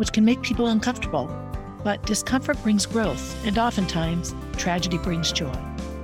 which 0.00 0.14
can 0.14 0.24
make 0.24 0.40
people 0.40 0.68
uncomfortable. 0.68 1.30
But 1.84 2.02
discomfort 2.06 2.60
brings 2.62 2.86
growth, 2.86 3.36
and 3.44 3.58
oftentimes, 3.58 4.34
tragedy 4.56 4.96
brings 4.96 5.30
joy. 5.30 5.52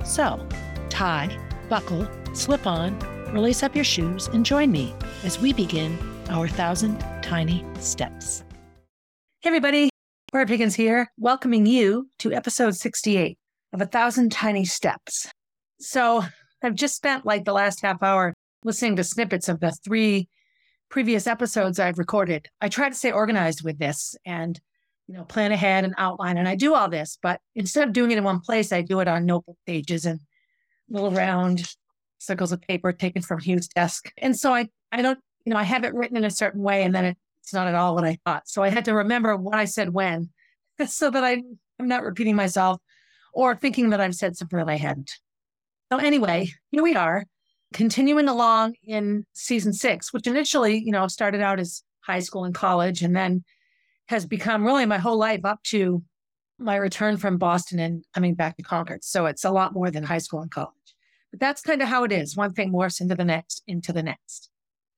So, 0.05 0.47
tie, 0.89 1.35
buckle, 1.67 2.07
slip 2.33 2.67
on, 2.67 2.99
release 3.33 3.63
up 3.63 3.75
your 3.75 3.83
shoes, 3.83 4.27
and 4.27 4.45
join 4.45 4.71
me 4.71 4.93
as 5.23 5.39
we 5.39 5.51
begin 5.51 5.97
our 6.29 6.47
thousand 6.47 7.03
tiny 7.23 7.65
steps. 7.79 8.43
Hey, 9.39 9.49
everybody, 9.49 9.89
Barb 10.31 10.49
Higgins 10.49 10.75
here, 10.75 11.11
welcoming 11.17 11.65
you 11.65 12.07
to 12.19 12.31
episode 12.33 12.75
68 12.75 13.35
of 13.73 13.81
A 13.81 13.87
Thousand 13.87 14.31
Tiny 14.31 14.63
Steps. 14.63 15.27
So, 15.79 16.23
I've 16.61 16.75
just 16.75 16.95
spent 16.95 17.25
like 17.25 17.45
the 17.45 17.53
last 17.53 17.81
half 17.81 18.03
hour 18.03 18.35
listening 18.63 18.95
to 18.97 19.03
snippets 19.03 19.49
of 19.49 19.59
the 19.59 19.71
three 19.71 20.29
previous 20.89 21.27
episodes 21.27 21.79
I've 21.79 21.99
recorded. 21.99 22.47
I 22.61 22.69
try 22.69 22.89
to 22.89 22.95
stay 22.95 23.11
organized 23.11 23.63
with 23.63 23.77
this 23.77 24.15
and, 24.25 24.59
you 25.07 25.15
know, 25.15 25.23
plan 25.23 25.51
ahead 25.51 25.83
and 25.83 25.93
outline. 25.97 26.37
And 26.37 26.47
I 26.47 26.55
do 26.55 26.73
all 26.73 26.89
this, 26.89 27.17
but 27.21 27.41
instead 27.55 27.87
of 27.87 27.93
doing 27.93 28.11
it 28.11 28.17
in 28.17 28.23
one 28.23 28.39
place, 28.39 28.71
I 28.71 28.81
do 28.81 28.99
it 28.99 29.07
on 29.07 29.25
notebook 29.25 29.57
pages 29.65 30.05
and 30.05 30.19
little 30.89 31.11
round 31.11 31.75
circles 32.19 32.51
of 32.51 32.61
paper 32.61 32.91
taken 32.91 33.21
from 33.21 33.39
Hugh's 33.39 33.67
desk. 33.67 34.11
And 34.17 34.37
so 34.37 34.53
I, 34.53 34.69
I 34.91 35.01
don't, 35.01 35.19
you 35.45 35.53
know, 35.53 35.59
I 35.59 35.63
have 35.63 35.83
it 35.83 35.93
written 35.93 36.17
in 36.17 36.25
a 36.25 36.31
certain 36.31 36.61
way 36.61 36.83
and 36.83 36.93
then 36.95 37.15
it's 37.41 37.53
not 37.53 37.67
at 37.67 37.75
all 37.75 37.95
what 37.95 38.03
I 38.03 38.17
thought. 38.25 38.47
So 38.47 38.63
I 38.63 38.69
had 38.69 38.85
to 38.85 38.93
remember 38.93 39.35
what 39.35 39.55
I 39.55 39.65
said 39.65 39.93
when 39.93 40.29
so 40.87 41.09
that 41.09 41.23
I, 41.23 41.43
I'm 41.79 41.87
not 41.87 42.03
repeating 42.03 42.35
myself 42.35 42.81
or 43.33 43.55
thinking 43.55 43.91
that 43.91 44.01
I've 44.01 44.15
said 44.15 44.35
something 44.35 44.57
that 44.57 44.69
I 44.69 44.77
hadn't. 44.77 45.11
So 45.91 45.99
anyway, 45.99 46.49
here 46.71 46.83
we 46.83 46.95
are 46.95 47.25
continuing 47.73 48.27
along 48.27 48.75
in 48.83 49.25
season 49.33 49.73
six, 49.73 50.13
which 50.13 50.27
initially, 50.27 50.81
you 50.83 50.91
know, 50.91 51.07
started 51.07 51.41
out 51.41 51.59
as 51.59 51.83
high 52.01 52.19
school 52.19 52.45
and 52.45 52.55
college 52.55 53.01
and 53.01 53.15
then 53.15 53.43
has 54.07 54.25
become 54.25 54.65
really 54.65 54.85
my 54.85 54.97
whole 54.97 55.17
life 55.17 55.43
up 55.43 55.61
to 55.63 56.01
my 56.59 56.75
return 56.75 57.17
from 57.17 57.37
Boston 57.37 57.79
and 57.79 58.03
coming 58.13 58.33
back 58.33 58.57
to 58.57 58.63
Concord. 58.63 59.03
So 59.03 59.25
it's 59.25 59.43
a 59.43 59.51
lot 59.51 59.73
more 59.73 59.91
than 59.91 60.03
high 60.03 60.17
school 60.17 60.41
and 60.41 60.49
college. 60.49 60.73
But 61.31 61.39
that's 61.39 61.61
kind 61.61 61.81
of 61.81 61.87
how 61.87 62.03
it 62.03 62.11
is. 62.11 62.35
One 62.35 62.53
thing 62.53 62.71
morphs 62.71 63.01
into 63.01 63.15
the 63.15 63.25
next, 63.25 63.61
into 63.67 63.93
the 63.93 64.01
next. 64.01 64.49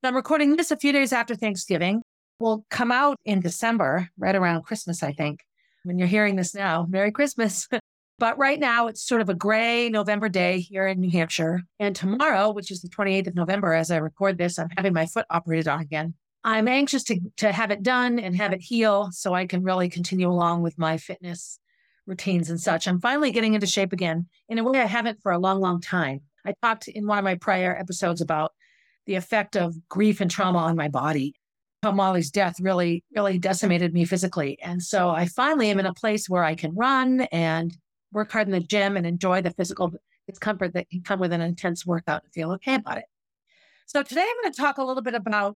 I'm 0.03 0.15
recording 0.15 0.55
this 0.55 0.71
a 0.71 0.77
few 0.77 0.93
days 0.93 1.11
after 1.11 1.35
Thanksgiving. 1.35 2.01
Will 2.39 2.65
come 2.69 2.89
out 2.89 3.17
in 3.25 3.41
December, 3.41 4.09
right 4.17 4.35
around 4.35 4.63
Christmas, 4.63 5.03
I 5.03 5.11
think. 5.11 5.41
When 5.83 5.99
you're 5.99 6.07
hearing 6.07 6.37
this 6.37 6.55
now, 6.55 6.85
Merry 6.89 7.11
Christmas. 7.11 7.67
But 8.19 8.37
right 8.37 8.59
now, 8.59 8.87
it's 8.87 9.01
sort 9.01 9.21
of 9.21 9.29
a 9.29 9.33
gray 9.33 9.87
November 9.87 10.27
day 10.27 10.59
here 10.59 10.85
in 10.85 10.99
New 10.99 11.09
Hampshire. 11.09 11.61
And 11.79 11.95
tomorrow, 11.95 12.51
which 12.51 12.69
is 12.69 12.81
the 12.81 12.89
28th 12.89 13.27
of 13.27 13.35
November, 13.35 13.73
as 13.73 13.91
I 13.91 13.97
record 13.97 14.37
this, 14.37 14.59
I'm 14.59 14.67
having 14.75 14.91
my 14.91 15.05
foot 15.05 15.25
operated 15.29 15.69
on 15.69 15.79
again. 15.79 16.13
I'm 16.43 16.67
anxious 16.67 17.03
to, 17.05 17.19
to 17.37 17.53
have 17.53 17.71
it 17.71 17.81
done 17.81 18.19
and 18.19 18.35
have 18.35 18.51
it 18.51 18.61
heal 18.61 19.09
so 19.13 19.33
I 19.33 19.45
can 19.45 19.63
really 19.63 19.87
continue 19.87 20.29
along 20.29 20.63
with 20.63 20.77
my 20.77 20.97
fitness 20.97 21.59
routines 22.05 22.49
and 22.49 22.59
such. 22.59 22.89
I'm 22.89 22.99
finally 22.99 23.31
getting 23.31 23.53
into 23.53 23.67
shape 23.67 23.93
again 23.93 24.27
in 24.49 24.59
a 24.59 24.63
way 24.65 24.81
I 24.81 24.85
haven't 24.85 25.21
for 25.21 25.31
a 25.31 25.39
long, 25.39 25.61
long 25.61 25.79
time. 25.79 26.19
I 26.45 26.53
talked 26.61 26.89
in 26.89 27.07
one 27.07 27.19
of 27.19 27.23
my 27.23 27.35
prior 27.35 27.73
episodes 27.73 28.19
about 28.19 28.51
the 29.05 29.15
effect 29.15 29.55
of 29.55 29.75
grief 29.87 30.19
and 30.19 30.29
trauma 30.29 30.59
on 30.59 30.75
my 30.75 30.89
body. 30.89 31.35
How 31.83 31.93
Molly's 31.93 32.31
death 32.31 32.59
really, 32.59 33.05
really 33.15 33.37
decimated 33.37 33.93
me 33.93 34.03
physically. 34.03 34.59
And 34.61 34.83
so 34.83 35.09
I 35.09 35.27
finally 35.27 35.69
am 35.69 35.79
in 35.79 35.85
a 35.85 35.93
place 35.93 36.27
where 36.27 36.43
I 36.43 36.55
can 36.55 36.75
run 36.75 37.21
and 37.31 37.77
work 38.11 38.31
hard 38.31 38.47
in 38.47 38.51
the 38.51 38.59
gym 38.59 38.97
and 38.97 39.05
enjoy 39.05 39.41
the 39.41 39.51
physical 39.51 39.93
discomfort 40.27 40.73
that 40.73 40.89
can 40.89 41.01
come 41.01 41.19
with 41.19 41.33
an 41.33 41.41
intense 41.41 41.85
workout 41.85 42.23
and 42.23 42.33
feel 42.33 42.51
okay 42.53 42.75
about 42.75 42.97
it. 42.97 43.05
So 43.85 44.03
today 44.03 44.21
I'm 44.21 44.43
going 44.43 44.53
to 44.53 44.61
talk 44.61 44.77
a 44.77 44.83
little 44.83 45.01
bit 45.01 45.15
about 45.15 45.55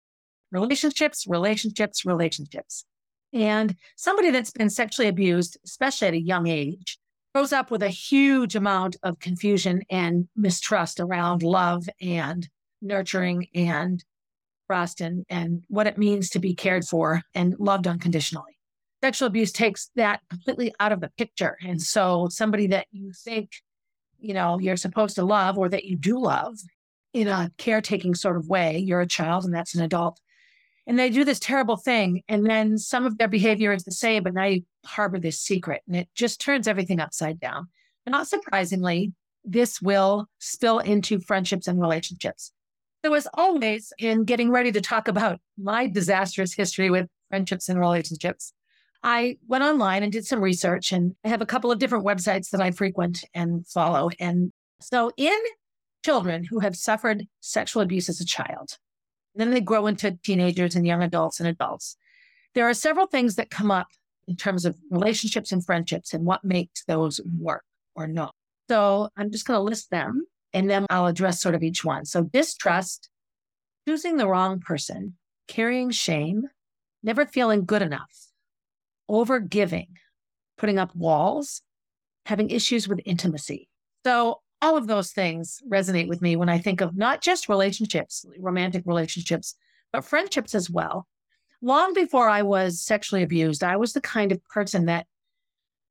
relationships, 0.52 1.26
relationships, 1.28 2.06
relationships. 2.06 2.86
And 3.34 3.76
somebody 3.96 4.32
that's 4.32 4.52
been 4.52 4.70
sexually 4.70 5.08
abused, 5.08 5.58
especially 5.66 6.08
at 6.10 6.14
a 6.14 6.22
young 6.22 6.48
age, 6.48 6.98
grows 7.34 7.54
up 7.54 7.72
with 7.72 7.82
a 7.82 7.90
huge 7.90 8.56
amount 8.56 8.98
of 9.04 9.20
confusion 9.20 9.82
and 9.90 10.28
mistrust 10.36 11.00
around 11.00 11.44
love 11.44 11.88
and 12.02 12.50
nurturing 12.82 13.48
and 13.56 14.04
trust 14.68 15.02
and, 15.02 15.26
and 15.30 15.64
what 15.70 15.88
it 15.88 15.98
means 15.98 16.30
to 16.30 16.40
be 16.40 16.54
cared 16.54 16.86
for 16.86 17.22
and 17.34 17.56
loved 17.58 17.88
unconditionally 17.88 18.58
sexual 19.02 19.28
abuse 19.28 19.52
takes 19.52 19.90
that 19.96 20.22
completely 20.30 20.74
out 20.80 20.92
of 20.92 21.02
the 21.02 21.12
picture. 21.18 21.58
And 21.66 21.82
so 21.82 22.28
somebody 22.30 22.68
that 22.68 22.88
you 22.92 23.12
think, 23.14 23.52
you 24.20 24.34
know, 24.34 24.60
you're 24.60 24.78
supposed 24.78 25.16
to 25.16 25.26
love 25.26 25.58
or 25.58 25.70
that 25.70 25.86
you 25.86 25.98
do 25.98 26.20
love 26.20 26.58
in 27.14 27.28
a 27.28 27.52
caretaking 27.58 28.16
sort 28.16 28.38
of 28.38 28.48
way, 28.48 28.78
you're 28.78 29.02
a 29.02 29.08
child 29.08 29.44
and 29.44 29.54
that's 29.54 29.76
an 29.76 29.84
adult. 29.84 30.20
And 30.88 30.98
they 30.98 31.10
do 31.10 31.24
this 31.24 31.40
terrible 31.40 31.78
thing. 31.78 32.24
And 32.28 32.46
then 32.46 32.78
some 32.78 33.06
of 33.06 33.18
their 33.18 33.28
behavior 33.28 33.74
is 33.74 33.84
the 33.84 33.92
same, 33.92 34.24
but 34.24 34.34
now 34.34 34.46
you 34.46 34.64
harbor 34.86 35.20
this 35.20 35.40
secret 35.40 35.82
and 35.88 35.96
it 35.96 36.10
just 36.16 36.40
turns 36.40 36.68
everything 36.68 37.00
upside 37.00 37.40
down. 37.40 37.68
And 38.06 38.14
not 38.14 38.28
surprisingly, 38.28 39.14
this 39.44 39.82
will 39.82 40.28
spill 40.40 40.80
into 40.80 41.20
friendships 41.20 41.68
and 41.68 41.80
relationships. 41.80 42.52
So, 43.04 43.14
as 43.16 43.28
always, 43.34 43.92
in 43.98 44.26
getting 44.26 44.52
ready 44.52 44.72
to 44.72 44.82
talk 44.82 45.08
about 45.08 45.40
my 45.58 45.88
disastrous 45.88 46.54
history 46.54 46.92
with 46.92 47.08
friendships 47.30 47.68
and 47.68 47.80
relationships, 47.80 48.54
I 49.04 49.38
went 49.48 49.64
online 49.64 50.04
and 50.04 50.12
did 50.12 50.26
some 50.26 50.42
research, 50.42 50.92
and 50.92 51.16
I 51.26 51.30
have 51.30 51.42
a 51.42 51.46
couple 51.46 51.72
of 51.72 51.80
different 51.80 52.06
websites 52.06 52.50
that 52.52 52.62
I 52.62 52.72
frequent 52.72 53.24
and 53.34 53.66
follow. 53.68 54.10
And 54.20 54.52
so, 54.80 55.12
in 55.18 55.38
children 56.06 56.44
who 56.44 56.60
have 56.60 56.76
suffered 56.76 57.26
sexual 57.40 57.82
abuse 57.82 58.10
as 58.10 58.22
a 58.22 58.26
child, 58.26 58.78
then 59.36 59.52
they 59.52 59.62
grow 59.62 59.88
into 59.88 60.18
teenagers 60.24 60.76
and 60.76 60.86
young 60.86 61.02
adults 61.02 61.40
and 61.40 61.50
adults, 61.50 61.98
there 62.54 62.68
are 62.70 62.74
several 62.74 63.08
things 63.08 63.36
that 63.36 63.50
come 63.50 63.72
up 63.72 63.88
in 64.28 64.36
terms 64.36 64.66
of 64.66 64.78
relationships 64.92 65.52
and 65.52 65.66
friendships 65.66 66.14
and 66.14 66.26
what 66.26 66.44
makes 66.44 66.84
those 66.86 67.20
work 67.40 67.64
or 67.96 68.08
not. 68.08 68.36
So, 68.70 69.10
I'm 69.18 69.32
just 69.32 69.46
going 69.46 69.58
to 69.58 69.64
list 69.64 69.90
them 69.90 70.26
and 70.54 70.70
then 70.70 70.86
I'll 70.92 71.08
address 71.08 71.42
sort 71.42 71.56
of 71.56 71.64
each 71.64 71.84
one. 71.84 72.06
So, 72.06 72.24
distrust, 72.24 73.10
choosing 73.88 74.18
the 74.18 74.28
wrong 74.28 74.60
person, 74.60 75.16
carrying 75.48 75.90
shame, 75.90 76.50
never 77.02 77.26
feeling 77.26 77.66
good 77.66 77.82
enough 77.82 78.31
over 79.12 79.40
giving, 79.40 79.98
putting 80.58 80.80
up 80.80 80.96
walls, 80.96 81.62
having 82.26 82.50
issues 82.50 82.88
with 82.88 83.02
intimacy. 83.06 83.68
So, 84.06 84.42
all 84.64 84.78
of 84.78 84.86
those 84.86 85.12
things 85.12 85.60
resonate 85.68 86.08
with 86.08 86.22
me 86.22 86.36
when 86.36 86.48
I 86.48 86.60
think 86.60 86.82
of 86.82 86.96
not 86.96 87.22
just 87.22 87.50
relationships, 87.50 88.24
romantic 88.38 88.84
relationships, 88.86 89.56
but 89.92 90.06
friendships 90.06 90.54
as 90.54 90.70
well. 90.70 91.08
Long 91.64 91.96
before 91.96 92.30
I 92.30 92.44
was 92.44 92.80
sexually 92.80 93.24
abused, 93.24 93.64
I 93.64 93.76
was 93.78 93.94
the 93.94 94.02
kind 94.02 94.32
of 94.32 94.44
person 94.46 94.86
that 94.86 95.08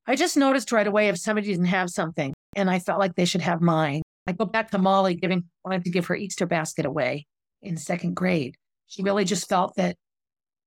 I 0.06 0.14
just 0.14 0.36
noticed 0.36 0.70
right 0.70 0.86
away 0.86 1.08
if 1.08 1.18
somebody 1.18 1.48
didn't 1.48 1.66
have 1.66 1.90
something 1.90 2.32
and 2.54 2.70
I 2.70 2.78
felt 2.78 3.00
like 3.00 3.16
they 3.16 3.24
should 3.24 3.40
have 3.40 3.60
mine. 3.60 4.02
I 4.28 4.32
go 4.32 4.44
back 4.44 4.70
to 4.70 4.78
Molly 4.78 5.14
giving, 5.14 5.44
wanted 5.64 5.84
to 5.84 5.90
give 5.90 6.06
her 6.06 6.14
Easter 6.14 6.46
basket 6.46 6.86
away 6.86 7.26
in 7.62 7.76
second 7.76 8.14
grade. 8.14 8.54
She 8.86 9.02
really 9.02 9.24
just 9.24 9.48
felt 9.48 9.74
that 9.76 9.96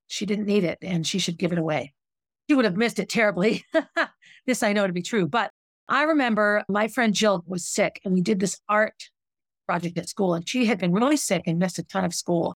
she 0.08 0.26
didn't 0.26 0.46
need 0.46 0.66
it 0.66 0.78
and 0.82 1.08
she 1.08 1.20
should 1.20 1.38
give 1.38 1.54
it 1.54 1.58
away 1.58 1.94
would 2.56 2.66
have 2.66 2.78
missed 2.78 3.00
it 3.00 3.10
terribly. 3.10 3.66
this 4.46 4.64
I 4.64 4.74
know 4.74 4.88
to 4.88 4.94
be 4.94 5.02
true. 5.02 5.28
But 5.28 5.52
I 5.88 6.04
remember 6.04 6.64
my 6.70 6.88
friend 6.88 7.14
Jill 7.14 7.44
was 7.48 7.68
sick 7.68 8.02
and 8.04 8.14
we 8.14 8.22
did 8.22 8.40
this 8.40 8.60
art 8.70 9.10
project 9.66 9.98
at 9.98 10.10
school 10.10 10.34
and 10.34 10.48
she 10.48 10.66
had 10.66 10.80
been 10.80 10.94
really 10.94 11.18
sick 11.18 11.44
and 11.46 11.60
missed 11.60 11.80
a 11.80 11.84
ton 11.84 12.06
of 12.06 12.14
school. 12.14 12.56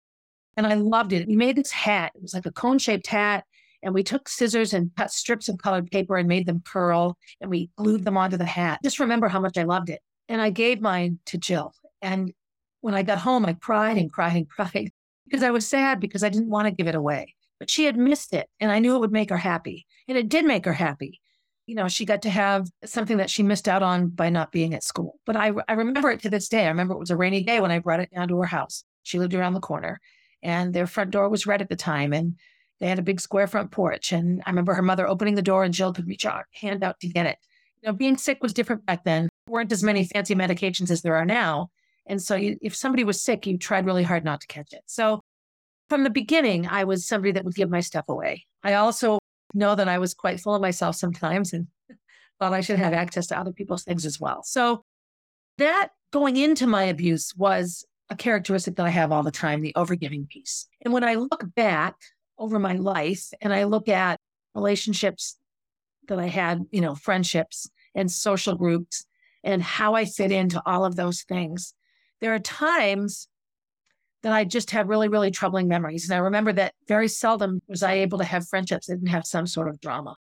And 0.57 0.67
I 0.67 0.75
loved 0.75 1.13
it. 1.13 1.29
We 1.29 1.37
made 1.37 1.57
this 1.57 1.71
hat. 1.71 2.13
It 2.15 2.23
was 2.23 2.35
like 2.35 2.47
a 2.47 2.53
cone 2.53 2.79
shaped 2.79 3.07
hat. 3.09 3.45
And 3.83 3.95
we 3.95 4.03
took 4.03 4.29
scissors 4.29 4.73
and 4.73 4.91
cut 4.97 5.13
strips 5.13 5.49
of 5.49 5.59
colored 5.59 5.91
paper 5.91 6.17
and 6.17 6.27
made 6.27 6.47
them 6.47 6.63
curl 6.65 7.17
and 7.41 7.51
we 7.51 7.71
glued 7.77 8.05
them 8.05 8.17
onto 8.17 8.37
the 8.37 8.45
hat. 8.45 8.81
Just 8.83 8.99
remember 8.99 9.29
how 9.29 9.39
much 9.39 9.59
I 9.59 9.65
loved 9.65 9.91
it. 9.91 10.01
And 10.29 10.41
I 10.41 10.51
gave 10.51 10.81
mine 10.81 11.21
to 11.27 11.39
Jill. 11.39 11.73
And 12.03 12.33
when 12.81 12.95
I 12.95 13.03
got 13.03 13.19
home, 13.19 13.45
I 13.45 13.53
cried 13.53 13.99
and 13.99 14.13
cried 14.13 14.35
and 14.35 14.49
cried 14.49 14.91
because 15.25 15.43
I 15.43 15.51
was 15.51 15.69
sad 15.69 16.01
because 16.01 16.25
I 16.25 16.31
didn't 16.31 16.51
want 16.51 16.67
to 16.67 16.73
give 16.73 16.89
it 16.89 16.95
away 16.95 17.36
but 17.59 17.71
she 17.71 17.85
had 17.85 17.97
missed 17.97 18.35
it 18.35 18.49
and 18.61 18.71
I 18.71 18.79
knew 18.79 18.95
it 18.95 19.01
would 19.01 19.13
make 19.13 19.31
her 19.31 19.37
happy. 19.37 19.87
And 20.09 20.17
it 20.19 20.29
did 20.29 20.45
make 20.45 20.65
her 20.65 20.73
happy. 20.73 21.21
You 21.67 21.75
know, 21.75 21.89
she 21.89 22.05
got 22.05 22.23
to 22.23 22.31
have 22.31 22.71
something 22.85 23.17
that 23.17 23.31
she 23.31 23.43
missed 23.43 23.69
out 23.69 23.83
on 23.83 24.09
by 24.09 24.29
not 24.31 24.53
being 24.53 24.73
at 24.75 24.85
school. 24.85 25.19
But 25.27 25.37
I, 25.37 25.53
I 25.69 25.73
remember 25.73 26.11
it 26.11 26.21
to 26.23 26.31
this 26.31 26.49
day. 26.49 26.65
I 26.65 26.69
remember 26.69 26.95
it 26.95 27.01
was 27.01 27.11
a 27.11 27.17
rainy 27.17 27.43
day 27.43 27.61
when 27.61 27.73
I 27.73 27.81
brought 27.81 28.01
it 28.01 28.11
down 28.15 28.29
to 28.29 28.39
her 28.39 28.47
house. 28.47 28.85
She 29.03 29.19
lived 29.19 29.35
around 29.35 29.55
the 29.55 29.61
corner 29.61 30.01
and 30.43 30.73
their 30.73 30.87
front 30.87 31.11
door 31.11 31.29
was 31.29 31.47
red 31.47 31.63
at 31.63 31.69
the 31.69 31.77
time. 31.77 32.13
And, 32.13 32.37
They 32.79 32.89
had 32.89 32.99
a 32.99 33.03
big 33.03 33.21
square 33.21 33.47
front 33.47 33.71
porch. 33.71 34.13
And 34.13 34.43
I 34.47 34.51
remember 34.51 34.75
her 34.75 34.83
mother 34.83 35.09
opening 35.09 35.35
the 35.35 35.43
door 35.43 35.65
and 35.65 35.75
Jill 35.75 35.93
could 35.93 36.07
reach 36.07 36.25
her 36.25 36.47
hand 36.53 36.85
out 36.85 37.01
to 37.01 37.09
get 37.09 37.27
it. 37.27 37.39
You 37.83 37.89
know, 37.89 37.93
being 37.95 38.17
sick 38.17 38.43
was 38.43 38.53
different 38.53 38.87
back 38.87 39.03
then. 39.05 39.29
There 39.47 39.53
weren't 39.53 39.73
as 39.73 39.83
many 39.83 40.05
fancy 40.05 40.35
medications 40.35 40.91
as 40.91 41.03
there 41.03 41.17
are 41.17 41.25
now. 41.25 41.71
And 42.07 42.23
so 42.23 42.37
you, 42.37 42.57
if 42.63 42.77
somebody 42.77 43.03
was 43.03 43.21
sick, 43.21 43.47
you 43.47 43.59
tried 43.59 43.87
really 43.87 44.05
hard 44.05 44.25
not 44.25 44.41
to 44.43 44.47
catch 44.47 44.73
it. 44.73 44.83
So 44.87 45.23
from 45.89 46.05
the 46.05 46.11
beginning, 46.11 46.67
I 46.67 46.85
was 46.85 47.07
somebody 47.07 47.33
that 47.33 47.45
would 47.45 47.55
give 47.55 47.71
my 47.71 47.81
stuff 47.81 48.07
away. 48.09 48.47
I 48.63 48.75
also 48.75 49.19
know 49.55 49.75
that 49.75 49.89
I 49.89 49.99
was 49.99 50.15
quite 50.15 50.41
full 50.41 50.55
of 50.55 50.63
myself 50.63 50.97
sometimes 50.97 51.53
and 51.53 51.69
thought 52.39 52.53
I 52.53 52.61
should 52.61 52.79
have 52.79 52.93
access 52.93 53.29
to 53.29 53.39
other 53.39 53.53
people's 53.53 53.85
things 53.85 54.05
as 54.05 54.21
well. 54.21 54.43
So 54.43 54.85
that 55.59 55.91
going 56.13 56.37
into 56.37 56.67
my 56.67 56.85
abuse 56.85 57.35
was 57.37 57.85
a 58.11 58.17
characteristic 58.17 58.77
that 58.77 58.87
I 58.87 58.91
have 58.91 59.13
all 59.13 59.23
the 59.23 59.31
time, 59.31 59.61
the 59.61 59.73
overgiving 59.77 60.29
piece. 60.29 60.69
And 60.83 60.93
when 60.93 61.05
I 61.05 61.15
look 61.15 61.45
back 61.55 61.97
over 62.39 62.59
my 62.59 62.75
life 62.75 63.31
and 63.41 63.53
I 63.53 63.65
look 63.65 63.89
at 63.89 64.21
relationships 64.55 65.37
that 66.09 66.19
I 66.19 66.27
had, 66.27 66.65
you 66.71 66.81
know, 66.81 66.95
friendships 66.95 67.69
and 67.95 68.11
social 68.11 68.55
groups 68.55 69.07
and 69.43 69.63
how 69.63 69.95
I 69.95 70.05
fit 70.05 70.31
into 70.31 70.63
all 70.67 70.85
of 70.85 70.97
those 70.97 71.23
things, 71.23 71.75
there 72.21 72.35
are 72.35 72.39
times 72.39 73.29
that 74.23 74.33
I 74.33 74.45
just 74.45 74.71
had 74.71 74.89
really, 74.89 75.09
really 75.09 75.31
troubling 75.31 75.69
memories. 75.69 76.05
And 76.05 76.15
I 76.15 76.19
remember 76.19 76.53
that 76.55 76.75
very 76.89 77.09
seldom 77.09 77.61
was 77.69 77.83
I 77.83 77.95
able 77.95 78.19
to 78.19 78.25
have 78.25 78.49
friendships 78.49 78.87
that 78.87 78.97
didn't 78.97 79.09
have 79.09 79.27
some 79.27 79.47
sort 79.47 79.69
of 79.69 79.81
drama. 79.81 80.17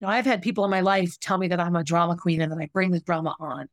Now, 0.00 0.08
I've 0.08 0.24
had 0.24 0.40
people 0.40 0.64
in 0.64 0.70
my 0.70 0.80
life 0.80 1.18
tell 1.20 1.36
me 1.36 1.48
that 1.48 1.60
I'm 1.60 1.76
a 1.76 1.84
drama 1.84 2.16
queen 2.16 2.40
and 2.40 2.50
that 2.50 2.58
I 2.58 2.68
bring 2.72 2.90
the 2.90 3.00
drama 3.00 3.34
on. 3.38 3.68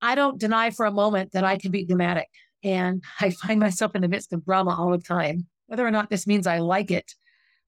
I 0.00 0.14
don't 0.14 0.40
deny 0.40 0.70
for 0.70 0.86
a 0.86 0.90
moment 0.90 1.32
that 1.32 1.44
I 1.44 1.58
can 1.58 1.70
be 1.70 1.84
dramatic. 1.84 2.28
And 2.64 3.02
I 3.20 3.30
find 3.30 3.60
myself 3.60 3.94
in 3.94 4.02
the 4.02 4.08
midst 4.08 4.32
of 4.32 4.44
drama 4.44 4.74
all 4.78 4.90
the 4.90 4.98
time. 4.98 5.46
Whether 5.66 5.86
or 5.86 5.90
not 5.90 6.10
this 6.10 6.26
means 6.26 6.46
I 6.46 6.58
like 6.58 6.90
it 6.90 7.14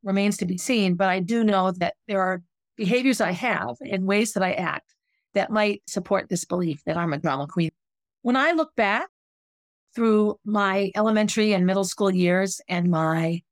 remains 0.02 0.36
to 0.38 0.46
be 0.46 0.58
seen. 0.58 0.94
But 0.94 1.08
I 1.08 1.20
do 1.20 1.44
know 1.44 1.72
that 1.72 1.94
there 2.08 2.20
are 2.20 2.42
behaviors 2.76 3.20
I 3.20 3.32
have 3.32 3.76
and 3.81 4.06
ways 4.06 4.32
that 4.32 4.42
I 4.42 4.52
act 4.52 4.94
that 5.34 5.50
might 5.50 5.82
support 5.86 6.28
this 6.28 6.44
belief 6.44 6.82
that 6.86 6.96
I'm 6.96 7.12
a 7.12 7.19
drama 7.19 7.46
queen. 7.46 7.70
When 8.22 8.36
I 8.36 8.52
look 8.52 8.75
back 8.76 9.08
through 9.94 10.38
my 10.44 10.91
elementary 10.94 11.52
and 11.52 11.67
middle 11.67 11.85
school 11.85 12.11
years 12.11 12.61
and 12.69 12.91
my 12.91 13.43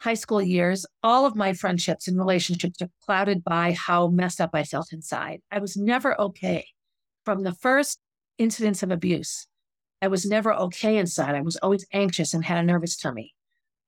high 0.00 0.14
school 0.14 0.42
years, 0.42 0.84
all 1.02 1.26
of 1.26 1.36
my 1.36 1.52
friendships 1.52 2.08
and 2.08 2.18
relationships 2.18 2.82
are 2.82 2.90
clouded 3.04 3.44
by 3.44 3.72
how 3.72 4.08
messed 4.08 4.40
up 4.40 4.50
I 4.52 4.64
felt 4.64 4.92
inside. 4.92 5.40
I 5.50 5.60
was 5.60 5.76
never 5.76 6.20
okay. 6.20 6.66
From 7.24 7.44
the 7.44 7.52
first 7.52 8.00
incidents 8.38 8.82
of 8.82 8.90
abuse, 8.90 9.46
I 10.00 10.08
was 10.08 10.26
never 10.26 10.52
okay 10.52 10.98
inside. 10.98 11.36
I 11.36 11.40
was 11.40 11.56
always 11.56 11.86
anxious 11.92 12.34
and 12.34 12.44
had 12.44 12.58
a 12.58 12.64
nervous 12.64 12.96
tummy. 12.96 13.32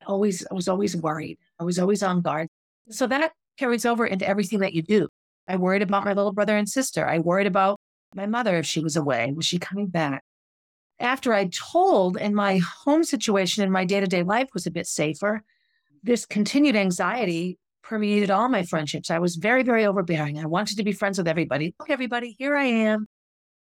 Always, 0.06 0.46
I 0.48 0.54
was 0.54 0.68
always 0.68 0.96
worried. 0.96 1.38
I 1.58 1.64
was 1.64 1.78
always 1.80 2.02
on 2.02 2.20
guard. 2.20 2.48
So 2.90 3.08
that 3.08 3.32
carries 3.58 3.84
over 3.84 4.06
into 4.06 4.28
everything 4.28 4.60
that 4.60 4.74
you 4.74 4.82
do. 4.82 5.08
I 5.48 5.56
worried 5.56 5.82
about 5.82 6.04
my 6.04 6.12
little 6.12 6.32
brother 6.32 6.56
and 6.56 6.68
sister. 6.68 7.06
I 7.06 7.18
worried 7.18 7.46
about 7.46 7.78
my 8.14 8.26
mother 8.26 8.56
if 8.56 8.66
she 8.66 8.80
was 8.80 8.96
away. 8.96 9.32
Was 9.34 9.46
she 9.46 9.58
coming 9.58 9.88
back? 9.88 10.22
After 11.00 11.34
I 11.34 11.48
told 11.48 12.16
and 12.16 12.34
my 12.34 12.58
home 12.58 13.04
situation 13.04 13.62
and 13.62 13.72
my 13.72 13.84
day 13.84 14.00
to 14.00 14.06
day 14.06 14.22
life 14.22 14.48
was 14.54 14.66
a 14.66 14.70
bit 14.70 14.86
safer, 14.86 15.42
this 16.02 16.26
continued 16.26 16.76
anxiety 16.76 17.58
permeated 17.82 18.30
all 18.30 18.48
my 18.48 18.62
friendships. 18.62 19.10
I 19.10 19.18
was 19.18 19.36
very, 19.36 19.62
very 19.62 19.84
overbearing. 19.84 20.38
I 20.38 20.46
wanted 20.46 20.76
to 20.76 20.84
be 20.84 20.92
friends 20.92 21.18
with 21.18 21.28
everybody. 21.28 21.74
Look, 21.78 21.90
everybody, 21.90 22.36
here 22.38 22.56
I 22.56 22.64
am. 22.64 23.06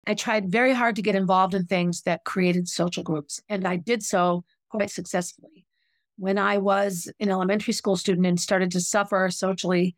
I 0.06 0.14
tried 0.14 0.52
very 0.52 0.74
hard 0.74 0.96
to 0.98 1.02
get 1.02 1.16
involved 1.16 1.54
in 1.54 1.66
things 1.66 2.02
that 2.02 2.26
created 2.26 2.68
social 2.68 3.04
groups, 3.04 3.42
and 3.48 3.66
I 3.66 3.78
did 3.78 4.04
so 4.04 4.44
quite 4.70 4.90
successfully. 4.90 5.66
When 6.18 6.38
I 6.38 6.58
was 6.58 7.12
an 7.20 7.30
elementary 7.30 7.74
school 7.74 7.96
student 7.96 8.28
and 8.28 8.40
started 8.40 8.72
to 8.72 8.82
suffer 8.82 9.30
socially 9.32 9.96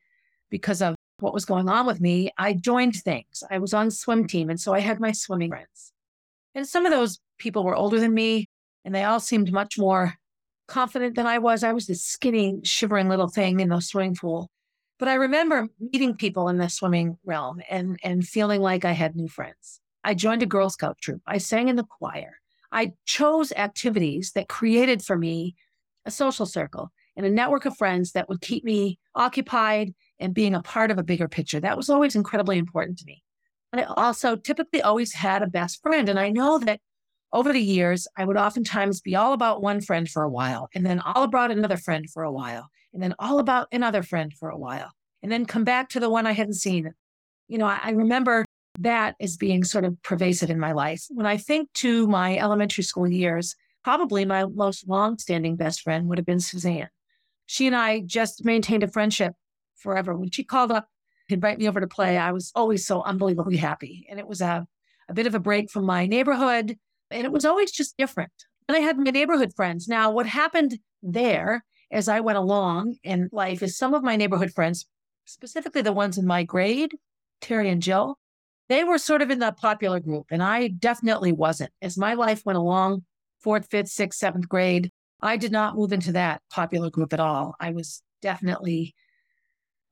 because 0.50 0.82
of 0.82 0.96
what 1.20 1.34
was 1.34 1.46
going 1.46 1.70
on 1.70 1.86
with 1.86 2.00
me, 2.02 2.30
I 2.38 2.54
joined 2.54 2.96
things. 2.96 3.44
I 3.50 3.58
was 3.58 3.74
on 3.74 3.90
swim 3.90 4.28
team, 4.28 4.50
and 4.50 4.60
so 4.60 4.74
I 4.74 4.80
had 4.80 5.00
my 5.00 5.12
swimming 5.12 5.50
friends. 5.50 5.92
And 6.54 6.68
some 6.68 6.86
of 6.86 6.92
those 6.92 7.20
people 7.38 7.64
were 7.64 7.76
older 7.76 8.00
than 8.00 8.14
me, 8.14 8.50
and 8.84 8.94
they 8.94 9.04
all 9.04 9.20
seemed 9.20 9.52
much 9.52 9.78
more 9.78 10.14
confident 10.68 11.16
than 11.16 11.28
I 11.28 11.38
was. 11.38 11.64
I 11.64 11.74
was 11.74 11.88
this 11.88 12.04
skinny, 12.04 12.60
shivering 12.64 13.10
little 13.10 13.28
thing 13.28 13.60
in 13.60 13.70
the 13.70 13.80
swimming 13.80 14.16
pool. 14.16 14.50
But 14.98 15.10
I 15.10 15.16
remember 15.16 15.68
meeting 15.80 16.16
people 16.16 16.48
in 16.48 16.58
the 16.58 16.70
swimming 16.70 17.18
realm 17.26 17.62
and, 17.70 18.00
and 18.04 18.26
feeling 18.26 18.62
like 18.62 18.86
I 18.86 18.94
had 18.94 19.16
new 19.16 19.28
friends. 19.28 19.82
I 20.04 20.14
joined 20.14 20.42
a 20.42 20.48
Girl 20.48 20.70
Scout 20.70 20.98
troop. 21.02 21.22
I 21.28 21.38
sang 21.38 21.68
in 21.68 21.76
the 21.76 21.84
choir. 21.84 22.40
I 22.72 22.94
chose 23.06 23.52
activities 23.54 24.32
that 24.34 24.48
created 24.48 25.04
for 25.04 25.18
me 25.18 25.56
a 26.06 26.12
social 26.12 26.46
circle 26.46 26.92
and 27.18 27.26
a 27.26 27.30
network 27.30 27.66
of 27.66 27.78
friends 27.78 28.12
that 28.12 28.30
would 28.30 28.42
keep 28.42 28.64
me 28.64 29.00
occupied 29.16 29.94
and 30.20 30.34
being 30.34 30.54
a 30.54 30.62
part 30.62 30.92
of 30.92 30.98
a 30.98 31.04
bigger 31.04 31.28
picture. 31.28 31.60
That 31.60 31.78
was 31.78 31.90
always 31.90 32.16
incredibly 32.16 32.58
important 32.58 32.98
to 33.00 33.06
me. 33.06 33.24
And 33.72 33.82
I 33.82 33.86
also 33.86 34.36
typically 34.36 34.82
always 34.82 35.14
had 35.14 35.42
a 35.42 35.48
best 35.48 35.82
friend. 35.82 36.08
And 36.08 36.20
I 36.20 36.30
know 36.30 36.60
that 36.60 36.80
over 37.34 37.52
the 37.52 37.62
years, 37.62 38.08
I 38.18 38.26
would 38.26 38.38
oftentimes 38.38 39.02
be 39.02 39.16
all 39.16 39.34
about 39.34 39.62
one 39.62 39.82
friend 39.82 40.10
for 40.10 40.24
a 40.24 40.30
while, 40.30 40.70
and 40.74 40.86
then 40.86 41.00
all 41.00 41.24
about 41.24 41.52
another 41.52 41.78
friend 41.78 42.10
for 42.10 42.24
a 42.24 42.32
while, 42.32 42.70
and 42.94 43.04
then 43.04 43.14
all 43.20 43.40
about 43.40 43.68
another 43.72 44.04
friend 44.04 44.34
for 44.34 44.50
a 44.50 44.58
while, 44.58 44.92
and 45.22 45.32
then 45.32 45.46
come 45.46 45.64
back 45.64 45.90
to 45.90 46.00
the 46.00 46.10
one 46.10 46.26
I 46.26 46.32
hadn't 46.32 46.54
seen. 46.54 46.94
You 47.48 47.58
know, 47.58 47.66
I 47.66 47.92
remember 47.92 48.46
that 48.80 49.16
as 49.20 49.38
being 49.38 49.64
sort 49.64 49.86
of 49.86 50.02
pervasive 50.02 50.50
in 50.50 50.60
my 50.60 50.72
life. 50.72 51.06
When 51.10 51.26
I 51.26 51.38
think 51.38 51.72
to 51.76 52.08
my 52.08 52.38
elementary 52.38 52.84
school 52.84 53.08
years, 53.08 53.56
probably 53.84 54.26
my 54.26 54.46
most 54.46 54.88
long-standing 54.88 55.56
best 55.56 55.82
friend 55.82 56.08
would 56.08 56.18
have 56.18 56.26
been 56.26 56.40
Suzanne. 56.40 56.90
She 57.46 57.68
and 57.68 57.76
I 57.76 58.02
just 58.02 58.44
maintained 58.44 58.84
a 58.84 58.88
friendship 58.88 59.34
forever. 59.76 60.16
When 60.16 60.32
she 60.32 60.44
called 60.44 60.72
up 60.72 60.90
to 61.30 61.36
invite 61.36 61.60
me 61.60 61.68
over 61.68 61.80
to 61.80 61.88
play, 61.88 62.18
I 62.18 62.32
was 62.32 62.52
always 62.56 62.86
so 62.86 63.04
unbelievably 63.04 63.58
happy. 63.58 64.08
And 64.10 64.20
it 64.20 64.28
was 64.28 64.42
a, 64.42 64.66
a 65.08 65.14
bit 65.14 65.28
of 65.28 65.36
a 65.36 65.40
break 65.40 65.70
from 65.70 65.86
my 65.86 66.08
neighborhood 66.08 66.78
and 67.12 67.26
it 67.26 67.32
was 67.32 67.46
always 67.46 67.72
just 67.72 67.98
different. 67.98 68.32
And 68.68 68.76
I 68.76 68.80
had 68.80 68.98
my 68.98 69.12
neighborhood 69.12 69.54
friends. 69.56 69.88
Now, 69.88 70.12
what 70.12 70.26
happened 70.26 70.80
there 71.04 71.64
as 71.92 72.08
I 72.10 72.20
went 72.20 72.38
along 72.38 72.96
in 73.04 73.30
life 73.32 73.62
is 73.62 73.78
some 73.78 73.94
of 73.94 74.04
my 74.04 74.16
neighborhood 74.16 74.52
friends, 74.52 74.86
specifically 75.26 75.82
the 75.82 75.94
ones 75.94 76.18
in 76.18 76.26
my 76.26 76.44
grade, 76.44 76.96
Terry 77.42 77.70
and 77.70 77.82
Jill, 77.82 78.18
they 78.70 78.84
were 78.84 78.98
sort 78.98 79.22
of 79.22 79.30
in 79.30 79.40
the 79.40 79.52
popular 79.52 80.00
group. 80.00 80.28
And 80.32 80.42
I 80.42 80.70
definitely 80.70 81.32
wasn't. 81.32 81.72
As 81.82 81.98
my 81.98 82.16
life 82.16 82.42
went 82.46 82.58
along, 82.58 83.06
fourth, 83.40 83.68
fifth, 83.70 83.90
sixth, 83.90 84.20
seventh 84.20 84.50
grade, 84.50 84.90
I 85.22 85.38
did 85.38 85.52
not 85.52 85.76
move 85.76 85.94
into 85.94 86.12
that 86.14 86.42
popular 86.52 86.90
group 86.90 87.14
at 87.14 87.20
all. 87.20 87.56
I 87.60 87.72
was 87.72 88.02
definitely 88.22 88.96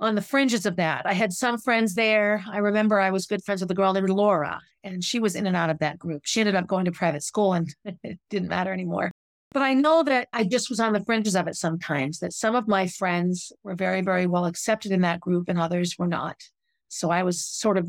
on 0.04 0.16
the 0.16 0.22
fringes 0.22 0.66
of 0.66 0.76
that. 0.76 1.06
I 1.06 1.14
had 1.14 1.32
some 1.32 1.58
friends 1.58 1.96
there. 1.96 2.44
I 2.52 2.58
remember 2.58 3.00
I 3.00 3.10
was 3.10 3.26
good 3.26 3.44
friends 3.44 3.62
with 3.62 3.72
a 3.72 3.76
girl 3.76 3.94
named 3.94 4.10
Laura, 4.10 4.60
and 4.84 5.04
she 5.04 5.20
was 5.20 5.36
in 5.36 5.48
and 5.48 5.56
out 5.56 5.70
of 5.70 5.80
that 5.80 5.98
group. 5.98 6.24
She 6.26 6.42
ended 6.42 6.56
up 6.56 6.68
going 6.68 6.86
to 6.86 6.92
private 6.92 7.24
school 7.24 7.54
and 7.54 7.74
it 8.04 8.20
didn't 8.30 8.50
matter 8.50 8.74
anymore. 8.74 9.12
But 9.54 9.62
I 9.62 9.74
know 9.74 10.04
that 10.04 10.28
I 10.34 10.44
just 10.44 10.70
was 10.70 10.80
on 10.80 10.94
the 10.94 11.06
fringes 11.06 11.36
of 11.36 11.48
it 11.48 11.56
sometimes, 11.56 12.20
that 12.20 12.34
some 12.34 12.56
of 12.56 12.68
my 12.68 12.88
friends 12.88 13.52
were 13.64 13.76
very, 13.76 14.02
very 14.02 14.26
well 14.26 14.46
accepted 14.46 14.92
in 14.92 15.02
that 15.02 15.22
group 15.22 15.48
and 15.48 15.60
others 15.60 15.96
were 15.98 16.08
not. 16.08 16.38
So 16.90 17.10
I 17.10 17.24
was 17.24 17.46
sort 17.46 17.78
of 17.78 17.88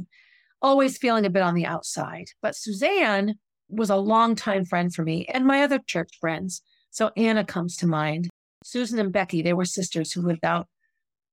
always 0.63 0.99
feeling 0.99 1.27
a 1.27 1.31
bit 1.31 1.43
on 1.43 1.55
the 1.55 1.67
outside. 1.67 2.27
But 2.43 2.55
Suzanne 2.55 3.35
was 3.69 3.91
a 3.91 3.97
longtime 3.97 4.67
friend 4.67 4.95
for 4.95 5.03
me 5.03 5.27
and 5.27 5.47
my 5.47 5.63
other 5.63 5.79
church 5.79 6.11
friends. 6.21 6.63
So 6.91 7.11
Anna 7.17 7.45
comes 7.45 7.77
to 7.79 7.87
mind. 7.87 8.29
Susan 8.63 8.99
and 8.99 9.13
Becky, 9.13 9.43
they 9.43 9.53
were 9.53 9.65
sisters 9.65 10.13
who 10.13 10.23
lived 10.23 10.45
out 10.45 10.69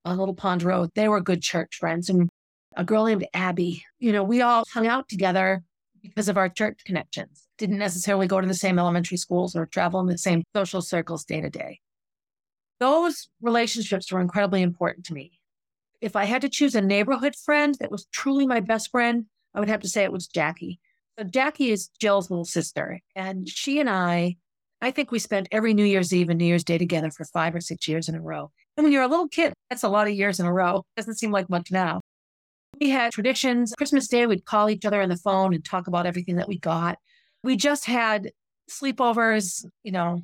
on 0.06 0.18
Little 0.18 0.36
Pond 0.36 0.64
Road. 0.64 0.90
They 0.96 1.08
were 1.08 1.22
good 1.22 1.42
church 1.42 1.78
friends. 1.78 2.10
And 2.10 2.30
a 2.76 2.84
girl 2.84 3.06
named 3.06 3.28
Abby, 3.34 3.84
you 4.00 4.12
know, 4.12 4.24
we 4.24 4.42
all 4.42 4.64
hung 4.74 4.88
out 4.88 5.08
together 5.10 5.64
because 6.02 6.30
of 6.30 6.38
our 6.38 6.50
church 6.50 6.80
connections. 6.86 7.48
Didn't 7.58 7.78
necessarily 7.78 8.28
go 8.28 8.42
to 8.42 8.48
the 8.48 8.54
same 8.54 8.80
elementary 8.80 9.18
schools 9.18 9.56
or 9.56 9.66
travel 9.66 10.00
in 10.00 10.08
the 10.08 10.18
same 10.18 10.44
social 10.56 10.82
circles 10.82 11.26
day 11.26 11.42
to 11.42 11.50
day. 11.50 11.80
Those 12.80 13.30
relationships 13.42 14.12
were 14.12 14.22
incredibly 14.22 14.64
important 14.64 15.06
to 15.08 15.14
me. 15.14 15.40
If 16.02 16.16
I 16.16 16.26
had 16.26 16.42
to 16.42 16.50
choose 16.50 16.74
a 16.74 16.82
neighborhood 16.82 17.36
friend 17.36 17.76
that 17.80 17.92
was 17.92 18.08
truly 18.12 18.48
my 18.48 18.60
best 18.60 18.90
friend, 18.90 19.26
I 19.54 19.60
would 19.60 19.70
have 19.70 19.82
to 19.82 19.90
say 19.90 20.04
it 20.04 20.12
was 20.12 20.26
Jackie. 20.26 20.80
So 21.20 21.26
Jackie 21.26 21.70
is 21.70 21.90
Jill's 22.00 22.32
little 22.32 22.46
sister, 22.46 23.00
and 23.16 23.48
she 23.48 23.80
and 23.80 23.90
I, 23.90 24.38
I 24.82 24.90
think 24.90 25.12
we 25.12 25.20
spent 25.20 25.50
every 25.52 25.76
New 25.76 25.84
Year's 25.86 26.12
Eve 26.12 26.30
and 26.30 26.40
New 26.40 26.46
Year's 26.46 26.64
Day 26.64 26.80
together 26.80 27.12
for 27.12 27.26
five 27.26 27.54
or 27.54 27.62
six 27.62 27.88
years 27.88 28.10
in 28.10 28.16
a 28.16 28.22
row. 28.22 28.52
And 28.78 28.84
when 28.84 28.94
you're 28.94 29.04
a 29.04 29.08
little 29.08 29.28
kid, 29.28 29.54
that's 29.70 29.84
a 29.84 29.90
lot 29.90 30.08
of 30.08 30.14
years 30.14 30.40
in 30.40 30.46
a 30.46 30.54
row. 30.54 30.84
Doesn't 30.96 31.18
seem 31.18 31.32
like 31.32 31.50
much 31.50 31.72
now. 31.72 32.02
We 32.80 32.90
had 32.90 33.12
traditions. 33.12 33.74
Christmas 33.78 34.08
Day, 34.08 34.26
we'd 34.26 34.46
call 34.46 34.70
each 34.70 34.86
other 34.86 35.02
on 35.02 35.10
the 35.10 35.18
phone 35.18 35.54
and 35.54 35.64
talk 35.64 35.88
about 35.88 36.06
everything 36.06 36.38
that 36.38 36.48
we 36.48 36.58
got. 36.58 36.98
We 37.44 37.58
just 37.58 37.86
had 37.86 38.32
sleepovers. 38.70 39.66
You 39.84 39.92
know, 39.92 40.24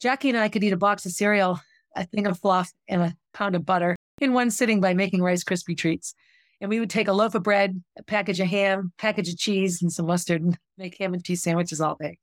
Jackie 0.00 0.28
and 0.28 0.38
I 0.38 0.48
could 0.48 0.64
eat 0.64 0.72
a 0.72 0.76
box 0.76 1.06
of 1.06 1.12
cereal, 1.12 1.60
a 1.96 2.04
thing 2.04 2.26
of 2.26 2.38
fluff, 2.38 2.72
and 2.88 3.02
a 3.02 3.16
pound 3.32 3.54
of 3.54 3.64
butter 3.64 3.96
in 4.20 4.32
one 4.32 4.50
sitting 4.50 4.80
by 4.80 4.94
making 4.94 5.22
Rice 5.22 5.44
Krispie 5.44 5.78
treats. 5.78 6.14
And 6.60 6.68
we 6.68 6.80
would 6.80 6.90
take 6.90 7.06
a 7.06 7.12
loaf 7.12 7.36
of 7.36 7.44
bread, 7.44 7.80
a 7.96 8.02
package 8.02 8.40
of 8.40 8.48
ham, 8.48 8.92
package 8.98 9.28
of 9.28 9.38
cheese, 9.38 9.80
and 9.80 9.92
some 9.92 10.06
mustard 10.06 10.42
and 10.42 10.58
make 10.78 10.96
ham 10.98 11.14
and 11.14 11.24
cheese 11.24 11.42
sandwiches 11.42 11.80
all 11.80 11.96
day. 12.00 12.18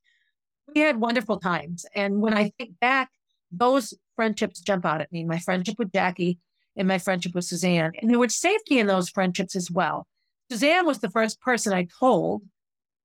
We 0.74 0.82
had 0.82 1.00
wonderful 1.00 1.38
times. 1.38 1.86
And 1.94 2.20
when 2.20 2.34
I 2.34 2.52
think 2.58 2.78
back, 2.80 3.10
those 3.50 3.94
friendships 4.16 4.60
jump 4.60 4.84
out 4.84 5.00
at 5.00 5.12
me 5.12 5.24
my 5.24 5.38
friendship 5.38 5.78
with 5.78 5.92
Jackie 5.92 6.38
and 6.76 6.88
my 6.88 6.98
friendship 6.98 7.34
with 7.34 7.44
Suzanne. 7.44 7.92
And 8.00 8.10
there 8.10 8.18
was 8.18 8.34
safety 8.34 8.78
in 8.78 8.86
those 8.86 9.08
friendships 9.08 9.54
as 9.54 9.70
well. 9.70 10.06
Suzanne 10.50 10.86
was 10.86 10.98
the 10.98 11.10
first 11.10 11.40
person 11.40 11.72
I 11.72 11.86
told 11.98 12.42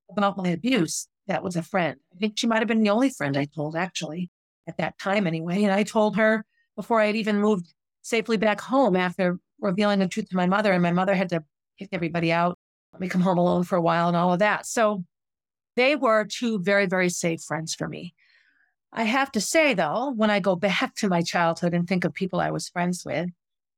about 0.10 0.38
my 0.38 0.50
abuse 0.50 1.08
that 1.28 1.44
was 1.44 1.56
a 1.56 1.64
friend. 1.64 1.98
I 2.14 2.18
think 2.18 2.38
she 2.38 2.48
might 2.48 2.60
have 2.60 2.68
been 2.68 2.84
the 2.84 2.90
only 2.90 3.10
friend 3.10 3.38
I 3.38 3.46
told, 3.46 3.76
actually, 3.76 4.30
at 4.68 4.78
that 4.78 4.98
time 5.00 5.26
anyway. 5.26 5.64
And 5.64 5.72
I 5.72 5.84
told 5.84 6.18
her 6.18 6.46
before 6.76 7.00
I 7.00 7.08
had 7.08 7.16
even 7.16 7.40
moved 7.40 7.74
safely 8.02 8.38
back 8.38 8.60
home 8.60 8.96
after 8.96 9.40
revealing 9.60 10.00
the 10.00 10.08
truth 10.08 10.30
to 10.30 10.36
my 10.36 10.48
mother. 10.48 10.74
And 10.74 10.84
my 10.84 10.92
mother 10.92 11.16
had 11.16 11.30
to 11.30 11.44
kick 11.80 11.90
everybody 11.92 12.32
out, 12.32 12.58
let 12.94 13.02
me 13.02 13.08
come 13.08 13.22
home 13.22 13.38
alone 13.38 13.64
for 13.64 13.78
a 13.78 13.82
while 13.82 14.08
and 14.08 14.18
all 14.18 14.34
of 14.34 14.40
that. 14.40 14.66
So 14.66 15.04
they 15.76 15.96
were 15.96 16.26
two 16.26 16.60
very, 16.60 16.86
very 16.86 17.10
safe 17.10 17.42
friends 17.42 17.74
for 17.74 17.88
me. 17.88 18.14
I 18.94 19.04
have 19.04 19.32
to 19.34 19.42
say, 19.42 19.74
though, 19.74 20.12
when 20.16 20.30
I 20.30 20.40
go 20.40 20.56
back 20.56 20.96
to 20.96 21.08
my 21.08 21.22
childhood 21.22 21.74
and 21.74 21.88
think 21.88 22.04
of 22.04 22.14
people 22.14 22.40
I 22.40 22.52
was 22.52 22.70
friends 22.70 23.06
with, 23.06 23.30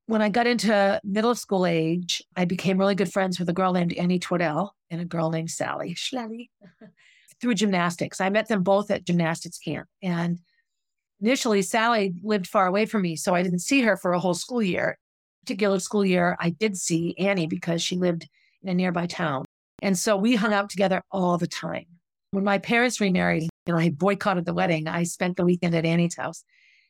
when 0.05 0.22
I 0.22 0.29
got 0.29 0.48
into 0.48 1.00
middle 1.03 1.36
school 1.36 1.65
age, 1.65 2.22
I 2.36 2.46
became 2.46 2.77
really 2.77 2.96
good 2.96 3.12
friends 3.12 3.39
with 3.39 3.48
a 3.50 3.53
girl 3.53 3.74
named 3.74 3.93
Annie 3.93 4.20
Twardell 4.20 4.72
and 4.89 5.00
a 5.00 5.05
girl 5.05 5.29
named 5.29 5.50
Sally 5.50 5.93
Schlelly 5.96 6.50
through 7.41 7.53
gymnastics. 7.53 8.20
I 8.20 8.29
met 8.29 8.48
them 8.48 8.63
both 8.63 8.91
at 8.91 9.05
gymnastics 9.05 9.60
camp. 9.60 9.88
And 10.01 10.39
initially, 11.22 11.62
Sally 11.62 12.13
lived 12.22 12.48
far 12.48 12.67
away 12.67 12.86
from 12.86 13.03
me, 13.03 13.15
so 13.15 13.34
I 13.34 13.43
didn't 13.43 13.60
see 13.60 13.82
her 13.82 13.96
for 13.96 14.13
a 14.13 14.20
whole 14.20 14.34
school 14.34 14.62
year. 14.62 14.98
Particular 15.43 15.79
school 15.79 16.05
year, 16.05 16.38
I 16.39 16.50
did 16.50 16.77
see 16.77 17.15
Annie 17.17 17.48
because 17.48 17.82
she 17.82 17.98
lived 17.98 18.27
in 18.62 18.70
a 18.70 18.74
nearby 18.74 19.05
town. 19.08 19.46
And 19.82 19.98
so 19.98 20.15
we 20.17 20.36
hung 20.36 20.53
out 20.53 20.70
together 20.70 21.01
all 21.12 21.38
the 21.38 21.48
time. 21.48 21.86
When 22.32 22.43
my 22.43 22.58
parents 22.58 23.00
remarried, 23.00 23.50
and 23.65 23.77
I 23.77 23.89
boycotted 23.89 24.46
the 24.46 24.53
wedding, 24.53 24.88
I 24.88 25.03
spent 25.03 25.38
the 25.38 25.46
weekend 25.46 25.75
at 25.75 25.86
Annie's 25.86 26.15
house. 26.15 26.43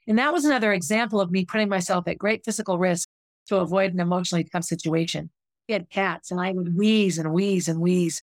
And 0.07 0.17
that 0.17 0.33
was 0.33 0.45
another 0.45 0.73
example 0.73 1.21
of 1.21 1.31
me 1.31 1.45
putting 1.45 1.69
myself 1.69 2.07
at 2.07 2.17
great 2.17 2.43
physical 2.43 2.77
risk 2.77 3.09
to 3.47 3.57
avoid 3.57 3.93
an 3.93 3.99
emotionally 3.99 4.43
tough 4.43 4.63
situation. 4.63 5.29
We 5.67 5.73
had 5.73 5.89
cats 5.89 6.31
and 6.31 6.41
I 6.41 6.51
would 6.51 6.75
wheeze 6.75 7.17
and 7.17 7.31
wheeze 7.31 7.67
and 7.67 7.79
wheeze. 7.79 8.21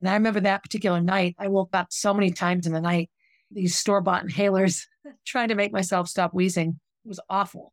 And 0.00 0.08
I 0.08 0.14
remember 0.14 0.40
that 0.40 0.62
particular 0.62 1.00
night, 1.00 1.36
I 1.38 1.48
woke 1.48 1.70
up 1.72 1.88
so 1.90 2.14
many 2.14 2.30
times 2.30 2.66
in 2.66 2.72
the 2.72 2.80
night, 2.80 3.10
these 3.50 3.76
store 3.76 4.00
bought 4.00 4.26
inhalers, 4.26 4.84
trying 5.26 5.48
to 5.48 5.54
make 5.54 5.72
myself 5.72 6.08
stop 6.08 6.32
wheezing. 6.32 6.78
It 7.04 7.08
was 7.08 7.20
awful. 7.28 7.72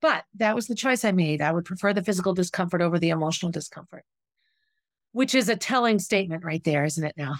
But 0.00 0.24
that 0.36 0.54
was 0.54 0.66
the 0.66 0.74
choice 0.74 1.04
I 1.04 1.12
made. 1.12 1.40
I 1.40 1.52
would 1.52 1.64
prefer 1.64 1.92
the 1.92 2.02
physical 2.02 2.34
discomfort 2.34 2.82
over 2.82 2.98
the 2.98 3.08
emotional 3.08 3.50
discomfort, 3.50 4.04
which 5.12 5.34
is 5.34 5.48
a 5.48 5.56
telling 5.56 5.98
statement 5.98 6.44
right 6.44 6.62
there, 6.62 6.84
isn't 6.84 7.04
it 7.04 7.14
now? 7.16 7.36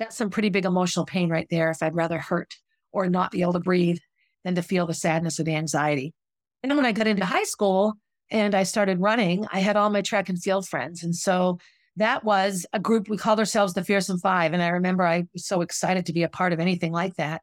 That's 0.00 0.16
some 0.16 0.30
pretty 0.30 0.48
big 0.48 0.64
emotional 0.64 1.04
pain 1.04 1.28
right 1.28 1.46
there 1.50 1.70
if 1.70 1.82
I'd 1.82 1.94
rather 1.94 2.18
hurt 2.18 2.54
or 2.90 3.08
not 3.08 3.30
be 3.30 3.42
able 3.42 3.52
to 3.52 3.60
breathe 3.60 3.98
than 4.44 4.56
to 4.56 4.62
feel 4.62 4.86
the 4.86 4.94
sadness 4.94 5.38
or 5.38 5.44
the 5.44 5.54
anxiety. 5.54 6.14
And 6.62 6.70
then 6.70 6.76
when 6.76 6.86
I 6.86 6.92
got 6.92 7.06
into 7.06 7.24
high 7.24 7.44
school 7.44 7.94
and 8.30 8.54
I 8.54 8.62
started 8.62 9.00
running, 9.00 9.46
I 9.52 9.60
had 9.60 9.76
all 9.76 9.90
my 9.90 10.00
track 10.00 10.28
and 10.28 10.42
field 10.42 10.66
friends. 10.66 11.02
And 11.02 11.14
so 11.14 11.58
that 11.96 12.24
was 12.24 12.66
a 12.72 12.80
group, 12.80 13.08
we 13.08 13.18
called 13.18 13.38
ourselves 13.38 13.74
the 13.74 13.84
Fearsome 13.84 14.18
Five. 14.18 14.54
And 14.54 14.62
I 14.62 14.68
remember 14.68 15.04
I 15.04 15.24
was 15.34 15.46
so 15.46 15.60
excited 15.60 16.06
to 16.06 16.12
be 16.12 16.22
a 16.22 16.28
part 16.28 16.52
of 16.52 16.60
anything 16.60 16.92
like 16.92 17.16
that. 17.16 17.42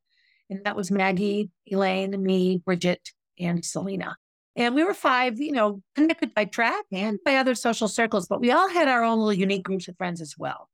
And 0.50 0.64
that 0.66 0.76
was 0.76 0.90
Maggie, 0.90 1.52
Elaine, 1.72 2.22
me, 2.24 2.62
Bridget, 2.66 3.12
and 3.40 3.64
Selena. 3.64 4.16
And 4.56 4.74
we 4.74 4.84
were 4.84 4.96
five, 4.96 5.40
you 5.40 5.52
know, 5.52 5.84
connected 5.96 6.34
by 6.34 6.46
track 6.46 6.86
and 6.92 7.20
by 7.24 7.36
other 7.36 7.54
social 7.54 7.88
circles, 7.88 8.28
but 8.28 8.42
we 8.42 8.50
all 8.50 8.68
had 8.68 8.88
our 8.88 9.04
own 9.04 9.20
little 9.20 9.34
unique 9.34 9.64
groups 9.64 9.88
of 9.88 9.96
friends 9.98 10.22
as 10.22 10.34
well. 10.36 10.70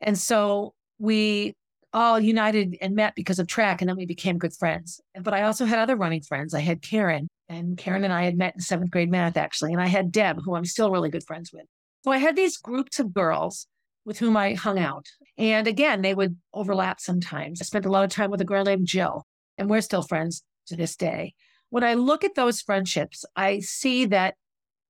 And 0.00 0.16
so 0.16 0.72
we 0.98 1.54
all 1.92 2.20
united 2.20 2.76
and 2.80 2.94
met 2.94 3.14
because 3.14 3.38
of 3.38 3.46
track, 3.46 3.80
and 3.80 3.88
then 3.88 3.96
we 3.96 4.06
became 4.06 4.38
good 4.38 4.54
friends. 4.54 5.00
But 5.20 5.34
I 5.34 5.42
also 5.42 5.64
had 5.64 5.78
other 5.78 5.96
running 5.96 6.22
friends. 6.22 6.52
I 6.52 6.60
had 6.60 6.82
Karen, 6.82 7.28
and 7.48 7.78
Karen 7.78 8.04
and 8.04 8.12
I 8.12 8.24
had 8.24 8.36
met 8.36 8.54
in 8.54 8.60
seventh 8.60 8.90
grade 8.90 9.10
math, 9.10 9.36
actually. 9.36 9.72
And 9.72 9.80
I 9.80 9.86
had 9.86 10.12
Deb, 10.12 10.40
who 10.44 10.54
I'm 10.54 10.64
still 10.64 10.90
really 10.90 11.10
good 11.10 11.24
friends 11.24 11.52
with. 11.52 11.64
So 12.04 12.12
I 12.12 12.18
had 12.18 12.36
these 12.36 12.56
groups 12.58 12.98
of 12.98 13.14
girls 13.14 13.66
with 14.04 14.18
whom 14.18 14.36
I 14.36 14.54
hung 14.54 14.78
out. 14.78 15.06
And 15.38 15.66
again, 15.66 16.02
they 16.02 16.14
would 16.14 16.36
overlap 16.54 17.00
sometimes. 17.00 17.60
I 17.60 17.64
spent 17.64 17.86
a 17.86 17.90
lot 17.90 18.04
of 18.04 18.10
time 18.10 18.30
with 18.30 18.40
a 18.40 18.44
girl 18.44 18.64
named 18.64 18.86
Jill, 18.86 19.26
and 19.58 19.68
we're 19.68 19.80
still 19.80 20.02
friends 20.02 20.42
to 20.66 20.76
this 20.76 20.96
day. 20.96 21.34
When 21.70 21.82
I 21.82 21.94
look 21.94 22.24
at 22.24 22.34
those 22.34 22.60
friendships, 22.60 23.24
I 23.34 23.60
see 23.60 24.04
that 24.06 24.36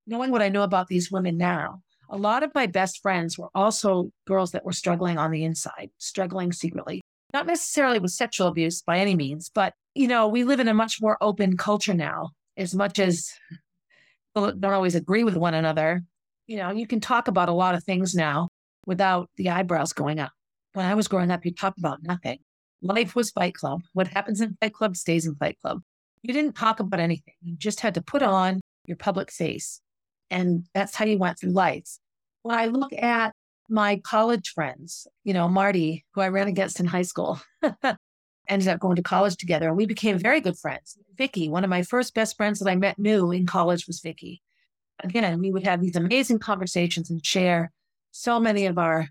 knowing 0.06 0.30
what 0.30 0.42
I 0.42 0.50
know 0.50 0.62
about 0.62 0.88
these 0.88 1.10
women 1.10 1.36
now, 1.36 1.82
a 2.08 2.16
lot 2.16 2.42
of 2.42 2.54
my 2.54 2.66
best 2.66 3.00
friends 3.02 3.38
were 3.38 3.50
also 3.54 4.10
girls 4.26 4.52
that 4.52 4.64
were 4.64 4.72
struggling 4.72 5.18
on 5.18 5.30
the 5.30 5.44
inside, 5.44 5.90
struggling 5.98 6.52
secretly. 6.52 7.00
Not 7.32 7.46
necessarily 7.46 7.98
with 7.98 8.12
sexual 8.12 8.48
abuse 8.48 8.82
by 8.82 8.98
any 8.98 9.14
means, 9.14 9.50
but 9.52 9.74
you 9.94 10.08
know, 10.08 10.28
we 10.28 10.44
live 10.44 10.60
in 10.60 10.68
a 10.68 10.74
much 10.74 11.00
more 11.00 11.16
open 11.20 11.56
culture 11.56 11.94
now. 11.94 12.30
As 12.56 12.74
much 12.74 12.98
as 12.98 13.30
people 14.34 14.52
don't 14.52 14.72
always 14.72 14.94
agree 14.94 15.24
with 15.24 15.36
one 15.36 15.54
another, 15.54 16.02
you 16.46 16.56
know, 16.56 16.70
you 16.70 16.86
can 16.86 17.00
talk 17.00 17.28
about 17.28 17.48
a 17.48 17.52
lot 17.52 17.74
of 17.74 17.84
things 17.84 18.14
now 18.14 18.48
without 18.86 19.28
the 19.36 19.50
eyebrows 19.50 19.92
going 19.92 20.20
up. 20.20 20.32
When 20.74 20.86
I 20.86 20.94
was 20.94 21.08
growing 21.08 21.30
up, 21.30 21.44
you 21.44 21.52
talked 21.52 21.78
about 21.78 22.02
nothing. 22.02 22.38
Life 22.82 23.16
was 23.16 23.30
Fight 23.30 23.54
Club. 23.54 23.82
What 23.94 24.08
happens 24.08 24.40
in 24.40 24.56
Fight 24.60 24.74
Club 24.74 24.96
stays 24.96 25.26
in 25.26 25.34
Fight 25.34 25.58
Club. 25.60 25.80
You 26.22 26.32
didn't 26.32 26.54
talk 26.54 26.80
about 26.80 27.00
anything. 27.00 27.34
You 27.42 27.56
just 27.56 27.80
had 27.80 27.94
to 27.94 28.02
put 28.02 28.22
on 28.22 28.60
your 28.86 28.96
public 28.96 29.30
face 29.30 29.80
and 30.30 30.64
that's 30.74 30.94
how 30.94 31.04
you 31.04 31.18
went 31.18 31.38
through 31.38 31.50
life. 31.50 31.98
When 32.42 32.56
I 32.56 32.66
look 32.66 32.92
at 32.92 33.34
my 33.68 34.00
college 34.04 34.50
friends, 34.50 35.06
you 35.24 35.34
know, 35.34 35.48
Marty, 35.48 36.04
who 36.12 36.20
I 36.20 36.28
ran 36.28 36.48
against 36.48 36.80
in 36.80 36.86
high 36.86 37.02
school, 37.02 37.40
ended 38.48 38.68
up 38.68 38.80
going 38.80 38.96
to 38.96 39.02
college 39.02 39.36
together 39.36 39.68
and 39.68 39.76
we 39.76 39.86
became 39.86 40.18
very 40.18 40.40
good 40.40 40.56
friends. 40.56 40.96
Vicky, 41.16 41.48
one 41.48 41.64
of 41.64 41.70
my 41.70 41.82
first 41.82 42.14
best 42.14 42.36
friends 42.36 42.60
that 42.60 42.70
I 42.70 42.76
met 42.76 42.98
new 42.98 43.32
in 43.32 43.46
college 43.46 43.86
was 43.86 44.00
Vicky. 44.00 44.42
Again, 45.02 45.40
we 45.40 45.50
would 45.50 45.66
have 45.66 45.80
these 45.80 45.96
amazing 45.96 46.38
conversations 46.38 47.10
and 47.10 47.24
share 47.24 47.72
so 48.12 48.40
many 48.40 48.66
of 48.66 48.78
our 48.78 49.08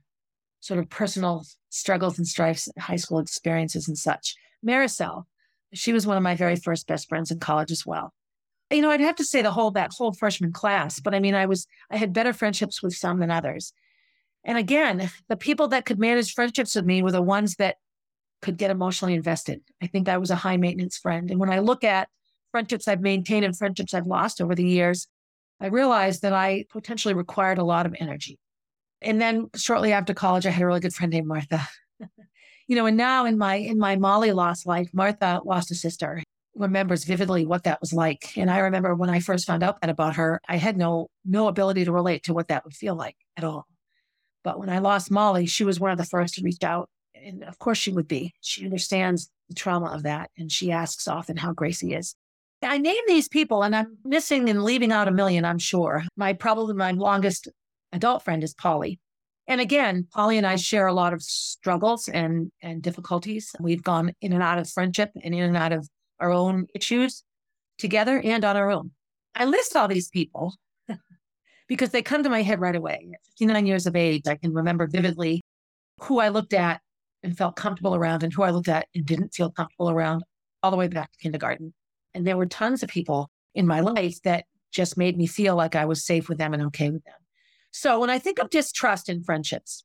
sort 0.61 0.79
of 0.79 0.89
personal 0.89 1.45
struggles 1.69 2.17
and 2.17 2.27
strifes, 2.27 2.69
high 2.79 2.95
school 2.95 3.19
experiences 3.19 3.87
and 3.87 3.97
such. 3.97 4.35
Maricel, 4.65 5.25
she 5.73 5.93
was 5.93 6.07
one 6.07 6.17
of 6.17 6.23
my 6.23 6.35
very 6.35 6.55
first 6.55 6.87
best 6.87 7.07
friends 7.07 7.29
in 7.29 7.39
college 7.39 7.71
as 7.71 7.85
well 7.85 8.13
you 8.75 8.81
know, 8.81 8.91
I'd 8.91 9.01
have 9.01 9.15
to 9.15 9.23
say 9.23 9.41
the 9.41 9.51
whole 9.51 9.71
that 9.71 9.91
whole 9.93 10.13
freshman 10.13 10.51
class, 10.51 10.99
but 10.99 11.15
I 11.15 11.19
mean, 11.19 11.35
I 11.35 11.45
was 11.45 11.67
I 11.89 11.97
had 11.97 12.13
better 12.13 12.33
friendships 12.33 12.83
with 12.83 12.95
some 12.95 13.19
than 13.19 13.31
others. 13.31 13.73
And 14.43 14.57
again, 14.57 15.09
the 15.27 15.37
people 15.37 15.69
that 15.69 15.85
could 15.85 15.97
manage 15.97 16.33
friendships 16.33 16.75
with 16.75 16.85
me 16.85 17.01
were 17.01 17.11
the 17.11 17.21
ones 17.21 17.55
that 17.55 17.77
could 18.41 18.57
get 18.57 18.69
emotionally 18.69 19.15
invested. 19.15 19.61
I 19.81 19.87
think 19.87 20.07
I 20.07 20.17
was 20.17 20.29
a 20.29 20.35
high 20.35 20.57
maintenance 20.57 20.97
friend. 20.97 21.31
And 21.31 21.39
when 21.39 21.49
I 21.49 21.59
look 21.59 21.83
at 21.83 22.09
friendships 22.51 22.87
I've 22.87 23.01
maintained 23.01 23.43
and 23.43 23.57
friendships 23.57 23.93
I've 23.93 24.05
lost 24.05 24.39
over 24.39 24.53
the 24.53 24.67
years, 24.67 25.07
I 25.59 25.67
realized 25.67 26.21
that 26.21 26.33
I 26.33 26.65
potentially 26.69 27.13
required 27.13 27.57
a 27.57 27.63
lot 27.63 27.85
of 27.85 27.95
energy. 27.99 28.37
And 29.01 29.19
then 29.19 29.49
shortly 29.55 29.93
after 29.93 30.13
college, 30.13 30.45
I 30.45 30.51
had 30.51 30.61
a 30.61 30.67
really 30.67 30.79
good 30.79 30.93
friend 30.93 31.11
named 31.11 31.27
Martha. 31.27 31.67
you 32.67 32.75
know, 32.75 32.85
and 32.85 32.97
now 32.97 33.25
in 33.25 33.37
my 33.37 33.55
in 33.55 33.79
my 33.79 33.95
Molly 33.95 34.31
lost 34.31 34.65
life, 34.65 34.89
Martha 34.93 35.41
lost 35.43 35.71
a 35.71 35.75
sister 35.75 36.21
remembers 36.55 37.03
vividly 37.03 37.45
what 37.45 37.63
that 37.63 37.81
was 37.81 37.93
like. 37.93 38.37
And 38.37 38.49
I 38.49 38.59
remember 38.59 38.95
when 38.95 39.09
I 39.09 39.19
first 39.19 39.45
found 39.45 39.63
out 39.63 39.81
that 39.81 39.89
about 39.89 40.15
her, 40.15 40.41
I 40.47 40.57
had 40.57 40.77
no 40.77 41.09
no 41.25 41.47
ability 41.47 41.85
to 41.85 41.91
relate 41.91 42.23
to 42.23 42.33
what 42.33 42.47
that 42.47 42.63
would 42.63 42.73
feel 42.73 42.95
like 42.95 43.17
at 43.37 43.43
all. 43.43 43.67
But 44.43 44.59
when 44.59 44.69
I 44.69 44.79
lost 44.79 45.11
Molly, 45.11 45.45
she 45.45 45.63
was 45.63 45.79
one 45.79 45.91
of 45.91 45.97
the 45.97 46.05
first 46.05 46.35
to 46.35 46.43
reach 46.43 46.63
out. 46.63 46.89
And 47.15 47.43
of 47.43 47.59
course 47.59 47.77
she 47.77 47.91
would 47.91 48.07
be. 48.07 48.33
She 48.41 48.63
understands 48.63 49.29
the 49.49 49.55
trauma 49.55 49.87
of 49.87 50.03
that. 50.03 50.29
And 50.37 50.51
she 50.51 50.71
asks 50.71 51.07
often 51.07 51.37
how 51.37 51.53
Gracie 51.53 51.93
is. 51.93 52.15
I 52.61 52.77
name 52.77 53.01
these 53.07 53.27
people 53.27 53.63
and 53.63 53.75
I'm 53.75 53.97
missing 54.03 54.49
and 54.49 54.63
leaving 54.63 54.91
out 54.91 55.07
a 55.07 55.11
million, 55.11 55.45
I'm 55.45 55.59
sure. 55.59 56.03
My 56.15 56.33
probably 56.33 56.73
my 56.73 56.91
longest 56.91 57.47
adult 57.91 58.23
friend 58.23 58.43
is 58.43 58.53
Polly. 58.53 58.99
And 59.47 59.61
again, 59.61 60.07
Polly 60.11 60.37
and 60.37 60.47
I 60.47 60.55
share 60.55 60.87
a 60.87 60.93
lot 60.93 61.13
of 61.13 61.21
struggles 61.21 62.07
and 62.07 62.51
and 62.61 62.81
difficulties. 62.81 63.51
We've 63.59 63.83
gone 63.83 64.13
in 64.21 64.33
and 64.33 64.41
out 64.41 64.57
of 64.57 64.69
friendship 64.69 65.11
and 65.23 65.35
in 65.35 65.43
and 65.43 65.57
out 65.57 65.73
of 65.73 65.87
our 66.19 66.31
own 66.31 66.67
issues 66.73 67.23
together 67.77 68.21
and 68.23 68.43
on 68.43 68.57
our 68.57 68.71
own. 68.71 68.91
I 69.35 69.45
list 69.45 69.75
all 69.75 69.87
these 69.87 70.09
people 70.09 70.55
because 71.67 71.89
they 71.89 72.01
come 72.01 72.23
to 72.23 72.29
my 72.29 72.41
head 72.41 72.61
right 72.61 72.75
away. 72.75 73.09
At 73.13 73.19
59 73.25 73.65
years 73.65 73.85
of 73.85 73.95
age, 73.95 74.23
I 74.27 74.35
can 74.35 74.53
remember 74.53 74.87
vividly 74.87 75.41
who 76.01 76.19
I 76.19 76.29
looked 76.29 76.53
at 76.53 76.81
and 77.23 77.37
felt 77.37 77.55
comfortable 77.55 77.95
around 77.95 78.23
and 78.23 78.31
who 78.31 78.43
I 78.43 78.51
looked 78.51 78.67
at 78.67 78.87
and 78.93 79.05
didn't 79.05 79.33
feel 79.33 79.49
comfortable 79.49 79.89
around 79.89 80.23
all 80.63 80.71
the 80.71 80.77
way 80.77 80.87
back 80.87 81.11
to 81.11 81.19
kindergarten. 81.19 81.73
And 82.13 82.25
there 82.25 82.37
were 82.37 82.45
tons 82.45 82.83
of 82.83 82.89
people 82.89 83.29
in 83.53 83.67
my 83.67 83.81
life 83.81 84.21
that 84.23 84.45
just 84.71 84.97
made 84.97 85.17
me 85.17 85.27
feel 85.27 85.55
like 85.55 85.75
I 85.75 85.85
was 85.85 86.05
safe 86.05 86.29
with 86.29 86.37
them 86.37 86.53
and 86.53 86.63
okay 86.63 86.89
with 86.89 87.03
them. 87.03 87.15
So 87.71 87.99
when 87.99 88.09
I 88.09 88.19
think 88.19 88.39
of 88.39 88.49
distrust 88.49 89.09
in 89.09 89.23
friendships, 89.23 89.83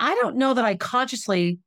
I 0.00 0.14
don't 0.16 0.36
know 0.36 0.54
that 0.54 0.64
I 0.64 0.74
consciously 0.74 1.60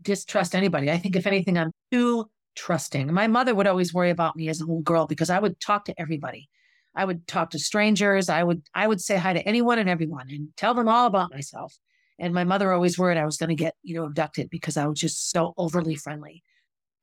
distrust 0.00 0.54
anybody. 0.54 0.90
I 0.90 0.98
think 0.98 1.16
if 1.16 1.26
anything, 1.26 1.58
I'm 1.58 1.72
too 1.90 2.30
trusting. 2.54 3.12
My 3.12 3.26
mother 3.26 3.54
would 3.54 3.66
always 3.66 3.94
worry 3.94 4.10
about 4.10 4.36
me 4.36 4.48
as 4.48 4.60
a 4.60 4.64
little 4.64 4.82
girl 4.82 5.06
because 5.06 5.30
I 5.30 5.38
would 5.38 5.60
talk 5.60 5.84
to 5.86 6.00
everybody. 6.00 6.48
I 6.94 7.04
would 7.04 7.26
talk 7.26 7.50
to 7.50 7.58
strangers. 7.58 8.28
I 8.28 8.42
would 8.42 8.62
I 8.74 8.86
would 8.86 9.00
say 9.00 9.16
hi 9.16 9.32
to 9.32 9.46
anyone 9.48 9.78
and 9.78 9.88
everyone 9.88 10.28
and 10.30 10.48
tell 10.56 10.74
them 10.74 10.88
all 10.88 11.06
about 11.06 11.32
myself. 11.32 11.74
And 12.18 12.34
my 12.34 12.44
mother 12.44 12.72
always 12.72 12.98
worried 12.98 13.18
I 13.18 13.24
was 13.24 13.38
going 13.38 13.48
to 13.48 13.54
get, 13.54 13.74
you 13.82 13.94
know, 13.94 14.04
abducted 14.04 14.50
because 14.50 14.76
I 14.76 14.86
was 14.86 15.00
just 15.00 15.30
so 15.30 15.54
overly 15.56 15.94
friendly. 15.94 16.42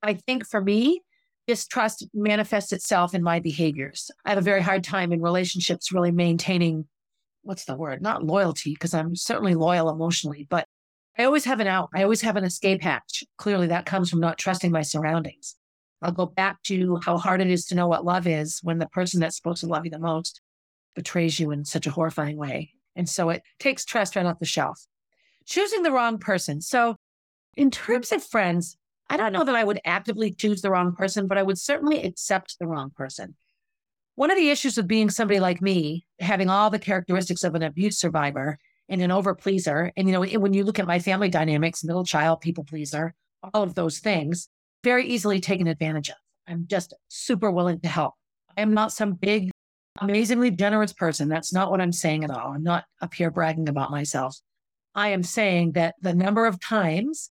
I 0.02 0.14
think 0.14 0.48
for 0.48 0.62
me, 0.62 1.02
distrust 1.48 2.08
manifests 2.14 2.72
itself 2.72 3.16
in 3.16 3.24
my 3.24 3.40
behaviors. 3.40 4.12
I 4.24 4.30
have 4.30 4.38
a 4.38 4.42
very 4.42 4.62
hard 4.62 4.84
time 4.84 5.12
in 5.12 5.22
relationships 5.22 5.92
really 5.92 6.12
maintaining 6.12 6.88
what's 7.42 7.66
the 7.66 7.76
word? 7.76 8.02
Not 8.02 8.24
loyalty, 8.24 8.74
because 8.74 8.94
I'm 8.94 9.16
certainly 9.16 9.56
loyal 9.56 9.90
emotionally, 9.90 10.46
but 10.50 10.68
I 11.20 11.26
always 11.26 11.44
have 11.44 11.60
an 11.60 11.68
out. 11.68 11.90
I 11.94 12.04
always 12.04 12.22
have 12.22 12.38
an 12.38 12.46
escape 12.46 12.82
hatch. 12.82 13.26
Clearly, 13.38 13.68
that 13.68 13.86
comes 13.86 14.10
from 14.10 14.22
not 14.22 14.38
trusting 14.38 14.72
my 14.72 14.84
surroundings. 14.84 15.58
I'll 16.02 16.14
go 16.14 16.26
back 16.26 16.64
to 16.64 16.98
how 17.04 17.18
hard 17.18 17.42
it 17.42 17.50
is 17.50 17.66
to 17.66 17.76
know 17.76 17.90
what 17.90 18.06
love 18.06 18.26
is 18.26 18.62
when 18.64 18.80
the 18.80 18.88
person 18.88 19.20
that's 19.20 19.36
supposed 19.36 19.60
to 19.60 19.68
love 19.68 19.84
you 19.84 19.92
the 19.92 20.00
most 20.00 20.40
betrays 20.96 21.38
you 21.38 21.52
in 21.52 21.66
such 21.66 21.86
a 21.86 21.92
horrifying 21.92 22.38
way. 22.38 22.72
And 22.96 23.08
so 23.08 23.30
it 23.32 23.44
takes 23.60 23.84
trust 23.84 24.16
right 24.16 24.26
off 24.26 24.40
the 24.40 24.46
shelf. 24.46 24.80
Choosing 25.46 25.84
the 25.84 25.92
wrong 25.92 26.20
person. 26.20 26.62
So, 26.62 26.96
in 27.58 27.70
terms 27.70 28.14
of 28.14 28.24
friends, 28.24 28.78
I 29.10 29.18
don't 29.18 29.34
know 29.34 29.44
that 29.44 29.56
I 29.56 29.64
would 29.66 29.82
actively 29.84 30.32
choose 30.32 30.62
the 30.62 30.72
wrong 30.72 30.96
person, 30.96 31.28
but 31.28 31.38
I 31.38 31.44
would 31.44 31.58
certainly 31.58 32.02
accept 32.02 32.58
the 32.60 32.68
wrong 32.68 32.92
person. 32.96 33.36
One 34.16 34.32
of 34.32 34.38
the 34.38 34.52
issues 34.52 34.78
with 34.78 34.88
being 34.88 35.10
somebody 35.10 35.42
like 35.42 35.62
me, 35.62 36.06
having 36.22 36.50
all 36.50 36.70
the 36.70 36.80
characteristics 36.80 37.44
of 37.44 37.56
an 37.56 37.64
abuse 37.64 37.98
survivor 37.98 38.58
and 38.90 39.02
an 39.02 39.12
over 39.12 39.36
pleaser, 39.36 39.92
and 39.96 40.08
you 40.08 40.14
know, 40.14 40.40
when 40.40 40.54
you 40.54 40.64
look 40.64 40.80
at 40.80 40.88
my 40.88 41.00
family 41.00 41.30
dynamics, 41.30 41.84
middle 41.84 42.04
child, 42.04 42.42
people 42.42 42.64
pleaser, 42.64 43.14
all 43.54 43.64
of 43.64 43.76
those 43.76 44.00
things, 44.00 44.50
very 44.84 45.06
easily 45.08 45.40
taken 45.40 45.68
advantage 45.68 46.10
of. 46.10 46.16
I'm 46.48 46.66
just 46.68 46.94
super 47.08 47.52
willing 47.52 47.80
to 47.82 47.88
help. 47.88 48.16
I 48.58 48.62
am 48.62 48.74
not 48.74 48.92
some 48.92 49.14
big, 49.14 49.52
amazingly 50.00 50.52
generous 50.52 50.92
person. 50.92 51.30
That's 51.30 51.54
not 51.54 51.70
what 51.70 51.82
I'm 51.82 51.92
saying 51.92 52.24
at 52.24 52.32
all. 52.32 52.52
I'm 52.52 52.64
not 52.64 52.86
up 53.02 53.14
here 53.14 53.30
bragging 53.30 53.70
about 53.70 53.92
myself. 53.92 54.36
I 54.96 55.10
am 55.10 55.22
saying 55.22 55.74
that 55.74 55.96
the 56.02 56.16
number 56.16 56.48
of 56.48 56.60
times 56.60 57.30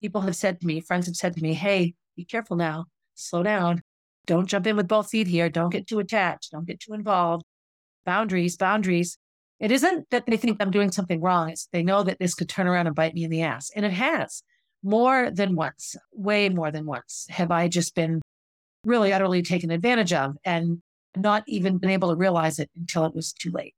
people 0.00 0.22
have 0.22 0.34
said 0.34 0.60
to 0.60 0.66
me, 0.66 0.80
friends 0.80 1.06
have 1.06 1.16
said 1.16 1.34
to 1.34 1.42
me, 1.42 1.54
hey, 1.54 1.94
be 2.16 2.24
careful 2.24 2.56
now, 2.56 2.86
slow 3.14 3.44
down. 3.44 3.82
Don't 4.26 4.48
jump 4.48 4.66
in 4.66 4.76
with 4.76 4.88
both 4.88 5.08
feet 5.08 5.28
here. 5.28 5.48
Don't 5.48 5.70
get 5.70 5.86
too 5.86 6.00
attached. 6.00 6.50
Don't 6.50 6.66
get 6.66 6.80
too 6.80 6.92
involved. 6.92 7.44
Boundaries, 8.04 8.56
boundaries. 8.56 9.16
It 9.60 9.72
isn't 9.72 10.10
that 10.10 10.26
they 10.26 10.36
think 10.36 10.58
I'm 10.60 10.70
doing 10.70 10.92
something 10.92 11.20
wrong. 11.20 11.50
It's 11.50 11.68
they 11.72 11.82
know 11.82 12.02
that 12.04 12.18
this 12.18 12.34
could 12.34 12.48
turn 12.48 12.66
around 12.66 12.86
and 12.86 12.94
bite 12.94 13.14
me 13.14 13.24
in 13.24 13.30
the 13.30 13.42
ass. 13.42 13.70
And 13.74 13.84
it 13.84 13.92
has 13.92 14.42
more 14.82 15.30
than 15.30 15.56
once, 15.56 15.96
way 16.12 16.48
more 16.48 16.70
than 16.70 16.86
once 16.86 17.26
have 17.30 17.50
I 17.50 17.68
just 17.68 17.94
been 17.94 18.20
really 18.84 19.12
utterly 19.12 19.42
taken 19.42 19.70
advantage 19.70 20.12
of 20.12 20.36
and 20.44 20.80
not 21.16 21.42
even 21.48 21.78
been 21.78 21.90
able 21.90 22.10
to 22.10 22.16
realize 22.16 22.58
it 22.58 22.70
until 22.76 23.04
it 23.04 23.14
was 23.14 23.32
too 23.32 23.50
late. 23.50 23.74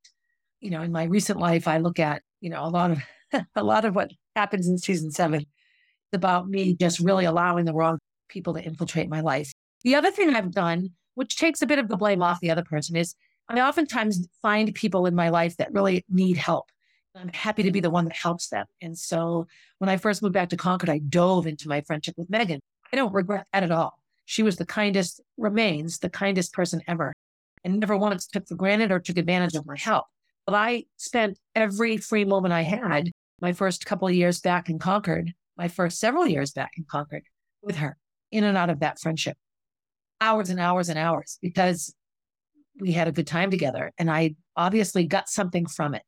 You 0.59 0.69
know, 0.69 0.81
in 0.81 0.91
my 0.91 1.05
recent 1.05 1.39
life, 1.39 1.67
I 1.67 1.79
look 1.79 1.99
at, 1.99 2.21
you 2.39 2.49
know, 2.51 2.63
a 2.63 2.69
lot 2.69 2.91
of 2.91 2.99
a 3.55 3.63
lot 3.63 3.85
of 3.85 3.95
what 3.95 4.11
happens 4.35 4.67
in 4.67 4.77
season 4.77 5.11
seven 5.11 5.45
about 6.13 6.47
me 6.47 6.75
just 6.75 6.99
really 6.99 7.25
allowing 7.25 7.65
the 7.65 7.73
wrong 7.73 7.97
people 8.27 8.53
to 8.53 8.63
infiltrate 8.63 9.09
my 9.09 9.21
life. 9.21 9.51
The 9.83 9.95
other 9.95 10.11
thing 10.11 10.35
I've 10.35 10.51
done, 10.51 10.89
which 11.15 11.37
takes 11.37 11.61
a 11.61 11.67
bit 11.67 11.79
of 11.79 11.87
the 11.87 11.97
blame 11.97 12.21
off 12.21 12.39
the 12.41 12.51
other 12.51 12.63
person, 12.63 12.95
is 12.95 13.15
I 13.59 13.67
oftentimes 13.67 14.27
find 14.41 14.73
people 14.73 15.05
in 15.05 15.15
my 15.15 15.29
life 15.29 15.57
that 15.57 15.73
really 15.73 16.05
need 16.09 16.37
help. 16.37 16.69
I'm 17.15 17.29
happy 17.29 17.63
to 17.63 17.71
be 17.71 17.79
mm-hmm. 17.79 17.83
the 17.83 17.89
one 17.89 18.05
that 18.05 18.15
helps 18.15 18.47
them. 18.49 18.65
And 18.81 18.97
so 18.97 19.47
when 19.79 19.89
I 19.89 19.97
first 19.97 20.21
moved 20.21 20.33
back 20.33 20.49
to 20.49 20.57
Concord, 20.57 20.89
I 20.89 20.99
dove 20.99 21.47
into 21.47 21.67
my 21.67 21.81
friendship 21.81 22.15
with 22.17 22.29
Megan. 22.29 22.59
I 22.91 22.95
don't 22.95 23.13
regret 23.13 23.47
that 23.51 23.63
at 23.63 23.71
all. 23.71 23.99
She 24.25 24.43
was 24.43 24.55
the 24.55 24.65
kindest, 24.65 25.19
remains 25.37 25.99
the 25.99 26.09
kindest 26.09 26.53
person 26.53 26.81
ever, 26.87 27.11
and 27.63 27.79
never 27.79 27.97
once 27.97 28.27
took 28.27 28.47
for 28.47 28.55
granted 28.55 28.91
or 28.91 28.99
took 28.99 29.17
advantage 29.17 29.55
of 29.55 29.65
my 29.65 29.77
help. 29.77 30.05
But 30.45 30.55
I 30.55 30.85
spent 30.97 31.37
every 31.55 31.97
free 31.97 32.25
moment 32.25 32.53
I 32.53 32.61
had, 32.61 33.11
my 33.41 33.53
first 33.53 33.85
couple 33.85 34.07
of 34.07 34.13
years 34.13 34.39
back 34.39 34.69
in 34.69 34.79
Concord, 34.79 35.33
my 35.57 35.67
first 35.67 35.99
several 35.99 36.27
years 36.27 36.51
back 36.51 36.71
in 36.77 36.85
Concord, 36.85 37.23
with 37.61 37.77
her, 37.77 37.97
in 38.31 38.43
and 38.43 38.57
out 38.57 38.69
of 38.69 38.79
that 38.79 38.99
friendship 38.99 39.37
hours 40.21 40.51
and 40.51 40.59
hours 40.59 40.87
and 40.87 40.99
hours 40.99 41.39
because 41.41 41.93
we 42.81 42.91
had 42.91 43.07
a 43.07 43.11
good 43.11 43.27
time 43.27 43.51
together. 43.51 43.91
And 43.97 44.11
I 44.11 44.35
obviously 44.57 45.05
got 45.05 45.29
something 45.29 45.65
from 45.65 45.95
it. 45.95 46.03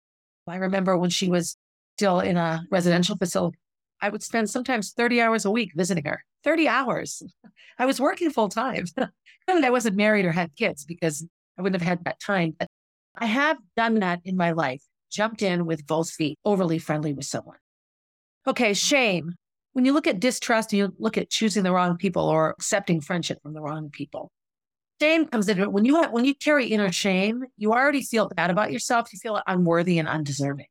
I 0.48 0.58
remember 0.58 0.98
when 0.98 1.10
she 1.10 1.30
was 1.30 1.56
still 1.98 2.20
in 2.20 2.36
a 2.36 2.65
residential 2.70 3.16
facility, 3.16 3.57
I 4.01 4.09
would 4.09 4.24
spend 4.24 4.50
sometimes 4.50 4.92
30 4.92 5.22
hours 5.22 5.46
a 5.46 5.51
week 5.51 5.72
visiting 5.75 6.03
her. 6.05 6.24
30 6.44 6.68
hours. 6.68 7.24
I 7.79 7.86
was 7.86 8.01
working 8.01 8.29
full 8.31 8.50
time. 8.50 8.86
I 9.48 9.70
wasn't 9.70 9.96
married 9.96 10.25
or 10.25 10.31
had 10.31 10.55
kids 10.57 10.83
because 10.83 11.25
I 11.57 11.62
wouldn't 11.62 11.81
have 11.81 11.88
had 11.88 12.03
that 12.03 12.20
time. 12.20 12.55
But 12.59 12.68
I 13.16 13.27
have 13.27 13.57
done 13.77 13.96
that 14.00 14.20
in 14.25 14.36
my 14.36 14.51
life, 14.51 14.83
jumped 15.12 15.42
in 15.42 15.66
with 15.66 15.88
both 15.88 16.09
feet, 16.09 16.38
overly 16.44 16.79
friendly 16.79 17.14
with 17.14 17.25
someone. 17.25 17.57
Okay, 18.48 18.74
shame 18.74 19.36
when 19.74 19.86
you 19.86 19.94
look 19.94 20.07
at 20.07 20.20
distrust, 20.20 20.72
you 20.72 20.94
look 20.98 21.18
at 21.18 21.29
choosing 21.29 21.64
the 21.64 21.72
wrong 21.72 21.98
people 21.98 22.24
or 22.24 22.51
accepting 22.51 23.01
friendship 23.01 23.40
from 23.42 23.53
the 23.53 23.62
wrong 23.62 23.90
people. 23.92 24.31
Shame 25.01 25.25
comes 25.25 25.50
into 25.50 25.64
it. 25.64 25.72
When 25.72 25.86
you 25.86 26.01
have, 26.01 26.12
when 26.12 26.25
you 26.25 26.36
carry 26.36 26.68
inner 26.68 26.92
shame, 26.92 27.44
you 27.58 27.74
already 27.74 28.01
feel 28.01 28.29
bad 28.29 28.50
about 28.50 28.72
yourself. 28.72 29.12
You 29.12 29.20
feel 29.20 29.42
unworthy 29.48 30.00
and 30.00 30.08
undeserving. 30.08 30.68